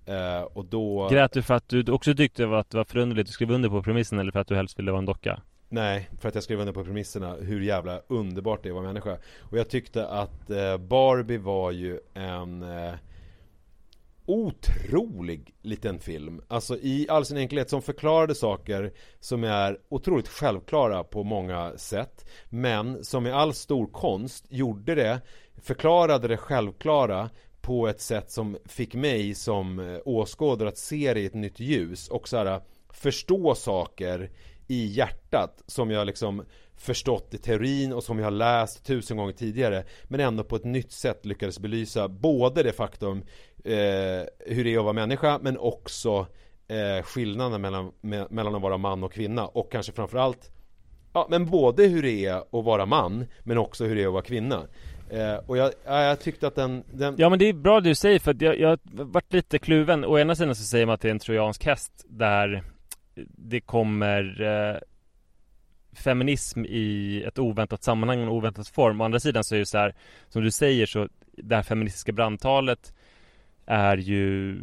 Eh, 0.06 0.42
och 0.42 0.66
då... 0.66 1.10
Grät 1.12 1.32
du 1.32 1.42
för 1.42 1.54
att 1.54 1.70
du 1.70 1.92
också 1.92 2.16
tyckte 2.16 2.58
att 2.58 2.70
det 2.70 2.78
var 2.78 2.84
förunderligt 2.84 3.30
att 3.30 3.34
skriva 3.34 3.54
under 3.54 3.70
på 3.70 3.84
premissen 3.84 4.20
eller 4.20 4.32
för 4.32 4.40
att 4.40 4.48
du 4.48 4.56
helst 4.56 4.80
ville 4.80 4.92
vara 4.92 5.00
en 5.00 5.06
docka? 5.06 5.42
Nej, 5.70 6.10
för 6.20 6.30
att 6.30 6.36
jag 6.36 6.44
skrev 6.44 6.60
under 6.60 6.74
på 6.74 6.84
premisserna 6.84 7.36
hur 7.36 7.62
jävla 7.62 8.02
underbart 8.08 8.64
det 8.64 8.72
vara 8.72 8.84
människa. 8.84 9.18
Och 9.40 9.58
jag 9.58 9.70
tyckte 9.70 10.08
att 10.08 10.50
eh, 10.50 10.78
Barbie 10.78 11.38
var 11.38 11.72
ju 11.72 12.00
en 12.14 12.64
eh, 12.64 12.94
otrolig 14.26 15.56
liten 15.62 16.00
film. 16.00 16.42
Alltså 16.48 16.78
i 16.78 17.08
all 17.10 17.26
sin 17.26 17.38
enkelhet 17.38 17.70
som 17.70 17.82
förklarade 17.82 18.36
saker 18.36 18.94
som 19.20 19.44
är 19.44 19.78
otroligt 19.90 20.28
självklara 20.28 21.04
på 21.04 21.24
många 21.24 21.78
sätt. 21.78 22.26
Men 22.50 23.04
som 23.04 23.28
i 23.28 23.32
all 23.32 23.54
stor 23.54 23.88
konst 23.88 24.46
gjorde 24.50 24.96
det, 24.96 25.22
förklarade 25.62 26.28
det 26.28 26.38
självklara 26.38 27.30
på 27.62 27.88
ett 27.88 28.02
sätt 28.02 28.32
som 28.32 28.58
fick 28.66 28.96
mig 28.96 29.36
som 29.36 29.80
eh, 29.80 30.00
åskådare 30.06 30.70
att 30.70 30.78
se 30.78 31.14
det 31.14 31.20
i 31.20 31.26
ett 31.26 31.34
nytt 31.34 31.60
ljus 31.60 32.08
och 32.08 32.28
så 32.28 32.38
här, 32.38 32.62
förstå 32.90 33.56
saker 33.56 34.32
i 34.72 34.86
hjärtat 34.86 35.64
som 35.68 35.92
jag 35.92 36.08
liksom 36.08 36.46
förstått 36.76 37.34
i 37.34 37.38
teorin 37.38 37.94
och 37.94 38.04
som 38.04 38.20
jag 38.20 38.26
har 38.26 38.32
läst 38.32 38.86
tusen 38.86 39.18
gånger 39.18 39.34
tidigare 39.34 39.84
men 40.04 40.20
ändå 40.20 40.44
på 40.44 40.56
ett 40.56 40.64
nytt 40.64 40.92
sätt 40.92 41.26
lyckades 41.26 41.60
belysa 41.60 42.08
både 42.08 42.64
det 42.64 42.74
faktum 42.74 43.18
eh, 43.64 44.26
hur 44.40 44.64
det 44.64 44.74
är 44.74 44.78
att 44.78 44.84
vara 44.84 44.94
människa 44.94 45.40
men 45.42 45.58
också 45.58 46.28
eh, 46.68 47.04
skillnaden 47.04 47.62
mellan, 47.62 47.92
me, 48.02 48.26
mellan 48.30 48.56
att 48.56 48.62
vara 48.62 48.78
man 48.78 49.04
och 49.04 49.14
kvinna 49.14 49.48
och 49.48 49.72
kanske 49.72 49.92
framförallt 49.92 50.52
Ja 51.14 51.28
men 51.30 51.46
både 51.46 51.84
hur 51.84 52.02
det 52.02 52.26
är 52.26 52.38
att 52.38 52.66
vara 52.66 52.86
man 52.86 53.26
men 53.44 53.58
också 53.58 53.86
hur 53.86 53.96
det 53.96 54.04
är 54.04 54.08
att 54.08 54.14
vara 54.14 54.24
kvinna. 54.24 54.68
Eh, 55.10 55.36
Och 55.48 55.58
jag, 55.58 55.72
jag 55.86 56.20
tyckte 56.20 56.48
att 56.48 56.56
den, 56.56 56.84
den, 56.94 57.16
Ja 57.18 57.30
men 57.30 57.40
det 57.40 57.46
är 57.46 57.54
bra 57.54 57.80
det 57.80 57.90
du 57.90 57.96
säger 57.96 58.20
för 58.20 58.32
att 58.32 58.42
jag, 58.42 58.60
jag 58.60 58.80
varit 58.92 59.34
lite 59.34 59.60
kluven. 59.60 60.06
Å 60.06 60.20
ena 60.20 60.36
sidan 60.36 60.56
så 60.56 60.64
säger 60.64 60.86
man 60.86 60.96
att 60.96 61.02
det 61.02 61.08
är 61.08 61.12
en 61.12 61.20
trojansk 61.20 61.66
häst 61.66 62.06
där 62.10 62.64
det 63.38 63.62
kommer 63.62 64.42
eh, 64.42 64.78
feminism 65.94 66.66
i 66.66 67.24
ett 67.28 67.40
oväntat 67.40 67.84
sammanhang 67.84 68.18
och 68.20 68.24
en 68.24 68.30
oväntad 68.30 68.68
form. 68.68 69.02
Å 69.02 69.06
andra 69.06 69.20
sidan 69.20 69.44
så 69.44 69.56
är 69.56 69.60
det 69.60 69.66
så 69.66 69.78
här, 69.78 69.96
som 70.30 70.44
du 70.44 70.52
säger 70.52 70.86
så, 70.86 71.08
det 71.32 71.56
här 71.56 71.64
feministiska 71.64 72.12
brandtalet 72.12 72.94
är 73.66 73.98
ju 73.98 74.56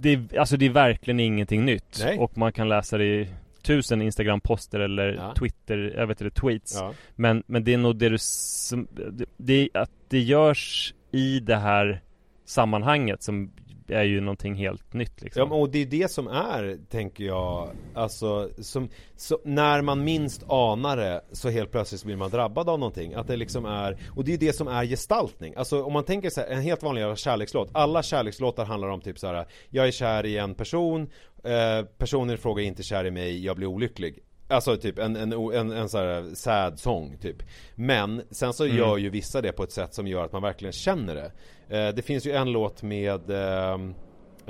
det 0.00 0.08
är, 0.12 0.38
alltså 0.38 0.56
det 0.56 0.66
är 0.66 0.70
verkligen 0.70 1.20
ingenting 1.20 1.64
nytt. 1.64 2.00
Nej. 2.04 2.18
Och 2.18 2.38
man 2.38 2.52
kan 2.52 2.68
läsa 2.68 2.98
det 2.98 3.04
i 3.04 3.28
tusen 3.62 4.02
Instagram-poster 4.02 4.80
eller 4.80 5.12
Ja. 5.14 5.34
Twitter, 5.34 5.94
jag 5.96 6.06
vet 6.06 6.20
inte, 6.20 6.40
tweets. 6.40 6.76
ja. 6.80 6.94
Men, 7.14 7.42
men 7.46 7.64
det 7.64 7.74
är 7.74 7.78
nog 7.78 7.96
det 7.96 8.08
du 8.08 8.16
som, 8.18 8.88
det, 9.12 9.24
det, 9.36 9.68
att 9.74 9.90
det 10.08 10.18
görs 10.20 10.94
i 11.12 11.40
det 11.40 11.56
här 11.56 12.00
sammanhanget 12.44 13.22
som 13.22 13.52
är 13.88 14.02
ju 14.02 14.20
någonting 14.20 14.54
helt 14.54 14.92
nytt 14.92 15.22
liksom. 15.22 15.48
Ja, 15.50 15.56
och 15.56 15.70
det 15.70 15.78
är 15.78 15.86
det 15.86 16.10
som 16.10 16.28
är, 16.28 16.78
tänker 16.90 17.24
jag, 17.24 17.70
alltså, 17.94 18.50
som, 18.58 18.88
så, 19.16 19.38
när 19.44 19.82
man 19.82 20.04
minst 20.04 20.42
anar 20.48 20.96
det 20.96 21.24
så 21.32 21.48
helt 21.48 21.70
plötsligt 21.70 22.04
blir 22.04 22.16
man 22.16 22.30
drabbad 22.30 22.68
av 22.68 22.78
någonting. 22.78 23.14
Att 23.14 23.26
det 23.26 23.36
liksom 23.36 23.64
är, 23.64 23.98
och 24.16 24.24
det 24.24 24.30
är 24.30 24.32
ju 24.32 24.46
det 24.46 24.52
som 24.52 24.68
är 24.68 24.84
gestaltning. 24.84 25.54
Alltså 25.56 25.82
om 25.82 25.92
man 25.92 26.04
tänker 26.04 26.30
så 26.30 26.40
här, 26.40 26.48
en 26.48 26.62
helt 26.62 26.82
vanlig 26.82 27.18
kärlekslåt, 27.18 27.70
alla 27.72 28.02
kärlekslåtar 28.02 28.64
handlar 28.64 28.88
om 28.88 29.00
typ 29.00 29.18
så 29.18 29.26
här: 29.26 29.46
jag 29.70 29.86
är 29.86 29.90
kär 29.90 30.26
i 30.26 30.38
en 30.38 30.54
person, 30.54 31.10
eh, 31.44 31.86
personen 31.98 32.34
i 32.34 32.38
fråga 32.38 32.62
är 32.62 32.66
inte 32.66 32.82
kär 32.82 33.04
i 33.04 33.10
mig, 33.10 33.44
jag 33.44 33.56
blir 33.56 33.66
olycklig. 33.66 34.18
Alltså 34.52 34.76
typ 34.76 34.98
en, 34.98 35.16
en, 35.16 35.32
en, 35.32 35.70
en 35.72 35.88
sån 35.88 36.00
här 36.00 36.34
sad 36.34 36.78
song 36.78 37.16
typ. 37.20 37.36
Men 37.74 38.22
sen 38.30 38.52
så 38.52 38.66
gör 38.66 38.96
ju 38.96 39.10
vissa 39.10 39.40
det 39.40 39.52
på 39.52 39.62
ett 39.62 39.72
sätt 39.72 39.94
som 39.94 40.06
gör 40.06 40.24
att 40.24 40.32
man 40.32 40.42
verkligen 40.42 40.72
känner 40.72 41.14
det. 41.14 41.32
Eh, 41.78 41.94
Det 41.94 42.02
finns 42.02 42.26
ju 42.26 42.32
en 42.32 42.52
låt 42.52 42.82
med 42.82 43.30
eh, 43.30 43.74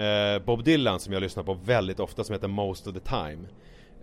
eh, 0.06 0.42
Bob 0.44 0.64
Dylan 0.64 1.00
som 1.00 1.12
jag 1.12 1.20
lyssnar 1.22 1.42
på 1.42 1.54
väldigt 1.54 2.00
ofta 2.00 2.24
som 2.24 2.32
heter 2.32 2.48
Most 2.48 2.86
of 2.86 2.94
the 2.94 3.00
time. 3.00 3.48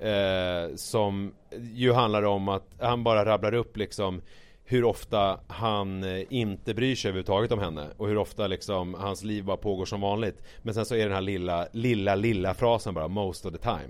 Eh, 0.02 0.76
Som 0.76 1.34
ju 1.74 1.94
handlar 1.94 2.24
om 2.24 2.48
att 2.50 2.66
han 2.80 3.04
bara 3.04 3.26
rabblar 3.26 3.54
upp 3.54 3.78
liksom 3.78 4.22
hur 4.66 4.84
ofta 4.84 5.40
han 5.48 6.04
eh, 6.04 6.24
inte 6.30 6.74
bryr 6.74 6.96
sig 6.96 7.10
överhuvudtaget 7.10 7.52
om 7.52 7.60
henne 7.60 7.88
och 7.98 8.08
hur 8.08 8.18
ofta 8.18 8.48
liksom 8.48 8.94
hans 8.94 9.24
liv 9.24 9.44
bara 9.44 9.58
pågår 9.58 9.86
som 9.86 10.02
vanligt. 10.02 10.42
Men 10.62 10.74
sen 10.74 10.86
så 10.86 10.96
är 10.96 11.04
den 11.04 11.14
här 11.14 11.22
lilla, 11.22 11.68
lilla, 11.72 12.16
lilla 12.16 12.54
frasen 12.54 12.94
bara 12.94 13.08
Most 13.08 13.46
of 13.46 13.52
the 13.54 13.58
time 13.60 13.90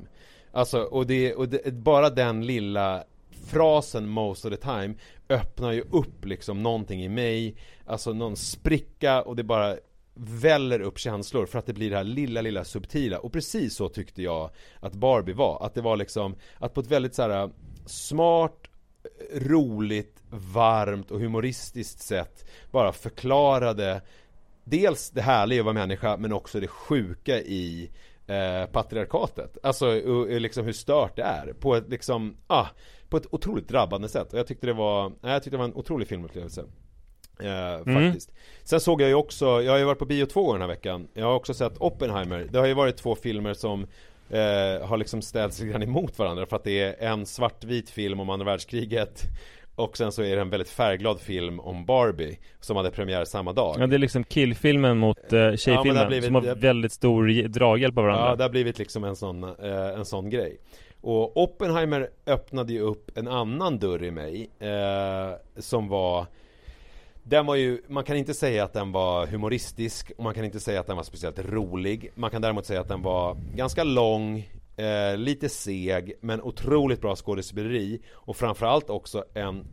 Alltså 0.51 0.81
och 0.81 1.07
det, 1.07 1.33
och 1.33 1.49
det, 1.49 1.73
bara 1.73 2.09
den 2.09 2.45
lilla 2.45 3.03
frasen 3.47 4.09
most 4.09 4.45
of 4.45 4.51
the 4.51 4.57
time 4.57 4.93
öppnar 5.29 5.71
ju 5.71 5.81
upp 5.81 6.25
liksom 6.25 6.63
någonting 6.63 7.03
i 7.03 7.09
mig. 7.09 7.55
Alltså 7.85 8.13
någon 8.13 8.35
spricka 8.35 9.21
och 9.21 9.35
det 9.35 9.43
bara 9.43 9.75
väller 10.13 10.79
upp 10.81 10.99
känslor 10.99 11.45
för 11.45 11.59
att 11.59 11.65
det 11.65 11.73
blir 11.73 11.89
det 11.89 11.95
här 11.95 12.03
lilla, 12.03 12.41
lilla 12.41 12.63
subtila. 12.63 13.19
Och 13.19 13.33
precis 13.33 13.75
så 13.75 13.89
tyckte 13.89 14.21
jag 14.21 14.49
att 14.79 14.93
Barbie 14.93 15.33
var. 15.33 15.65
Att 15.65 15.73
det 15.73 15.81
var 15.81 15.97
liksom, 15.97 16.35
att 16.57 16.73
på 16.73 16.81
ett 16.81 16.91
väldigt 16.91 17.15
så 17.15 17.21
här 17.21 17.43
äh, 17.43 17.49
smart 17.85 18.67
roligt, 19.33 20.23
varmt 20.29 21.11
och 21.11 21.19
humoristiskt 21.19 22.01
sätt 22.01 22.49
bara 22.71 22.91
förklarade 22.91 24.01
Dels 24.69 25.09
det 25.09 25.21
härliga 25.21 25.61
att 25.61 25.65
vara 25.65 25.73
människa 25.73 26.17
men 26.17 26.33
också 26.33 26.59
det 26.59 26.67
sjuka 26.67 27.39
i 27.39 27.91
eh, 28.29 28.65
patriarkatet. 28.71 29.57
Alltså 29.63 29.87
och, 29.87 30.41
liksom 30.41 30.65
hur 30.65 30.73
stört 30.73 31.15
det 31.15 31.23
är. 31.23 31.53
På 31.53 31.75
ett 31.75 31.89
liksom, 31.89 32.37
ah, 32.47 32.67
på 33.09 33.17
ett 33.17 33.27
otroligt 33.31 33.67
drabbande 33.67 34.09
sätt. 34.09 34.33
Och 34.33 34.39
jag 34.39 34.47
tyckte 34.47 34.67
det 34.67 34.73
var, 34.73 35.09
nej, 35.21 35.33
jag 35.33 35.43
tyckte 35.43 35.55
det 35.55 35.59
var 35.59 35.65
en 35.65 35.75
otrolig 35.75 36.07
filmupplevelse. 36.07 36.63
Eh, 37.39 37.93
faktiskt. 37.93 38.31
Sen 38.63 38.79
såg 38.79 39.01
jag 39.01 39.09
ju 39.09 39.15
också, 39.15 39.45
jag 39.45 39.71
har 39.71 39.79
ju 39.79 39.85
varit 39.85 39.99
på 39.99 40.05
bio 40.05 40.25
två 40.25 40.43
gånger 40.43 40.59
den 40.59 40.69
här 40.69 40.75
veckan. 40.75 41.07
Jag 41.13 41.25
har 41.25 41.35
också 41.35 41.53
sett 41.53 41.77
Oppenheimer. 41.77 42.47
Det 42.51 42.59
har 42.59 42.65
ju 42.65 42.73
varit 42.73 42.97
två 42.97 43.15
filmer 43.15 43.53
som 43.53 43.87
eh, 44.29 44.87
har 44.87 44.97
liksom 44.97 45.21
ställts 45.21 45.59
lite 45.59 45.71
grann 45.71 45.83
emot 45.83 46.19
varandra. 46.19 46.45
För 46.45 46.55
att 46.55 46.63
det 46.63 46.79
är 46.79 47.11
en 47.11 47.25
svartvit 47.25 47.89
film 47.89 48.19
om 48.19 48.29
andra 48.29 48.45
världskriget 48.45 49.23
och 49.79 49.97
sen 49.97 50.11
så 50.11 50.21
är 50.23 50.35
det 50.35 50.41
en 50.41 50.49
väldigt 50.49 50.69
färgglad 50.69 51.19
film 51.19 51.59
om 51.59 51.85
Barbie 51.85 52.37
Som 52.59 52.77
hade 52.77 52.91
premiär 52.91 53.25
samma 53.25 53.53
dag. 53.53 53.75
Ja 53.79 53.87
det 53.87 53.95
är 53.95 53.99
liksom 53.99 54.23
killfilmen 54.23 54.97
mot 54.97 55.33
eh, 55.33 55.55
tjejfilmen 55.55 55.97
har 55.97 56.07
blivit- 56.07 56.25
som 56.25 56.35
har 56.35 56.55
väldigt 56.55 56.91
stor 56.91 57.47
draghjälp 57.47 57.97
av 57.97 58.03
varandra. 58.03 58.29
Ja, 58.29 58.35
det 58.35 58.43
har 58.43 58.49
blivit 58.49 58.79
liksom 58.79 59.03
en 59.03 59.15
sån, 59.15 59.43
eh, 59.43 59.89
en 59.97 60.05
sån 60.05 60.29
grej. 60.29 60.57
Och 61.01 61.37
Oppenheimer 61.37 62.09
öppnade 62.25 62.73
ju 62.73 62.79
upp 62.79 63.17
en 63.17 63.27
annan 63.27 63.79
dörr 63.79 64.03
i 64.03 64.11
mig 64.11 64.49
eh, 64.59 65.37
Som 65.57 65.87
var 65.87 66.25
Den 67.23 67.45
var 67.45 67.55
ju, 67.55 67.81
man 67.87 68.03
kan 68.03 68.17
inte 68.17 68.33
säga 68.33 68.63
att 68.63 68.73
den 68.73 68.91
var 68.91 69.27
humoristisk 69.27 70.11
och 70.17 70.23
man 70.23 70.33
kan 70.33 70.45
inte 70.45 70.59
säga 70.59 70.79
att 70.79 70.87
den 70.87 70.95
var 70.95 71.03
speciellt 71.03 71.39
rolig. 71.39 72.11
Man 72.15 72.29
kan 72.29 72.41
däremot 72.41 72.65
säga 72.65 72.81
att 72.81 72.87
den 72.87 73.01
var 73.01 73.37
ganska 73.55 73.83
lång 73.83 74.49
eh, 74.79 75.17
Lite 75.17 75.49
seg 75.49 76.13
men 76.21 76.41
otroligt 76.41 77.01
bra 77.01 77.15
skådespeleri. 77.15 78.01
Och 78.11 78.37
framförallt 78.37 78.89
också 78.89 79.25
en 79.33 79.65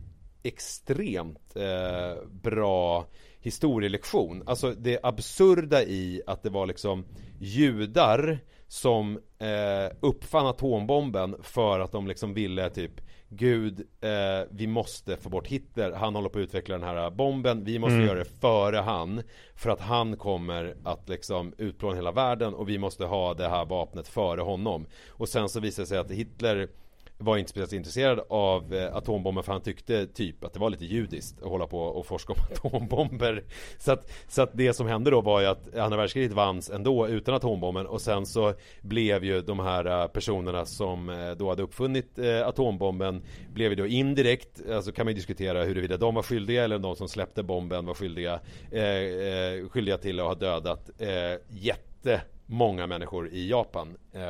extremt 0.43 1.55
eh, 1.55 2.23
bra 2.31 3.05
historielektion. 3.39 4.43
Alltså 4.45 4.71
det 4.71 4.99
absurda 5.03 5.83
i 5.83 6.21
att 6.27 6.43
det 6.43 6.49
var 6.49 6.65
liksom 6.65 7.05
judar 7.39 8.39
som 8.67 9.19
eh, 9.39 9.95
uppfann 9.99 10.47
atombomben 10.47 11.35
för 11.41 11.79
att 11.79 11.91
de 11.91 12.07
liksom 12.07 12.33
ville 12.33 12.69
typ 12.69 13.01
Gud, 13.29 13.79
eh, 14.01 14.47
vi 14.49 14.67
måste 14.67 15.17
få 15.17 15.29
bort 15.29 15.47
Hitler, 15.47 15.91
han 15.91 16.15
håller 16.15 16.29
på 16.29 16.39
att 16.39 16.43
utveckla 16.43 16.77
den 16.77 16.87
här 16.87 17.09
bomben, 17.09 17.63
vi 17.63 17.79
måste 17.79 17.95
göra 17.95 18.19
det 18.19 18.39
före 18.41 18.77
han 18.77 19.23
För 19.55 19.69
att 19.69 19.81
han 19.81 20.17
kommer 20.17 20.75
att 20.83 21.09
liksom 21.09 21.53
utplåna 21.57 21.95
hela 21.95 22.11
världen 22.11 22.53
och 22.53 22.69
vi 22.69 22.77
måste 22.77 23.05
ha 23.05 23.33
det 23.33 23.49
här 23.49 23.65
vapnet 23.65 24.07
före 24.07 24.41
honom. 24.41 24.85
Och 25.09 25.29
sen 25.29 25.49
så 25.49 25.59
visar 25.59 25.83
det 25.83 25.87
sig 25.87 25.97
att 25.97 26.11
Hitler 26.11 26.69
var 27.17 27.37
inte 27.37 27.49
speciellt 27.49 27.73
intresserad 27.73 28.19
av 28.29 28.73
eh, 28.73 28.95
atombomber 28.95 29.41
för 29.41 29.51
han 29.51 29.61
tyckte 29.61 30.07
typ 30.07 30.43
att 30.43 30.53
det 30.53 30.59
var 30.59 30.69
lite 30.69 30.85
judiskt 30.85 31.41
att 31.41 31.49
hålla 31.49 31.67
på 31.67 31.79
och 31.79 32.05
forska 32.05 32.33
om 32.33 32.39
atombomber. 32.51 33.43
Så 33.77 33.91
att, 33.91 34.11
så 34.27 34.41
att 34.41 34.49
det 34.53 34.73
som 34.73 34.87
hände 34.87 35.11
då 35.11 35.21
var 35.21 35.41
ju 35.41 35.47
att 35.47 35.75
andra 35.75 35.97
världskriget 35.97 36.31
vanns 36.31 36.69
ändå 36.69 37.07
utan 37.07 37.35
atombomben 37.35 37.87
och 37.87 38.01
sen 38.01 38.25
så 38.25 38.53
blev 38.81 39.23
ju 39.23 39.41
de 39.41 39.59
här 39.59 40.01
eh, 40.01 40.07
personerna 40.07 40.65
som 40.65 41.09
eh, 41.09 41.31
då 41.31 41.49
hade 41.49 41.63
uppfunnit 41.63 42.19
atombomben 42.45 43.21
blev 43.53 43.69
ju 43.71 43.75
då 43.75 43.85
indirekt, 43.85 44.69
alltså 44.71 44.91
kan 44.91 45.05
man 45.05 45.11
ju 45.11 45.15
diskutera 45.15 45.63
huruvida 45.63 45.97
de 45.97 46.15
var 46.15 46.23
skyldiga 46.23 46.63
eller 46.63 46.79
de 46.79 46.95
som 46.95 47.07
släppte 47.07 47.43
bomben 47.43 47.85
var 47.85 47.93
skyldiga, 47.93 48.33
eh, 48.71 49.69
skyldiga 49.69 49.97
till 49.97 50.19
att 50.19 50.25
ha 50.25 50.35
dödat 50.35 50.89
eh, 51.01 51.07
jätte 51.49 52.21
många 52.47 52.87
människor 52.87 53.29
i 53.29 53.49
Japan 53.49 53.97
eh, 54.13 54.21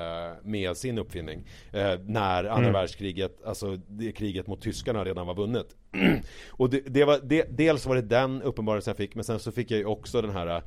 med 0.43 0.78
sin 0.78 0.97
uppfinning. 0.97 1.47
Eh, 1.72 1.99
när 2.05 2.43
andra 2.43 2.57
mm. 2.57 2.74
världskriget, 2.74 3.43
alltså 3.45 3.76
det 3.88 4.11
kriget 4.11 4.47
mot 4.47 4.61
tyskarna 4.61 5.05
redan 5.05 5.28
var 5.28 5.36
vunnet. 5.36 5.76
och 6.51 6.70
det, 6.70 6.80
det 6.80 7.03
var, 7.03 7.20
det, 7.24 7.57
dels 7.57 7.86
var 7.86 7.95
det 7.95 8.01
den 8.01 8.41
uppenbarelsen 8.41 8.91
jag 8.91 8.97
fick, 8.97 9.15
men 9.15 9.24
sen 9.24 9.39
så 9.39 9.51
fick 9.51 9.72
jag 9.72 9.78
ju 9.78 9.86
också 9.86 10.22
den 10.22 10.32
här 10.32 10.63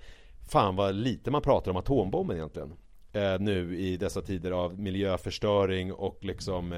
Fan 0.51 0.76
vad 0.76 0.94
lite 0.94 1.30
man 1.30 1.42
pratar 1.42 1.70
om 1.70 1.76
atombomben 1.76 2.36
egentligen. 2.36 2.72
Eh, 3.12 3.40
nu 3.40 3.78
i 3.78 3.96
dessa 3.96 4.22
tider 4.22 4.51
av 4.51 4.80
miljöförstöring 4.80 5.92
och 5.92 6.18
liksom 6.20 6.72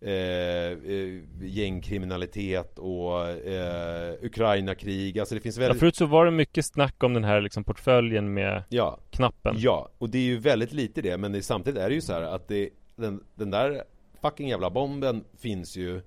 eh, 0.00 0.44
Eh, 0.94 1.20
gängkriminalitet 1.40 2.78
och 2.78 3.28
eh, 3.28 4.14
Ukraina-krig. 4.22 5.18
Alltså 5.18 5.34
det 5.34 5.40
finns 5.40 5.58
väldigt... 5.58 5.76
Ja, 5.76 5.80
förut 5.80 5.96
så 5.96 6.06
var 6.06 6.24
det 6.24 6.30
mycket 6.30 6.66
snack 6.66 7.02
om 7.02 7.14
den 7.14 7.24
här 7.24 7.40
liksom 7.40 7.64
portföljen 7.64 8.34
med 8.34 8.62
ja. 8.68 8.98
knappen. 9.10 9.54
Ja, 9.58 9.88
och 9.98 10.10
det 10.10 10.18
är 10.18 10.22
ju 10.22 10.38
väldigt 10.38 10.72
lite 10.72 11.02
det. 11.02 11.16
Men 11.16 11.32
det, 11.32 11.42
samtidigt 11.42 11.80
är 11.80 11.88
det 11.88 11.94
ju 11.94 12.00
så 12.00 12.12
här 12.12 12.22
att 12.22 12.48
det, 12.48 12.70
den, 12.96 13.24
den 13.34 13.50
där 13.50 13.84
fucking 14.22 14.48
jävla 14.48 14.70
bomben 14.70 15.24
finns 15.38 15.76
ju 15.76 16.00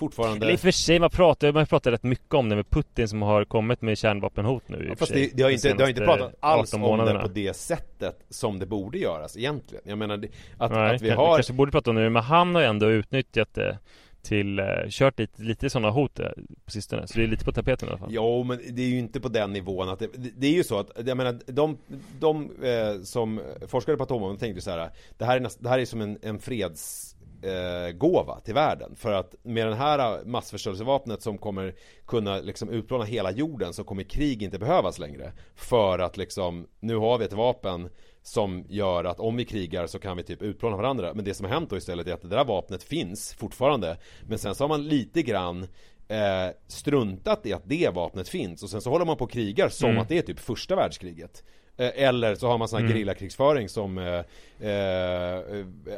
fortfarande. 0.00 0.46
Eller 0.46 0.52
i 0.52 0.56
och 0.56 0.60
för 0.60 0.70
sig, 0.70 0.98
man 0.98 1.10
pratar, 1.10 1.52
man 1.52 1.66
pratar 1.66 1.90
rätt 1.90 2.02
mycket 2.02 2.34
om 2.34 2.48
det 2.48 2.56
med 2.56 2.70
Putin 2.70 3.08
som 3.08 3.22
har 3.22 3.44
kommit 3.44 3.82
med 3.82 3.98
kärnvapenhot 3.98 4.68
nu 4.68 4.86
ja, 4.88 4.96
Fast 4.96 5.12
det, 5.12 5.36
det, 5.36 5.42
har 5.42 5.50
inte, 5.50 5.72
det 5.72 5.82
har 5.82 5.88
inte 5.88 6.04
pratat 6.04 6.34
alls 6.40 6.74
om 6.74 6.98
det 6.98 7.18
på 7.22 7.28
det 7.28 7.56
sättet 7.56 8.16
som 8.28 8.58
det 8.58 8.66
borde 8.66 8.98
göras 8.98 9.36
egentligen. 9.36 9.84
Jag 9.86 9.98
menar 9.98 10.14
att, 10.58 10.70
Nej, 10.70 10.94
att 10.94 11.02
vi 11.02 11.10
har 11.10 11.36
kanske 11.36 11.52
borde 11.52 11.72
prata 11.72 11.90
om 11.90 11.96
det 11.96 12.10
men 12.10 12.22
han 12.22 12.54
har 12.54 12.62
ju 12.62 12.68
ändå 12.68 12.90
utnyttjat 12.90 13.54
det 13.54 13.78
till, 14.22 14.60
uh, 14.60 14.66
kört 14.88 15.18
lite, 15.18 15.42
lite 15.42 15.70
sådana 15.70 15.90
hot 15.90 16.20
uh, 16.20 16.26
på 16.64 16.70
sistone. 16.70 17.06
Så 17.06 17.18
det 17.18 17.24
är 17.24 17.28
lite 17.28 17.44
på 17.44 17.52
tapeten 17.52 17.88
i 17.88 17.90
alla 17.90 17.98
fall. 17.98 18.08
Jo 18.12 18.44
men 18.44 18.60
det 18.70 18.82
är 18.82 18.86
ju 18.86 18.98
inte 18.98 19.20
på 19.20 19.28
den 19.28 19.52
nivån 19.52 19.88
att 19.88 19.98
det, 19.98 20.08
det 20.36 20.46
är 20.46 20.52
ju 20.52 20.64
så 20.64 20.78
att, 20.78 20.90
jag 21.06 21.16
menar 21.16 21.38
de, 21.46 21.78
de 22.20 22.50
eh, 22.62 23.02
som 23.02 23.40
forskade 23.66 23.98
på 23.98 24.04
atombomben 24.04 24.38
tänkte 24.38 24.60
så 24.60 24.70
här 24.70 24.90
Det 25.18 25.24
här 25.24 25.36
är, 25.36 25.40
näst, 25.40 25.62
det 25.62 25.68
här 25.68 25.78
är 25.78 25.84
som 25.84 26.00
en, 26.00 26.18
en 26.22 26.38
freds 26.38 27.16
eh, 27.42 27.92
gåva 27.92 28.40
till 28.40 28.54
världen. 28.54 28.96
För 28.96 29.12
att 29.12 29.34
med 29.42 29.66
det 29.66 29.74
här 29.74 30.24
massförstörelsevapnet 30.24 31.22
som 31.22 31.38
kommer 31.38 31.74
kunna 32.06 32.38
liksom 32.38 32.68
utplåna 32.68 33.04
hela 33.04 33.30
jorden 33.30 33.72
så 33.72 33.84
kommer 33.84 34.02
krig 34.02 34.42
inte 34.42 34.58
behövas 34.58 34.98
längre. 34.98 35.32
För 35.54 35.98
att 35.98 36.16
liksom, 36.16 36.66
nu 36.80 36.96
har 36.96 37.18
vi 37.18 37.24
ett 37.24 37.32
vapen 37.32 37.88
som 38.22 38.64
gör 38.68 39.04
att 39.04 39.20
om 39.20 39.36
vi 39.36 39.44
krigar 39.44 39.86
så 39.86 39.98
kan 39.98 40.16
vi 40.16 40.22
typ 40.22 40.42
utplåna 40.42 40.76
varandra. 40.76 41.14
Men 41.14 41.24
det 41.24 41.34
som 41.34 41.46
har 41.46 41.52
hänt 41.52 41.70
då 41.70 41.76
istället 41.76 42.06
är 42.06 42.12
att 42.12 42.22
det 42.22 42.28
där 42.28 42.44
vapnet 42.44 42.82
finns 42.82 43.34
fortfarande. 43.34 43.96
Men 44.28 44.38
sen 44.38 44.54
så 44.54 44.64
har 44.64 44.68
man 44.68 44.88
lite 44.88 45.22
grann 45.22 45.66
eh, 46.08 46.54
struntat 46.66 47.46
i 47.46 47.52
att 47.52 47.62
det 47.64 47.94
vapnet 47.94 48.28
finns 48.28 48.62
och 48.62 48.70
sen 48.70 48.80
så 48.80 48.90
håller 48.90 49.04
man 49.04 49.16
på 49.16 49.24
och 49.24 49.30
krigar 49.30 49.68
som 49.68 49.90
mm. 49.90 50.02
att 50.02 50.08
det 50.08 50.18
är 50.18 50.22
typ 50.22 50.40
första 50.40 50.76
världskriget. 50.76 51.44
Eh, 51.80 51.90
eller 51.94 52.34
så 52.34 52.48
har 52.48 52.58
man 52.58 52.68
sån 52.68 52.76
här 52.76 52.84
mm. 52.84 52.92
gerillakrigsföring 52.92 53.68
som 53.68 53.98
eh, 53.98 54.68
eh, 54.70 55.42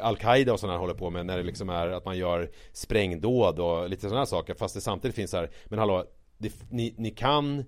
Al-Qaida 0.01 0.53
och 0.53 0.59
sådana 0.59 0.77
håller 0.77 0.93
på 0.93 1.09
med 1.09 1.25
när 1.25 1.37
det 1.37 1.43
liksom 1.43 1.69
är 1.69 1.87
att 1.87 2.05
man 2.05 2.17
gör 2.17 2.49
sprängdåd 2.73 3.59
och 3.59 3.89
lite 3.89 4.01
sådana 4.01 4.19
här 4.19 4.25
saker 4.25 4.53
fast 4.53 4.75
det 4.75 4.81
samtidigt 4.81 5.15
finns 5.15 5.33
här 5.33 5.49
Men 5.65 5.79
hallå, 5.79 6.05
det, 6.37 6.53
ni, 6.69 6.93
ni 6.97 7.09
kan 7.11 7.63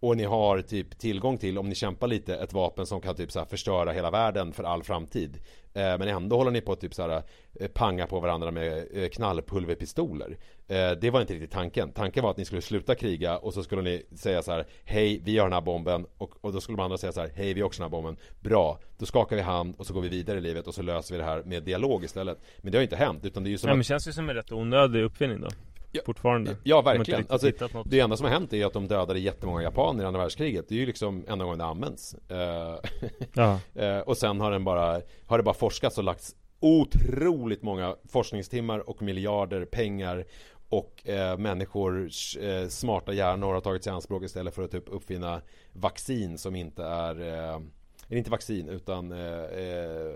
och 0.00 0.16
ni 0.16 0.24
har 0.24 0.62
typ 0.62 0.98
tillgång 0.98 1.38
till, 1.38 1.58
om 1.58 1.68
ni 1.68 1.74
kämpar 1.74 2.06
lite, 2.06 2.36
ett 2.36 2.52
vapen 2.52 2.86
som 2.86 3.00
kan 3.00 3.14
typ 3.14 3.32
så 3.32 3.44
förstöra 3.44 3.92
hela 3.92 4.10
världen 4.10 4.52
för 4.52 4.64
all 4.64 4.82
framtid. 4.82 5.38
Eh, 5.72 5.98
men 5.98 6.02
ändå 6.02 6.36
håller 6.36 6.50
ni 6.50 6.60
på 6.60 6.72
att 6.72 6.80
typ 6.80 6.94
så 6.94 7.02
här, 7.02 7.22
eh, 7.60 7.68
panga 7.68 8.06
på 8.06 8.20
varandra 8.20 8.50
med 8.50 8.86
eh, 8.92 9.08
knallpulverpistoler. 9.08 10.36
Eh, 10.68 10.90
det 10.90 11.10
var 11.10 11.20
inte 11.20 11.34
riktigt 11.34 11.50
tanken. 11.50 11.92
Tanken 11.92 12.22
var 12.22 12.30
att 12.30 12.36
ni 12.36 12.44
skulle 12.44 12.62
sluta 12.62 12.94
kriga 12.94 13.38
och 13.38 13.54
så 13.54 13.62
skulle 13.62 13.82
ni 13.82 14.06
säga 14.16 14.42
så 14.42 14.52
här, 14.52 14.66
hej, 14.84 15.20
vi 15.24 15.38
har 15.38 15.46
den 15.46 15.52
här 15.52 15.60
bomben. 15.60 16.06
Och, 16.18 16.32
och 16.40 16.52
då 16.52 16.60
skulle 16.60 16.76
de 16.76 16.82
andra 16.82 16.98
säga 16.98 17.12
så 17.12 17.20
här, 17.20 17.30
hej, 17.34 17.54
vi 17.54 17.60
har 17.60 17.66
också 17.66 17.82
den 17.82 17.92
här 17.92 18.02
bomben. 18.02 18.16
Bra, 18.40 18.78
då 18.98 19.06
skakar 19.06 19.36
vi 19.36 19.42
hand 19.42 19.74
och 19.78 19.86
så 19.86 19.94
går 19.94 20.00
vi 20.00 20.08
vidare 20.08 20.38
i 20.38 20.40
livet 20.40 20.66
och 20.66 20.74
så 20.74 20.82
löser 20.82 21.14
vi 21.14 21.18
det 21.18 21.26
här 21.26 21.42
med 21.42 21.62
dialog 21.62 22.04
istället. 22.04 22.38
Men 22.58 22.72
det 22.72 22.78
har 22.78 22.82
inte 22.82 22.96
hänt, 22.96 23.24
utan 23.24 23.42
det 23.44 23.48
är 23.48 23.50
ju 23.50 23.58
som 23.58 23.68
ja, 23.68 23.72
att... 23.72 23.76
men 23.76 23.84
känns 23.84 24.08
ju 24.08 24.12
som 24.12 24.28
en 24.28 24.36
rätt 24.36 24.52
onödig 24.52 25.02
uppfinning 25.02 25.40
då. 25.40 25.48
Ja, 25.92 26.02
fortfarande. 26.06 26.56
Ja, 26.62 26.82
verkligen. 26.82 27.26
Alltså, 27.28 27.50
det 27.84 28.00
enda 28.00 28.16
som 28.16 28.24
har 28.24 28.32
hänt 28.32 28.52
är 28.52 28.66
att 28.66 28.72
de 28.72 28.88
dödade 28.88 29.20
jättemånga 29.20 29.62
japaner 29.62 30.04
i 30.04 30.06
andra 30.06 30.20
världskriget. 30.20 30.68
Det 30.68 30.74
är 30.74 30.78
ju 30.78 30.86
liksom 30.86 31.24
enda 31.28 31.44
gången 31.44 31.58
det 31.58 31.64
används. 31.64 32.16
Uh, 32.30 32.38
ja. 33.32 33.60
uh, 33.80 33.98
och 34.06 34.16
sen 34.16 34.40
har 34.40 34.50
den 34.50 34.64
bara, 34.64 35.00
har 35.26 35.38
det 35.38 35.44
bara 35.44 35.54
forskats 35.54 35.98
och 35.98 36.04
lagts 36.04 36.36
otroligt 36.60 37.62
många 37.62 37.96
forskningstimmar 38.08 38.90
och 38.90 39.02
miljarder 39.02 39.64
pengar 39.64 40.24
och 40.68 41.08
eh, 41.08 41.38
människors 41.38 42.36
eh, 42.36 42.68
smarta 42.68 43.12
hjärnor 43.12 43.54
har 43.54 43.60
tagits 43.60 43.86
i 43.86 43.90
anspråk 43.90 44.22
istället 44.22 44.54
för 44.54 44.62
att 44.62 44.70
typ 44.70 44.84
uppfinna 44.88 45.40
vaccin 45.72 46.38
som 46.38 46.56
inte 46.56 46.84
är, 46.84 47.20
eh, 47.20 47.60
inte 48.08 48.30
vaccin 48.30 48.68
utan 48.68 49.12
eh, 49.12 50.14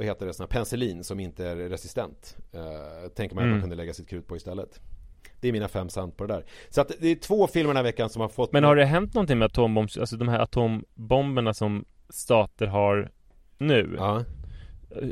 vad 0.00 0.06
heter 0.06 0.26
det, 0.26 0.34
såna 0.34 0.46
penicillin 0.46 1.04
som 1.04 1.20
inte 1.20 1.46
är 1.46 1.56
resistent. 1.56 2.36
Uh, 2.54 3.08
tänker 3.08 3.34
man 3.36 3.44
mm. 3.44 3.52
att 3.52 3.54
man 3.54 3.58
mm. 3.58 3.60
kunde 3.60 3.76
lägga 3.76 3.94
sitt 3.94 4.08
krut 4.08 4.26
på 4.26 4.36
istället. 4.36 4.80
Det 5.40 5.48
är 5.48 5.52
mina 5.52 5.68
fem 5.68 5.88
cent 5.88 6.16
på 6.16 6.26
det 6.26 6.34
där. 6.34 6.44
Så 6.70 6.80
att 6.80 6.92
det 7.00 7.08
är 7.08 7.16
två 7.16 7.46
filmer 7.46 7.68
den 7.68 7.76
här 7.76 7.82
veckan 7.82 8.10
som 8.10 8.22
har 8.22 8.28
fått 8.28 8.52
Men 8.52 8.64
har 8.64 8.76
det 8.76 8.84
hänt 8.84 9.14
någonting 9.14 9.38
med 9.38 9.46
atombombs, 9.46 9.98
alltså 9.98 10.16
de 10.16 10.28
här 10.28 10.38
atombomberna 10.38 11.54
som 11.54 11.84
stater 12.08 12.66
har 12.66 13.10
nu? 13.58 13.94
Ja. 13.98 14.24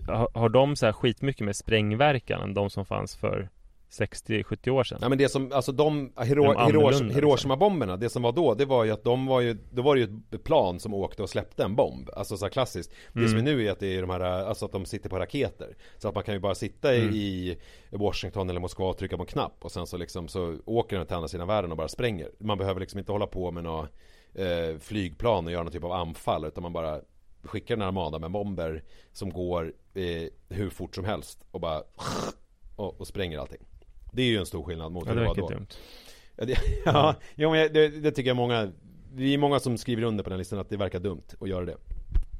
Har, 0.06 0.28
har 0.34 0.48
de 0.48 0.76
så 0.76 0.86
här 0.86 0.92
skitmycket 0.92 1.44
med 1.44 1.56
sprängverkan 1.56 2.42
än 2.42 2.54
de 2.54 2.70
som 2.70 2.84
fanns 2.84 3.16
för 3.16 3.48
60-70 3.90 4.70
år 4.70 4.84
sedan. 4.84 4.98
Ja 5.02 5.08
men 5.08 5.18
det 5.18 5.28
som, 5.28 5.52
alltså 5.52 5.72
de, 5.72 6.12
Hiro, 6.22 6.52
de 6.52 6.66
Hiroshima, 6.66 7.12
Hiroshima-bomberna, 7.12 7.96
det 7.96 8.08
som 8.08 8.22
var 8.22 8.32
då, 8.32 8.54
det 8.54 8.64
var 8.64 8.84
ju 8.84 8.90
att 8.90 9.04
de 9.04 9.26
var 9.26 9.40
ju, 9.40 9.58
då 9.70 9.82
var 9.82 9.94
det 9.94 10.00
ju 10.00 10.20
ett 10.30 10.44
plan 10.44 10.80
som 10.80 10.94
åkte 10.94 11.22
och 11.22 11.30
släppte 11.30 11.64
en 11.64 11.76
bomb. 11.76 12.10
Alltså 12.16 12.36
så 12.36 12.44
här 12.44 12.50
klassiskt. 12.50 12.92
Det 13.12 13.18
mm. 13.18 13.30
som 13.30 13.38
är 13.38 13.42
nu 13.42 13.66
är 13.66 13.72
att 13.72 13.80
det 13.80 13.96
är 13.96 14.00
de 14.00 14.10
här, 14.10 14.20
alltså 14.20 14.64
att 14.64 14.72
de 14.72 14.84
sitter 14.84 15.08
på 15.08 15.18
raketer. 15.18 15.76
Så 15.98 16.08
att 16.08 16.14
man 16.14 16.24
kan 16.24 16.34
ju 16.34 16.40
bara 16.40 16.54
sitta 16.54 16.94
mm. 16.94 17.14
i 17.14 17.58
Washington 17.90 18.50
eller 18.50 18.60
Moskva 18.60 18.86
och 18.86 18.98
trycka 18.98 19.16
på 19.16 19.22
en 19.22 19.26
knapp 19.26 19.64
och 19.64 19.72
sen 19.72 19.86
så 19.86 19.96
liksom 19.96 20.28
så 20.28 20.56
åker 20.64 20.96
den 20.96 21.06
till 21.06 21.16
andra 21.16 21.28
sidan 21.28 21.48
världen 21.48 21.70
och 21.70 21.76
bara 21.76 21.88
spränger. 21.88 22.30
Man 22.38 22.58
behöver 22.58 22.80
liksom 22.80 22.98
inte 22.98 23.12
hålla 23.12 23.26
på 23.26 23.50
med 23.50 23.64
några 23.64 23.88
eh, 24.34 24.78
flygplan 24.80 25.46
och 25.46 25.52
göra 25.52 25.62
någon 25.62 25.72
typ 25.72 25.84
av 25.84 25.92
anfall 25.92 26.44
utan 26.44 26.62
man 26.62 26.72
bara 26.72 27.00
skickar 27.42 27.76
den 27.76 27.82
här 27.82 27.88
armada 27.88 28.18
med 28.18 28.30
bomber 28.30 28.84
som 29.12 29.30
går 29.30 29.72
eh, 29.94 30.28
hur 30.48 30.70
fort 30.70 30.94
som 30.94 31.04
helst 31.04 31.44
och 31.50 31.60
bara 31.60 31.82
och, 32.76 33.00
och 33.00 33.06
spränger 33.06 33.38
allting. 33.38 33.67
Det 34.12 34.22
är 34.22 34.26
ju 34.26 34.38
en 34.38 34.46
stor 34.46 34.62
skillnad 34.62 34.92
mot 34.92 35.06
ja, 35.06 35.12
hur 35.12 35.20
det 35.20 35.26
var 35.26 35.34
då. 35.34 35.48
Dumt. 35.48 35.66
Ja, 36.36 36.44
det, 36.44 36.58
ja, 36.84 37.14
ja 37.34 37.50
men 37.50 37.72
det, 37.72 37.88
det, 37.88 38.10
tycker 38.10 38.30
jag 38.30 38.36
många 38.36 38.72
Vi 39.14 39.34
är 39.34 39.38
många 39.38 39.60
som 39.60 39.78
skriver 39.78 40.02
under 40.02 40.24
på 40.24 40.30
den 40.30 40.38
listan 40.38 40.58
att 40.58 40.70
det 40.70 40.76
verkar 40.76 41.00
dumt 41.00 41.22
att 41.40 41.48
göra 41.48 41.64
det 41.64 41.76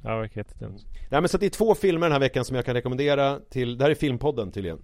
Ja, 0.03 0.11
det 0.11 0.19
verkar 0.19 0.41
jättedumt 0.41 0.85
Nej 1.09 1.21
men 1.21 1.29
så 1.29 1.37
det 1.37 1.45
är 1.45 1.49
två 1.49 1.75
filmer 1.75 2.07
den 2.07 2.11
här 2.11 2.19
veckan 2.19 2.45
som 2.45 2.55
jag 2.55 2.65
kan 2.65 2.73
rekommendera 2.73 3.39
till 3.49 3.77
Det 3.77 3.83
här 3.83 3.91
är 3.91 3.95
Filmpodden 3.95 4.51
tydligen 4.51 4.79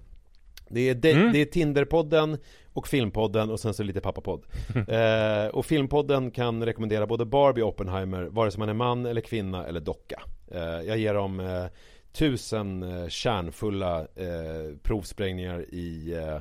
det 0.70 0.90
är, 0.90 0.96
de, 0.96 1.12
mm. 1.12 1.34
det 1.34 1.42
är 1.42 1.46
Tinderpodden 1.46 2.38
och 2.74 2.88
Filmpodden 2.88 3.50
och 3.50 3.60
sen 3.60 3.74
så 3.74 3.84
lite 3.84 4.02
Pappapodd 4.02 4.46
eh, 4.88 5.48
Och 5.48 5.66
Filmpodden 5.66 6.32
kan 6.32 6.66
rekommendera 6.66 7.08
både 7.08 7.26
Barbie 7.26 7.62
och 7.62 7.70
Oppenheimer 7.70 8.24
Vare 8.24 8.52
sig 8.52 8.60
man 8.60 8.70
är 8.70 8.74
man 8.74 9.06
eller 9.06 9.22
kvinna 9.22 9.66
eller 9.66 9.80
docka 9.80 10.22
eh, 10.52 10.62
Jag 10.62 10.98
ger 10.98 11.14
dem 11.14 11.40
eh, 11.40 11.66
tusen 12.12 12.84
eh, 12.84 13.08
kärnfulla 13.08 14.00
eh, 14.00 14.78
provsprängningar 14.84 15.66
i 15.70 16.14
eh, 16.14 16.40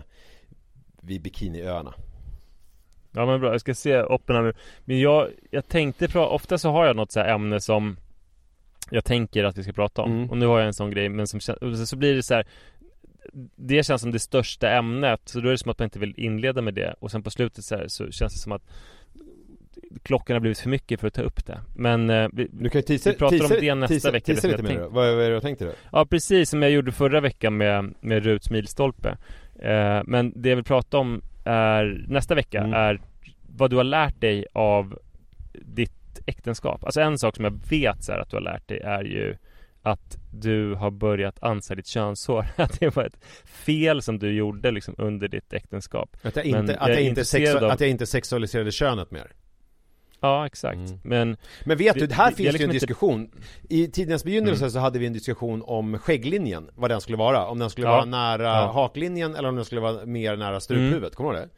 vid 1.06 1.22
Bikiniöarna. 1.22 1.94
Ja 3.12 3.26
men 3.26 3.40
bra, 3.40 3.52
jag 3.52 3.60
ska 3.60 3.74
se 3.74 4.02
Oppenheimer. 4.02 4.54
Men 4.84 5.00
jag, 5.00 5.28
jag 5.50 5.68
tänkte, 5.68 6.18
ofta 6.18 6.58
så 6.58 6.70
har 6.70 6.86
jag 6.86 6.96
något 6.96 7.12
så 7.12 7.20
här 7.20 7.34
ämne 7.34 7.60
som 7.60 7.96
jag 8.90 9.04
tänker 9.04 9.44
att 9.44 9.58
vi 9.58 9.62
ska 9.62 9.72
prata 9.72 10.02
om. 10.02 10.12
Mm. 10.12 10.30
Och 10.30 10.38
nu 10.38 10.46
har 10.46 10.58
jag 10.58 10.66
en 10.66 10.74
sån 10.74 10.90
grej, 10.90 11.08
men 11.08 11.26
som 11.26 11.40
så 11.86 11.96
blir 11.96 12.14
det 12.14 12.22
så 12.22 12.34
här, 12.34 12.46
Det 13.56 13.86
känns 13.86 14.02
som 14.02 14.12
det 14.12 14.18
största 14.18 14.70
ämnet, 14.70 15.20
så 15.24 15.40
då 15.40 15.48
är 15.48 15.52
det 15.52 15.58
som 15.58 15.70
att 15.70 15.78
man 15.78 15.86
inte 15.86 15.98
vill 15.98 16.14
inleda 16.16 16.62
med 16.62 16.74
det. 16.74 16.94
Och 16.98 17.10
sen 17.10 17.22
på 17.22 17.30
slutet 17.30 17.64
så, 17.64 17.76
här, 17.76 17.88
så 17.88 18.10
känns 18.10 18.34
det 18.34 18.40
som 18.40 18.52
att 18.52 18.62
klockan 20.02 20.34
har 20.34 20.40
blivit 20.40 20.58
för 20.58 20.68
mycket 20.68 21.00
för 21.00 21.06
att 21.06 21.14
ta 21.14 21.22
upp 21.22 21.46
det. 21.46 21.60
Men 21.76 22.10
eh, 22.10 22.28
vi, 22.32 22.48
du 22.52 22.70
kan 22.70 22.78
ju 22.78 22.82
tisa, 22.82 23.10
vi 23.10 23.16
pratar 23.16 23.38
tisa, 23.38 23.54
om 23.54 23.60
det 23.60 23.74
nästa 23.74 23.94
tisa, 23.94 24.10
vecka. 24.10 24.34
Tisa 24.34 24.48
lite 24.48 24.62
mer 24.62 24.78
då. 24.78 24.88
Vad, 24.88 25.14
vad 25.14 25.24
är 25.24 25.30
det 25.30 25.34
du 25.34 25.40
tänkte 25.40 25.64
då? 25.64 25.72
Ja, 25.92 26.06
precis 26.06 26.50
som 26.50 26.62
jag 26.62 26.70
gjorde 26.70 26.92
förra 26.92 27.20
veckan 27.20 27.56
med, 27.56 27.94
med 28.00 28.24
Ruts 28.24 28.50
milstolpe. 28.50 29.16
Eh, 29.58 30.02
men 30.04 30.32
det 30.42 30.48
jag 30.48 30.56
vill 30.56 30.64
prata 30.64 30.98
om 30.98 31.22
är, 31.44 32.04
nästa 32.08 32.34
vecka 32.34 32.58
mm. 32.58 32.72
är 32.72 33.00
vad 33.56 33.70
du 33.70 33.76
har 33.76 33.84
lärt 33.84 34.20
dig 34.20 34.46
av 34.52 34.98
ditt 35.52 36.22
äktenskap. 36.26 36.84
Alltså 36.84 37.00
en 37.00 37.18
sak 37.18 37.36
som 37.36 37.44
jag 37.44 37.60
vet 37.70 38.04
så 38.04 38.12
här, 38.12 38.18
att 38.18 38.30
du 38.30 38.36
har 38.36 38.42
lärt 38.42 38.68
dig 38.68 38.80
är 38.80 39.04
ju 39.04 39.36
att 39.82 40.18
du 40.30 40.74
har 40.74 40.90
börjat 40.90 41.42
ansa 41.42 41.74
ditt 41.74 41.86
könshår 41.86 42.46
Att 42.56 42.80
det 42.80 42.96
var 42.96 43.04
ett 43.04 43.24
fel 43.44 44.02
som 44.02 44.18
du 44.18 44.32
gjorde 44.32 44.70
liksom 44.70 44.94
under 44.98 45.28
ditt 45.28 45.52
äktenskap 45.52 46.16
Att 46.22 46.36
jag 46.36 46.44
inte, 46.44 46.76
att 46.76 46.88
jag 46.88 47.02
inte, 47.02 47.22
sexu- 47.22 47.56
av- 47.56 47.70
att 47.70 47.80
jag 47.80 47.90
inte 47.90 48.06
sexualiserade 48.06 48.72
könet 48.72 49.10
mer 49.10 49.32
Ja 50.24 50.46
exakt 50.46 50.76
Mm. 50.76 50.98
Men 51.02 51.36
Men 51.64 51.76
vet 51.78 51.94
Det- 51.94 52.06
du, 52.06 52.14
här 52.14 52.30
det- 52.30 52.36
finns 52.36 52.36
det 52.36 52.42
ju 52.42 52.48
en 52.48 52.52
liksom 52.52 52.64
inte- 52.70 52.72
diskussion 52.86 53.30
I 53.68 53.86
tidens 53.86 54.24
begynnelse 54.24 54.64
Mm. 54.64 54.70
så 54.70 54.78
hade 54.78 54.98
vi 54.98 55.06
en 55.06 55.12
diskussion 55.12 55.62
om 55.66 55.98
skägglinjen 55.98 56.70
Vad 56.74 56.90
den 56.90 57.00
skulle 57.00 57.18
vara, 57.18 57.46
om 57.46 57.58
den 57.58 57.70
skulle 57.70 57.86
Ja. 57.86 57.90
vara 57.92 58.04
nära 58.04 58.42
Ja. 58.42 58.70
haklinjen 58.74 59.34
eller 59.36 59.48
om 59.48 59.56
den 59.56 59.64
skulle 59.64 59.80
vara 59.80 60.06
mer 60.06 60.36
nära 60.36 60.60
struphuvudet, 60.60 61.02
Mm. 61.02 61.10
kommer 61.10 61.30
du 61.32 61.38
ihåg 61.38 61.48
det? 61.48 61.54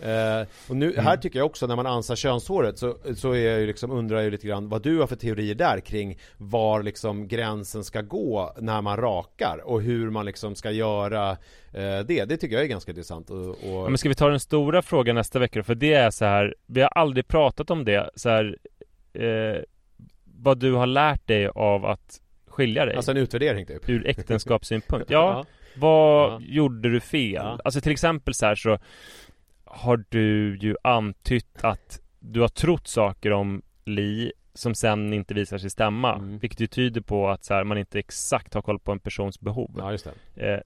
Eh, 0.00 0.46
och 0.68 0.76
nu, 0.76 0.94
här 0.98 1.16
tycker 1.16 1.38
jag 1.38 1.46
också 1.46 1.66
när 1.66 1.76
man 1.76 1.86
ansar 1.86 2.16
könshåret 2.16 2.78
så, 2.78 2.96
så 3.16 3.32
är 3.32 3.50
jag 3.50 3.60
ju 3.60 3.66
liksom, 3.66 3.90
undrar 3.90 4.16
jag 4.16 4.24
ju 4.24 4.30
lite 4.30 4.46
grann 4.46 4.68
vad 4.68 4.82
du 4.82 4.98
har 4.98 5.06
för 5.06 5.16
teorier 5.16 5.54
där 5.54 5.80
kring 5.80 6.18
var 6.36 6.82
liksom 6.82 7.28
gränsen 7.28 7.84
ska 7.84 8.00
gå 8.00 8.54
när 8.60 8.82
man 8.82 8.96
rakar 8.96 9.60
och 9.64 9.82
hur 9.82 10.10
man 10.10 10.26
liksom 10.26 10.54
ska 10.54 10.70
göra 10.70 11.30
eh, 11.72 11.98
det. 12.06 12.24
Det 12.24 12.36
tycker 12.36 12.54
jag 12.56 12.64
är 12.64 12.68
ganska 12.68 12.90
intressant 12.90 13.30
och, 13.30 13.48
och... 13.48 13.56
Ja, 13.62 13.88
men 13.88 13.98
ska 13.98 14.08
vi 14.08 14.14
ta 14.14 14.28
den 14.28 14.40
stora 14.40 14.82
frågan 14.82 15.14
nästa 15.14 15.38
vecka? 15.38 15.62
För 15.64 15.74
det 15.74 15.92
är 15.92 16.10
så 16.10 16.24
här 16.24 16.54
Vi 16.66 16.80
har 16.80 16.88
aldrig 16.88 17.28
pratat 17.28 17.70
om 17.70 17.84
det 17.84 18.10
så 18.14 18.28
här 18.28 18.56
eh, 19.12 19.62
Vad 20.24 20.58
du 20.58 20.72
har 20.72 20.86
lärt 20.86 21.26
dig 21.26 21.48
av 21.48 21.86
att 21.86 22.20
skilja 22.48 22.84
dig 22.86 22.96
Alltså 22.96 23.10
en 23.10 23.16
utvärdering 23.16 23.66
typ 23.66 23.88
Ur 23.88 24.06
äktenskapssynpunkt 24.06 25.10
Ja, 25.10 25.44
vad 25.76 26.30
Ja. 26.32 26.40
gjorde 26.40 26.90
du 26.92 27.00
fel? 27.00 27.32
Ja. 27.34 27.58
Alltså 27.64 27.80
till 27.80 27.92
exempel 27.92 28.34
så 28.34 28.46
här 28.46 28.54
så 28.54 28.78
Har 29.76 30.04
du 30.08 30.58
ju 30.60 30.76
antytt 30.82 31.64
att 31.64 32.00
Du 32.20 32.40
har 32.40 32.48
trott 32.48 32.86
saker 32.88 33.32
om 33.32 33.62
Li 33.84 34.32
Som 34.54 34.74
sen 34.74 35.12
inte 35.12 35.34
visar 35.34 35.58
sig 35.58 35.70
stämma 35.70 36.14
Mm. 36.14 36.38
Vilket 36.38 36.60
ju 36.60 36.66
tyder 36.66 37.00
på 37.00 37.28
att 37.28 37.44
så 37.44 37.54
här, 37.54 37.64
man 37.64 37.78
inte 37.78 37.98
exakt 37.98 38.54
har 38.54 38.62
koll 38.62 38.78
på 38.78 38.92
en 38.92 38.98
persons 38.98 39.40
behov. 39.40 39.70
Ja, 39.78 39.92
just 39.92 40.08
det. 40.34 40.54
Eh, 40.54 40.60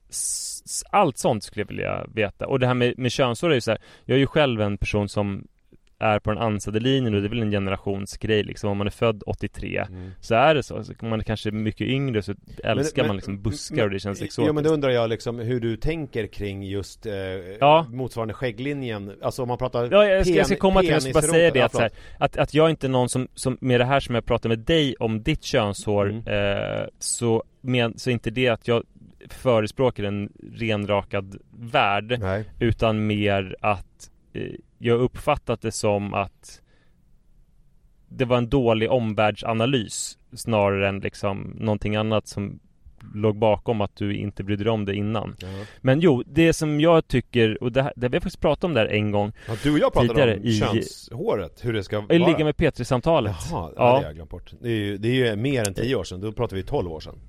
Allt 0.91 1.17
sånt 1.17 1.43
skulle 1.43 1.61
jag 1.61 1.67
vilja 1.67 2.05
veta. 2.13 2.47
Och 2.47 2.59
det 2.59 2.67
här 2.67 2.73
med, 2.73 2.97
med 2.97 3.11
könshår 3.11 3.49
är 3.49 3.55
ju 3.55 3.61
så 3.61 3.71
här, 3.71 3.79
Jag 4.05 4.15
är 4.15 4.19
ju 4.19 4.27
själv 4.27 4.61
en 4.61 4.77
person 4.77 5.09
som 5.09 5.47
är 6.01 6.19
på 6.19 6.31
den 6.31 6.41
ansade 6.43 6.79
linjen 6.79 7.15
och 7.15 7.21
det 7.21 7.27
är 7.27 7.29
väl 7.29 7.41
en 7.41 7.51
generationsgrej 7.51 8.43
liksom 8.43 8.69
Om 8.69 8.77
man 8.77 8.87
är 8.87 8.91
född 8.91 9.23
83 9.25 9.85
Mm. 9.89 10.11
Så 10.19 10.35
är 10.35 10.55
det 10.55 10.63
så, 10.63 10.83
så 10.83 10.93
man 11.01 11.23
kanske 11.23 11.49
är 11.49 11.51
mycket 11.51 11.87
yngre 11.87 12.21
så 12.21 12.33
älskar 12.63 13.01
men- 13.01 13.07
man 13.07 13.15
liksom 13.15 13.41
buskar 13.41 13.83
och 13.83 13.89
det 13.89 13.99
känns 13.99 14.21
exotiskt 14.21 14.47
Jo 14.47 14.53
men 14.53 14.63
då 14.63 14.69
undrar 14.69 14.89
jag 14.89 15.09
liksom 15.09 15.39
hur 15.39 15.59
du 15.59 15.77
tänker 15.77 16.27
kring 16.27 16.63
just 16.63 17.05
eh, 17.05 17.13
Ja. 17.59 17.85
motsvarande 17.89 18.33
skägglinjen 18.33 19.11
Alltså 19.21 19.41
om 19.41 19.47
man 19.47 19.57
pratar 19.57 19.91
Ja, 19.91 20.05
jag 20.05 20.25
ska, 20.25 20.35
jag 20.35 20.45
ska 20.45 20.55
komma 20.55 20.79
till 20.81 20.89
jag 20.89 21.01
ska 21.03 21.13
bara 21.13 21.21
säga 21.21 21.51
det 21.51 21.61
att, 21.61 21.77
här, 21.79 21.89
att, 22.19 22.37
att 22.37 22.53
jag 22.53 22.69
inte 22.69 22.87
är 22.87 22.89
någon 22.91 23.09
som, 23.09 23.27
som 23.35 23.57
med 23.61 23.79
det 23.79 23.85
här 23.85 23.99
som 23.99 24.15
jag 24.15 24.25
pratar 24.25 24.49
med 24.49 24.59
dig 24.59 24.95
om 24.99 25.23
ditt 25.23 25.43
könshår 25.43 26.09
Mm. 26.09 26.23
eh, 26.27 26.85
så, 26.99 27.43
men, 27.61 27.97
så 27.99 28.09
är 28.09 28.11
inte 28.11 28.29
det 28.29 28.47
att 28.47 28.67
jag 28.67 28.83
förespråkar 29.29 30.03
en 30.03 30.29
renrakad 30.53 31.35
värld 31.59 32.17
Nej. 32.19 32.43
Utan 32.59 33.07
mer 33.07 33.55
att 33.61 34.10
jag 34.77 34.99
uppfattat 34.99 35.61
det 35.61 35.71
som 35.71 36.13
att 36.13 36.61
det 38.07 38.25
var 38.25 38.37
en 38.37 38.49
dålig 38.49 38.91
omvärldsanalys 38.91 40.17
snarare 40.33 40.89
än 40.89 40.99
liksom 40.99 41.55
någonting 41.59 41.95
annat 41.95 42.27
som 42.27 42.59
låg 43.13 43.37
bakom 43.37 43.81
att 43.81 43.95
du 43.95 44.15
inte 44.17 44.43
brydde 44.43 44.63
dig 44.63 44.71
om 44.71 44.85
det 44.85 44.95
innan. 44.95 45.35
Ja. 45.39 45.47
Men 45.81 45.99
jo, 45.99 46.23
det 46.25 46.53
som 46.53 46.81
jag 46.81 47.07
tycker, 47.07 47.63
och 47.63 47.71
det, 47.71 47.83
här, 47.83 47.93
det 47.95 48.05
har 48.07 48.11
vi 48.11 48.19
faktiskt 48.19 48.41
pratat 48.41 48.63
om 48.63 48.73
där 48.73 48.85
en 48.85 49.11
gång, 49.11 49.31
Ja, 49.47 49.55
du 49.63 49.71
och 49.73 49.79
jag 49.79 49.93
pratade 49.93 50.37
om 50.37 50.43
i- 50.43 50.59
könshåret, 50.59 51.65
hur 51.65 51.73
det 51.73 51.83
ska 51.83 51.99
vara 52.01 52.17
ligga 52.27 52.45
med 52.45 52.57
Petri-samtalet. 52.57 53.35
Jaha, 53.51 53.71
ja. 53.75 53.83
det 53.83 53.89
har 53.97 54.03
jag 54.03 54.15
glömt 54.15 54.29
bort 54.29 54.53
det 54.61 54.69
är, 54.69 54.75
ju, 54.75 54.97
det 54.97 55.07
är 55.07 55.13
ju 55.29 55.35
mer 55.35 55.67
än 55.67 55.73
10 55.73 55.95
år 55.95 56.03
sedan, 56.03 56.21
då 56.21 56.31
pratar 56.31 56.55
vi 56.55 56.63
12 56.63 56.91
år 56.91 56.99
sedan 56.99 57.19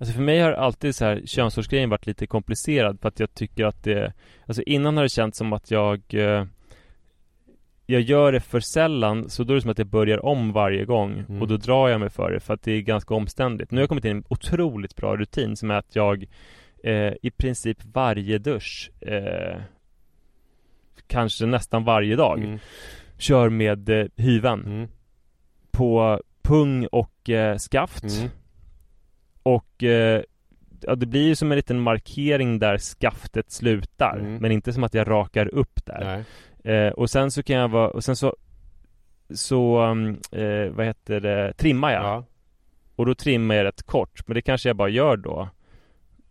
Alltså 0.00 0.14
för 0.14 0.22
mig 0.22 0.40
har 0.40 0.52
alltid 0.52 0.94
så 0.94 1.04
här 1.04 1.22
könshårsgrejen 1.26 1.90
varit 1.90 2.06
lite 2.06 2.26
komplicerad 2.26 3.00
för 3.00 3.08
att 3.08 3.20
jag 3.20 3.34
tycker 3.34 3.64
att 3.64 3.82
det 3.84 4.12
Alltså 4.46 4.62
innan 4.62 4.96
har 4.96 5.02
det 5.02 5.08
känts 5.08 5.38
som 5.38 5.52
att 5.52 5.70
jag 5.70 6.00
eh, 6.08 6.44
Jag 7.86 8.00
gör 8.00 8.32
det 8.32 8.40
för 8.40 8.60
sällan 8.60 9.28
så 9.30 9.44
då 9.44 9.52
är 9.52 9.54
det 9.54 9.60
som 9.62 9.70
att 9.70 9.78
jag 9.78 9.86
börjar 9.86 10.26
om 10.26 10.52
varje 10.52 10.84
gång 10.84 11.24
Mm. 11.28 11.42
och 11.42 11.48
då 11.48 11.56
drar 11.56 11.88
jag 11.88 12.00
mig 12.00 12.10
för 12.10 12.30
det 12.32 12.40
för 12.40 12.54
att 12.54 12.62
det 12.62 12.72
är 12.72 12.80
ganska 12.80 13.14
omständigt. 13.14 13.70
Nu 13.70 13.76
har 13.76 13.82
jag 13.82 13.88
kommit 13.88 14.04
in 14.04 14.16
i 14.16 14.18
en 14.18 14.24
otroligt 14.28 14.96
bra 14.96 15.16
rutin 15.16 15.56
som 15.56 15.70
är 15.70 15.74
att 15.74 15.96
jag 15.96 16.26
eh, 16.84 17.12
i 17.22 17.30
princip 17.36 17.78
varje 17.92 18.38
dusch 18.38 18.90
eh, 19.00 19.60
Kanske 21.06 21.46
nästan 21.46 21.84
varje 21.84 22.16
dag 22.16 22.38
Mm. 22.38 22.58
Kör 23.18 23.48
med 23.48 23.88
eh, 23.88 24.06
hyven 24.16 24.60
Mm. 24.66 24.88
på 25.70 26.20
pung 26.42 26.86
och 26.86 27.30
eh, 27.30 27.56
skaft 27.56 28.04
Mm. 28.04 28.30
Och 29.42 29.84
eh, 29.84 30.22
ja, 30.80 30.94
det 30.94 31.06
blir 31.06 31.26
ju 31.26 31.34
som 31.34 31.52
en 31.52 31.56
liten 31.56 31.80
markering 31.80 32.58
där 32.58 32.78
skaftet 32.78 33.50
slutar 33.50 34.18
Mm. 34.18 34.36
Men 34.36 34.52
inte 34.52 34.72
som 34.72 34.84
att 34.84 34.94
jag 34.94 35.10
rakar 35.10 35.54
upp 35.54 35.86
där 35.86 36.24
eh, 36.64 36.92
Och 36.92 37.10
sen 37.10 37.30
så 37.30 37.42
kan 37.42 37.56
jag 37.56 37.68
vara, 37.68 37.88
och 37.88 38.04
sen 38.04 38.16
så 38.16 38.36
Så, 39.34 39.82
um, 39.82 40.20
eh, 40.32 40.70
vad 40.70 40.86
heter 40.86 41.20
det, 41.20 41.52
trimmar 41.52 41.92
jag 41.92 42.04
Ja. 42.04 42.24
Och 42.96 43.06
då 43.06 43.14
trimmar 43.14 43.54
jag 43.54 43.64
rätt 43.64 43.82
kort 43.82 44.26
Men 44.26 44.34
det 44.34 44.42
kanske 44.42 44.68
jag 44.68 44.76
bara 44.76 44.88
gör 44.88 45.16
då 45.16 45.48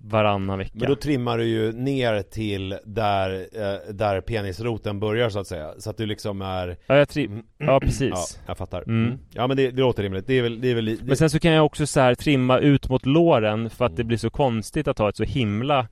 Varannan 0.01 0.57
vecka 0.59 0.71
Men 0.75 0.87
då 0.89 0.95
trimmar 0.95 1.37
du 1.37 1.45
ju 1.45 1.71
ner 1.71 2.21
till 2.21 2.77
där, 2.85 3.31
eh, 3.53 3.93
där 3.93 4.21
penisroten 4.21 4.99
börjar 4.99 5.29
så 5.29 5.39
att 5.39 5.47
säga 5.47 5.73
Så 5.79 5.89
att 5.89 5.97
du 5.97 6.05
liksom 6.05 6.41
är 6.41 6.77
Ja, 6.87 6.95
jag 6.97 7.07
tri- 7.07 7.25
Mm. 7.25 7.43
ja 7.57 7.65
Ja, 7.65 7.79
precis 7.79 8.39
jag 8.47 8.57
fattar 8.57 8.81
Mm. 8.81 9.17
Ja 9.33 9.47
men 9.47 9.57
det, 9.57 9.71
det 9.71 9.81
låter 9.81 10.03
rimligt, 10.03 10.27
det 10.27 10.33
är 10.33 10.41
väl, 10.41 10.61
det 10.61 10.67
är 10.71 10.75
väl 10.75 10.85
det, 10.85 10.97
Men 11.03 11.17
sen 11.17 11.29
så 11.29 11.39
kan 11.39 11.51
jag 11.51 11.65
också 11.65 11.87
så 11.87 11.99
här 11.99 12.15
trimma 12.15 12.59
ut 12.59 12.89
mot 12.89 13.05
låren 13.05 13.69
För 13.69 13.85
att 13.85 13.91
det 13.95 14.01
Mm. 14.01 14.07
blir 14.07 14.17
så 14.17 14.29
konstigt 14.29 14.87
att 14.87 14.97
ha 14.97 15.09
ett 15.09 15.17
så 15.17 15.23
himla 15.23 15.87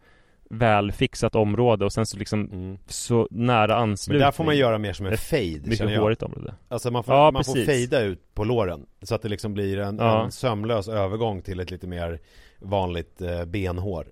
Välfixat 0.50 1.36
område 1.36 1.86
och 1.86 1.94
sen 1.94 2.06
så 2.06 2.18
liksom 2.18 2.50
mm. 2.52 2.78
Så 2.88 3.28
nära 3.32 3.68
Men 3.68 3.78
anslutning 3.78 4.20
där 4.22 4.32
får 4.32 4.44
man 4.44 4.58
göra 4.58 4.78
mer 4.78 4.94
som 4.94 5.06
en 5.06 5.18
fade 5.18 5.62
Mycket 5.66 6.00
hårigt 6.00 6.24
område 6.24 6.54
Alltså 6.70 6.92
man 6.92 7.04
får, 7.04 7.16
Ja, 7.16 7.32
man 7.32 7.44
får 7.44 7.66
fejda 7.66 8.02
ut 8.02 8.34
på 8.34 8.44
låren 8.44 8.86
Så 9.02 9.16
att 9.16 9.22
det 9.22 9.30
liksom 9.30 9.54
blir 9.54 9.78
en, 9.80 9.98
Ja. 9.98 10.26
en 10.26 10.32
sömlös 10.32 10.88
övergång 10.88 11.42
till 11.42 11.60
ett 11.60 11.72
lite 11.72 11.88
mer 11.88 12.20
vanligt 12.60 13.22
eh, 13.22 13.46
benhår 13.46 14.08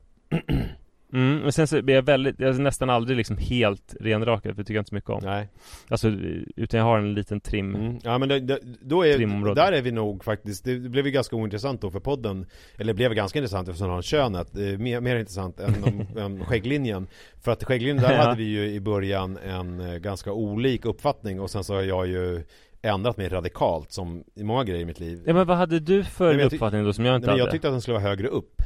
Mm, 1.14 1.38
men 1.38 1.52
sen 1.52 1.68
så 1.68 1.82
blir 1.82 1.96
jag 1.96 2.04
väldigt, 2.04 2.40
jag 2.40 2.56
är 2.56 2.60
nästan 2.60 2.90
aldrig 2.90 3.18
liksom 3.18 3.38
helt 3.38 3.96
renrakad 4.00 4.56
för 4.56 4.62
det 4.62 4.64
tycker 4.64 4.74
jag 4.74 4.82
inte 4.82 4.90
så 4.90 4.96
mycket 4.96 5.10
om 5.10 5.22
Nej 5.24 5.50
Alltså, 5.88 6.08
utan 6.56 6.78
jag 6.78 6.86
har 6.86 6.98
en 6.98 7.14
liten 7.14 7.42
trim 7.42 7.76
mm. 7.76 8.00
Ja 8.04 8.18
men 8.18 8.30
det, 8.30 8.40
det, 8.40 8.60
då 8.82 9.06
är, 9.06 9.56
där 9.56 9.72
är 9.72 9.82
vi 9.82 9.92
nog 9.92 10.24
faktiskt 10.24 10.64
Det 10.64 10.76
blev 10.80 11.06
ju 11.06 11.12
ganska 11.12 11.36
ointressant 11.36 11.82
då 11.82 11.92
för 11.92 12.00
podden 12.00 12.46
Eller 12.78 12.94
blev 12.94 13.14
ganska 13.14 13.40
intressant 13.40 13.68
eftersom 13.68 13.90
han 13.90 14.02
könet 14.02 14.58
eh, 14.58 14.78
mer, 14.78 15.02
mer 15.02 15.16
intressant 15.16 15.60
än, 15.60 15.84
om, 15.84 16.18
än 16.18 16.46
skägglinjen 16.46 17.08
För 17.44 17.52
att 17.52 17.64
skägglinjen 17.64 18.04
där 18.04 18.14
Ja. 18.14 18.22
hade 18.22 18.38
vi 18.38 18.44
ju 18.44 18.66
i 18.72 18.80
början 18.80 19.38
en 19.38 19.80
eh, 19.80 19.96
ganska 19.96 20.32
olik 20.34 20.86
uppfattning 20.86 21.40
Och 21.40 21.52
sen 21.52 21.64
så 21.64 21.74
har 21.74 21.82
jag 21.82 22.08
ju 22.08 22.44
ändrat 22.86 23.18
mig 23.18 23.30
radikalt 23.30 23.92
som 23.92 24.24
i 24.36 24.44
många 24.44 24.64
grejer 24.64 24.82
i 24.82 24.86
mitt 24.86 25.00
liv 25.00 25.24
Ja 25.26 25.34
men 25.34 25.48
vad 25.48 25.58
hade 25.58 25.80
du 25.80 26.04
för 26.04 26.28
Nej, 26.28 26.38
men 26.38 26.46
uppfattning 26.46 26.84
då 26.84 26.94
som 26.94 27.06
jag 27.06 27.16
inte 27.16 27.28
Nej, 27.28 27.34
men 27.34 27.40
hade? 27.40 27.48
jag 27.48 27.52
tyckte 27.52 27.68
att 27.68 27.74
den 27.74 27.82
skulle 27.82 27.94
vara 27.98 28.04
högre 28.10 28.28
upp 28.28 28.62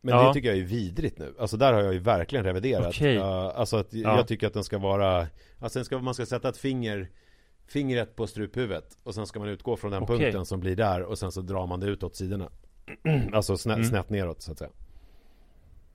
Men 0.00 0.14
Ja. 0.14 0.28
det 0.28 0.34
tycker 0.34 0.48
jag 0.48 0.58
är 0.58 0.62
vidrigt 0.62 1.18
nu 1.18 1.34
Alltså 1.38 1.56
där 1.56 1.72
har 1.72 1.80
jag 1.80 1.92
ju 1.92 1.98
verkligen 1.98 2.44
reviderat 2.44 2.88
Okej. 2.88 3.14
Ja, 3.14 3.52
Alltså 3.56 3.76
att 3.76 3.94
Ja. 3.94 4.16
jag 4.16 4.28
tycker 4.28 4.46
att 4.46 4.54
den 4.54 4.64
ska 4.64 4.78
vara 4.78 5.26
Alltså 5.58 5.78
den 5.78 5.84
ska, 5.84 5.98
man 5.98 6.14
ska 6.14 6.26
sätta 6.26 6.48
ett 6.48 6.56
finger 6.56 7.08
Fingret 7.66 8.16
på 8.16 8.26
struphuvudet 8.26 8.98
Och 9.02 9.14
sen 9.14 9.26
ska 9.26 9.38
man 9.38 9.48
utgå 9.48 9.76
från 9.76 9.90
den 9.90 10.02
Okej. 10.02 10.16
punkten 10.18 10.44
som 10.46 10.60
blir 10.60 10.76
där 10.76 11.02
Och 11.02 11.18
sen 11.18 11.32
så 11.32 11.40
drar 11.40 11.66
man 11.66 11.80
det 11.80 11.86
ut 11.86 12.02
åt 12.02 12.16
sidorna 12.16 12.48
Alltså 13.32 13.56
snä, 13.56 13.74
Mm. 13.74 13.86
snett 13.86 14.10
neråt 14.10 14.42
så 14.42 14.52
att 14.52 14.58
säga 14.58 14.70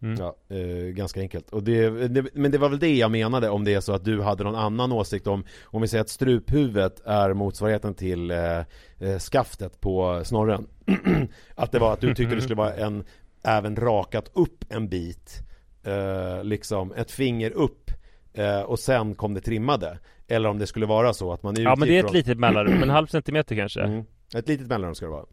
Mm. 0.01 0.15
Ja, 0.19 0.35
eh, 0.55 0.87
ganska 0.93 1.19
enkelt. 1.19 1.49
Och 1.49 1.63
det, 1.63 2.07
det, 2.07 2.25
men 2.33 2.51
det 2.51 2.57
var 2.57 2.69
väl 2.69 2.79
det 2.79 2.95
jag 2.95 3.11
menade 3.11 3.49
om 3.49 3.63
det 3.63 3.73
är 3.73 3.79
så 3.79 3.93
att 3.93 4.05
du 4.05 4.21
hade 4.21 4.43
någon 4.43 4.55
annan 4.55 4.91
åsikt 4.91 5.27
om 5.27 5.45
Om 5.63 5.81
vi 5.81 5.87
säger 5.87 6.01
att 6.01 6.09
struphuvudet 6.09 7.01
är 7.05 7.33
motsvarigheten 7.33 7.93
till 7.93 8.31
eh, 8.31 8.57
eh, 8.99 9.19
skaftet 9.19 9.81
på 9.81 10.21
snorren 10.25 10.67
Att 11.55 11.71
det 11.71 11.79
var 11.79 11.93
att 11.93 12.01
du 12.01 12.15
tyckte 12.15 12.35
det 12.35 12.41
skulle 12.41 12.55
vara 12.55 12.73
en 12.73 13.03
Även 13.43 13.75
rakat 13.75 14.31
upp 14.33 14.65
en 14.69 14.89
bit 14.89 15.39
eh, 15.83 16.43
Liksom 16.43 16.93
ett 16.93 17.11
finger 17.11 17.51
upp 17.51 17.91
eh, 18.33 18.61
Och 18.61 18.79
sen 18.79 19.15
kom 19.15 19.33
det 19.33 19.41
trimmade 19.41 19.99
Eller 20.27 20.49
om 20.49 20.59
det 20.59 20.67
skulle 20.67 20.85
vara 20.85 21.13
så 21.13 21.33
att 21.33 21.43
man 21.43 21.53
utgick 21.53 21.67
Ja 21.67 21.75
men 21.75 21.87
det 21.87 21.95
är 21.95 21.99
ett 21.99 22.05
från- 22.05 22.13
litet 22.15 22.39
mellanrum, 22.39 22.83
en 22.83 22.89
halv 22.89 23.07
centimeter 23.07 23.55
kanske 23.55 23.81
mm, 23.81 24.03
Ett 24.35 24.47
litet 24.47 24.67
mellanrum 24.67 24.95
ska 24.95 25.05
det 25.05 25.11
vara 25.11 25.25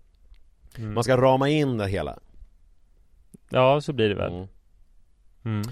Mm. 0.78 0.94
Man 0.94 1.04
ska 1.04 1.16
rama 1.16 1.48
in 1.48 1.78
det 1.78 1.88
hela 1.88 2.18
Ja 3.52 3.80
så 3.80 3.92
blir 3.92 4.08
det 4.08 4.14
väl 4.14 4.46
Mm. 5.44 5.62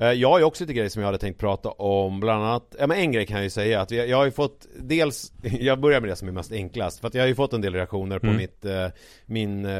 Eh, 0.00 0.12
Jag 0.12 0.28
har 0.30 0.38
ju 0.38 0.44
också 0.44 0.64
lite 0.64 0.72
grejer 0.72 0.88
som 0.88 1.02
jag 1.02 1.06
hade 1.06 1.18
tänkt 1.18 1.40
prata 1.40 1.68
om, 1.70 2.20
bland 2.20 2.44
annat, 2.44 2.76
ja 2.78 2.86
men 2.86 2.98
en 2.98 3.12
grej 3.12 3.26
kan 3.26 3.36
jag 3.36 3.44
ju 3.44 3.50
säga 3.50 3.80
att 3.80 3.90
jag, 3.90 4.16
har 4.16 4.24
ju 4.24 4.30
fått 4.30 4.66
dels, 4.78 5.32
jag 5.60 5.80
börjar 5.80 6.00
med 6.00 6.10
det 6.10 6.16
som 6.16 6.28
är 6.28 6.32
mest 6.32 6.52
enklast, 6.52 7.00
för 7.00 7.08
att 7.08 7.14
jag 7.14 7.22
har 7.22 7.28
ju 7.28 7.34
fått 7.34 7.52
en 7.52 7.60
del 7.60 7.74
reaktioner 7.74 8.18
på 8.18 8.26
Mm. 8.26 8.36
mitt, 8.36 8.64
eh, 8.64 8.86
min, 9.26 9.64
eh, 9.64 9.70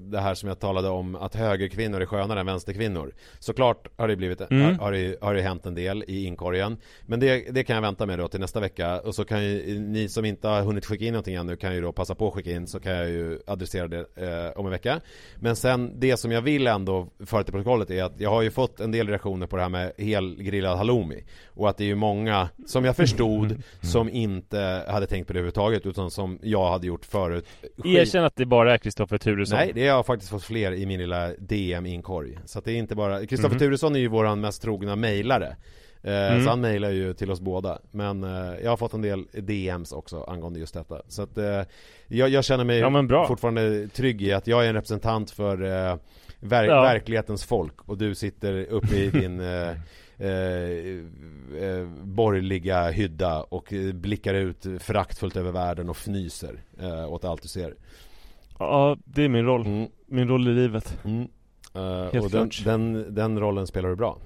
det 0.00 0.20
här 0.20 0.34
som 0.34 0.48
jag 0.48 0.58
talade 0.58 0.88
om, 0.88 1.14
att 1.16 1.34
högerkvinnor 1.34 2.00
är 2.00 2.06
skönare 2.06 2.40
än 2.40 2.46
vänsterkvinnor. 2.46 3.14
Såklart 3.38 3.88
har 3.96 4.08
det 4.08 4.16
blivit, 4.16 4.40
Mm. 4.50 4.62
har, 4.64 4.72
har, 4.84 4.92
det, 4.92 5.16
har 5.20 5.34
det 5.34 5.42
hänt 5.42 5.66
en 5.66 5.74
del 5.74 6.04
i 6.08 6.24
inkorgen, 6.24 6.76
men 7.06 7.20
det, 7.20 7.54
det 7.54 7.64
kan 7.64 7.74
jag 7.74 7.82
vänta 7.82 8.06
med 8.06 8.18
då 8.18 8.28
till 8.28 8.40
nästa 8.40 8.60
vecka, 8.60 9.00
och 9.00 9.14
så 9.14 9.24
kan 9.24 9.44
ju 9.44 9.78
ni 9.80 10.08
som 10.08 10.24
inte 10.24 10.48
har 10.48 10.62
hunnit 10.62 10.86
skicka 10.86 11.04
in 11.04 11.12
någonting 11.12 11.34
ännu 11.34 11.56
kan 11.56 11.74
ju 11.74 11.80
då 11.80 11.92
passa 11.92 12.14
på 12.14 12.28
att 12.28 12.34
skicka 12.34 12.50
in, 12.50 12.66
så 12.66 12.80
kan 12.80 12.92
jag 12.92 13.08
ju 13.08 13.38
adressera 13.46 13.88
det 13.88 13.98
eh, 14.16 14.58
om 14.60 14.66
en 14.66 14.72
vecka. 14.72 15.00
Men 15.36 15.56
sen 15.56 15.92
det 16.00 16.16
som 16.16 16.32
jag 16.32 16.42
vill 16.42 16.66
ändå 16.66 17.08
föra 17.26 17.42
till 17.42 17.52
protokollet 17.52 17.90
är 17.90 18.04
att 18.04 18.20
jag 18.20 18.30
har 18.30 18.42
ju 18.42 18.50
fått 18.50 18.80
en 18.80 18.90
del 18.92 19.05
reaktioner 19.08 19.46
på 19.46 19.56
det 19.56 19.62
här 19.62 19.68
med 19.68 19.92
helgrillad 19.98 20.78
halloumi. 20.78 21.24
Och 21.54 21.68
att 21.68 21.76
det 21.76 21.84
är 21.84 21.88
ju 21.88 21.94
många, 21.94 22.48
som 22.66 22.84
jag 22.84 22.96
förstod, 22.96 23.62
som 23.82 24.08
inte 24.08 24.84
hade 24.88 25.06
tänkt 25.06 25.26
på 25.26 25.32
det 25.32 25.38
överhuvudtaget 25.38 25.86
utan 25.86 26.10
som 26.10 26.38
jag 26.42 26.70
hade 26.70 26.86
gjort 26.86 27.04
förut. 27.04 27.46
Erkänn 27.84 28.24
att 28.24 28.36
det 28.36 28.46
bara 28.46 28.74
är 28.74 28.78
Kristoffer 28.78 29.18
Turesson. 29.18 29.58
Nej, 29.58 29.72
det 29.74 29.80
har 29.80 29.88
jag 29.96 30.06
faktiskt 30.06 30.30
fått 30.30 30.44
fler 30.44 30.72
i 30.72 30.86
min 30.86 31.00
lilla 31.00 31.28
DM-inkorg 31.38 32.38
Så 32.44 32.58
att 32.58 32.64
det 32.64 32.72
är 32.72 32.76
inte 32.76 32.94
bara, 32.94 33.26
Kristoffer 33.26 33.54
Mhm. 33.54 33.58
Turesson 33.58 33.96
är 33.96 34.00
ju 34.00 34.08
våran 34.08 34.40
mest 34.40 34.62
trogna 34.62 34.96
mejlare. 34.96 35.56
Eh, 36.02 36.12
Mm. 36.32 36.44
Så 36.44 36.50
han 36.50 36.60
mejlar 36.60 36.90
ju 36.90 37.14
till 37.14 37.30
oss 37.30 37.40
båda. 37.40 37.78
Men 37.90 38.24
eh, 38.24 38.54
jag 38.62 38.70
har 38.70 38.76
fått 38.76 38.92
en 38.92 39.02
del 39.02 39.24
DMs 39.32 39.92
också 39.92 40.22
angående 40.22 40.58
just 40.58 40.74
detta. 40.74 41.02
Så 41.08 41.22
att 41.22 41.38
eh, 41.38 41.62
jag, 42.08 42.28
jag 42.28 42.44
känner 42.44 42.64
mig 42.64 42.78
Ja, 42.78 43.26
fortfarande 43.28 43.88
trygg 43.88 44.22
i 44.22 44.32
att 44.32 44.46
jag 44.46 44.64
är 44.64 44.68
en 44.68 44.74
representant 44.74 45.30
för 45.30 45.62
ver- 46.40 46.64
Ja. 46.64 46.82
verklighetens 46.82 47.44
folk 47.44 47.88
Och 47.88 47.98
du 47.98 48.14
sitter 48.14 48.64
uppe 48.64 48.96
i 48.96 49.10
din 49.20 49.40
eh, 49.40 49.70
eh, 50.18 50.30
eh, 51.62 51.86
borgerliga 52.02 52.90
hydda 52.90 53.42
och 53.42 53.72
blickar 53.94 54.34
ut 54.34 54.66
föraktfullt 54.78 55.36
över 55.36 55.52
världen 55.52 55.88
och 55.88 55.96
fnyser 55.96 56.60
eh, 56.80 57.12
åt 57.12 57.24
allt 57.24 57.42
du 57.42 57.48
ser 57.48 57.74
Ja, 58.58 58.96
det 59.04 59.22
är 59.22 59.28
min 59.28 59.44
roll. 59.44 59.66
mm. 59.66 59.88
Min 60.06 60.28
roll 60.28 60.48
i 60.48 60.52
livet. 60.54 60.98
Mm. 61.04 61.28
Eh, 61.74 62.12
Helt 62.12 62.24
och 62.24 62.30
den, 62.30 62.50
den, 62.64 63.14
den 63.14 63.40
rollen 63.40 63.66
spelar 63.66 63.88
du 63.88 63.96
bra 63.96 64.18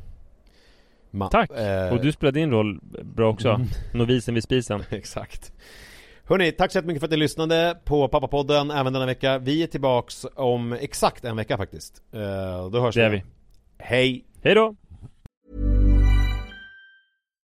Ma- 1.10 1.28
Tack! 1.28 1.50
eh, 1.50 1.92
Och 1.92 2.00
du 2.02 2.12
spelar 2.12 2.32
din 2.32 2.50
roll 2.50 2.80
bra 3.02 3.28
också. 3.30 3.48
Mm. 3.48 3.66
Novisen 3.94 4.34
vid 4.34 4.42
spisen. 4.44 4.82
Exakt 4.90 5.52
Hörni, 6.30 6.52
tack 6.52 6.72
så 6.72 6.78
jättemycket 6.78 7.00
för 7.00 7.06
att 7.06 7.10
ni 7.10 7.16
lyssnade 7.16 7.76
på 7.84 8.08
Pappapodden 8.08 8.70
även 8.70 8.92
denna 8.92 9.06
vecka 9.06 9.38
Vi 9.38 9.62
är 9.62 9.66
tillbaks 9.66 10.26
om 10.34 10.72
exakt 10.72 11.24
en 11.24 11.36
vecka 11.36 11.56
faktiskt 11.56 12.02
Eh, 12.12 12.70
Då 12.70 12.80
hörs 12.80 12.94
Det 12.94 13.08
vi 13.08 13.10
vi. 13.10 13.24
Hej! 13.78 14.24
Hej 14.42 14.54
då! 14.54 14.76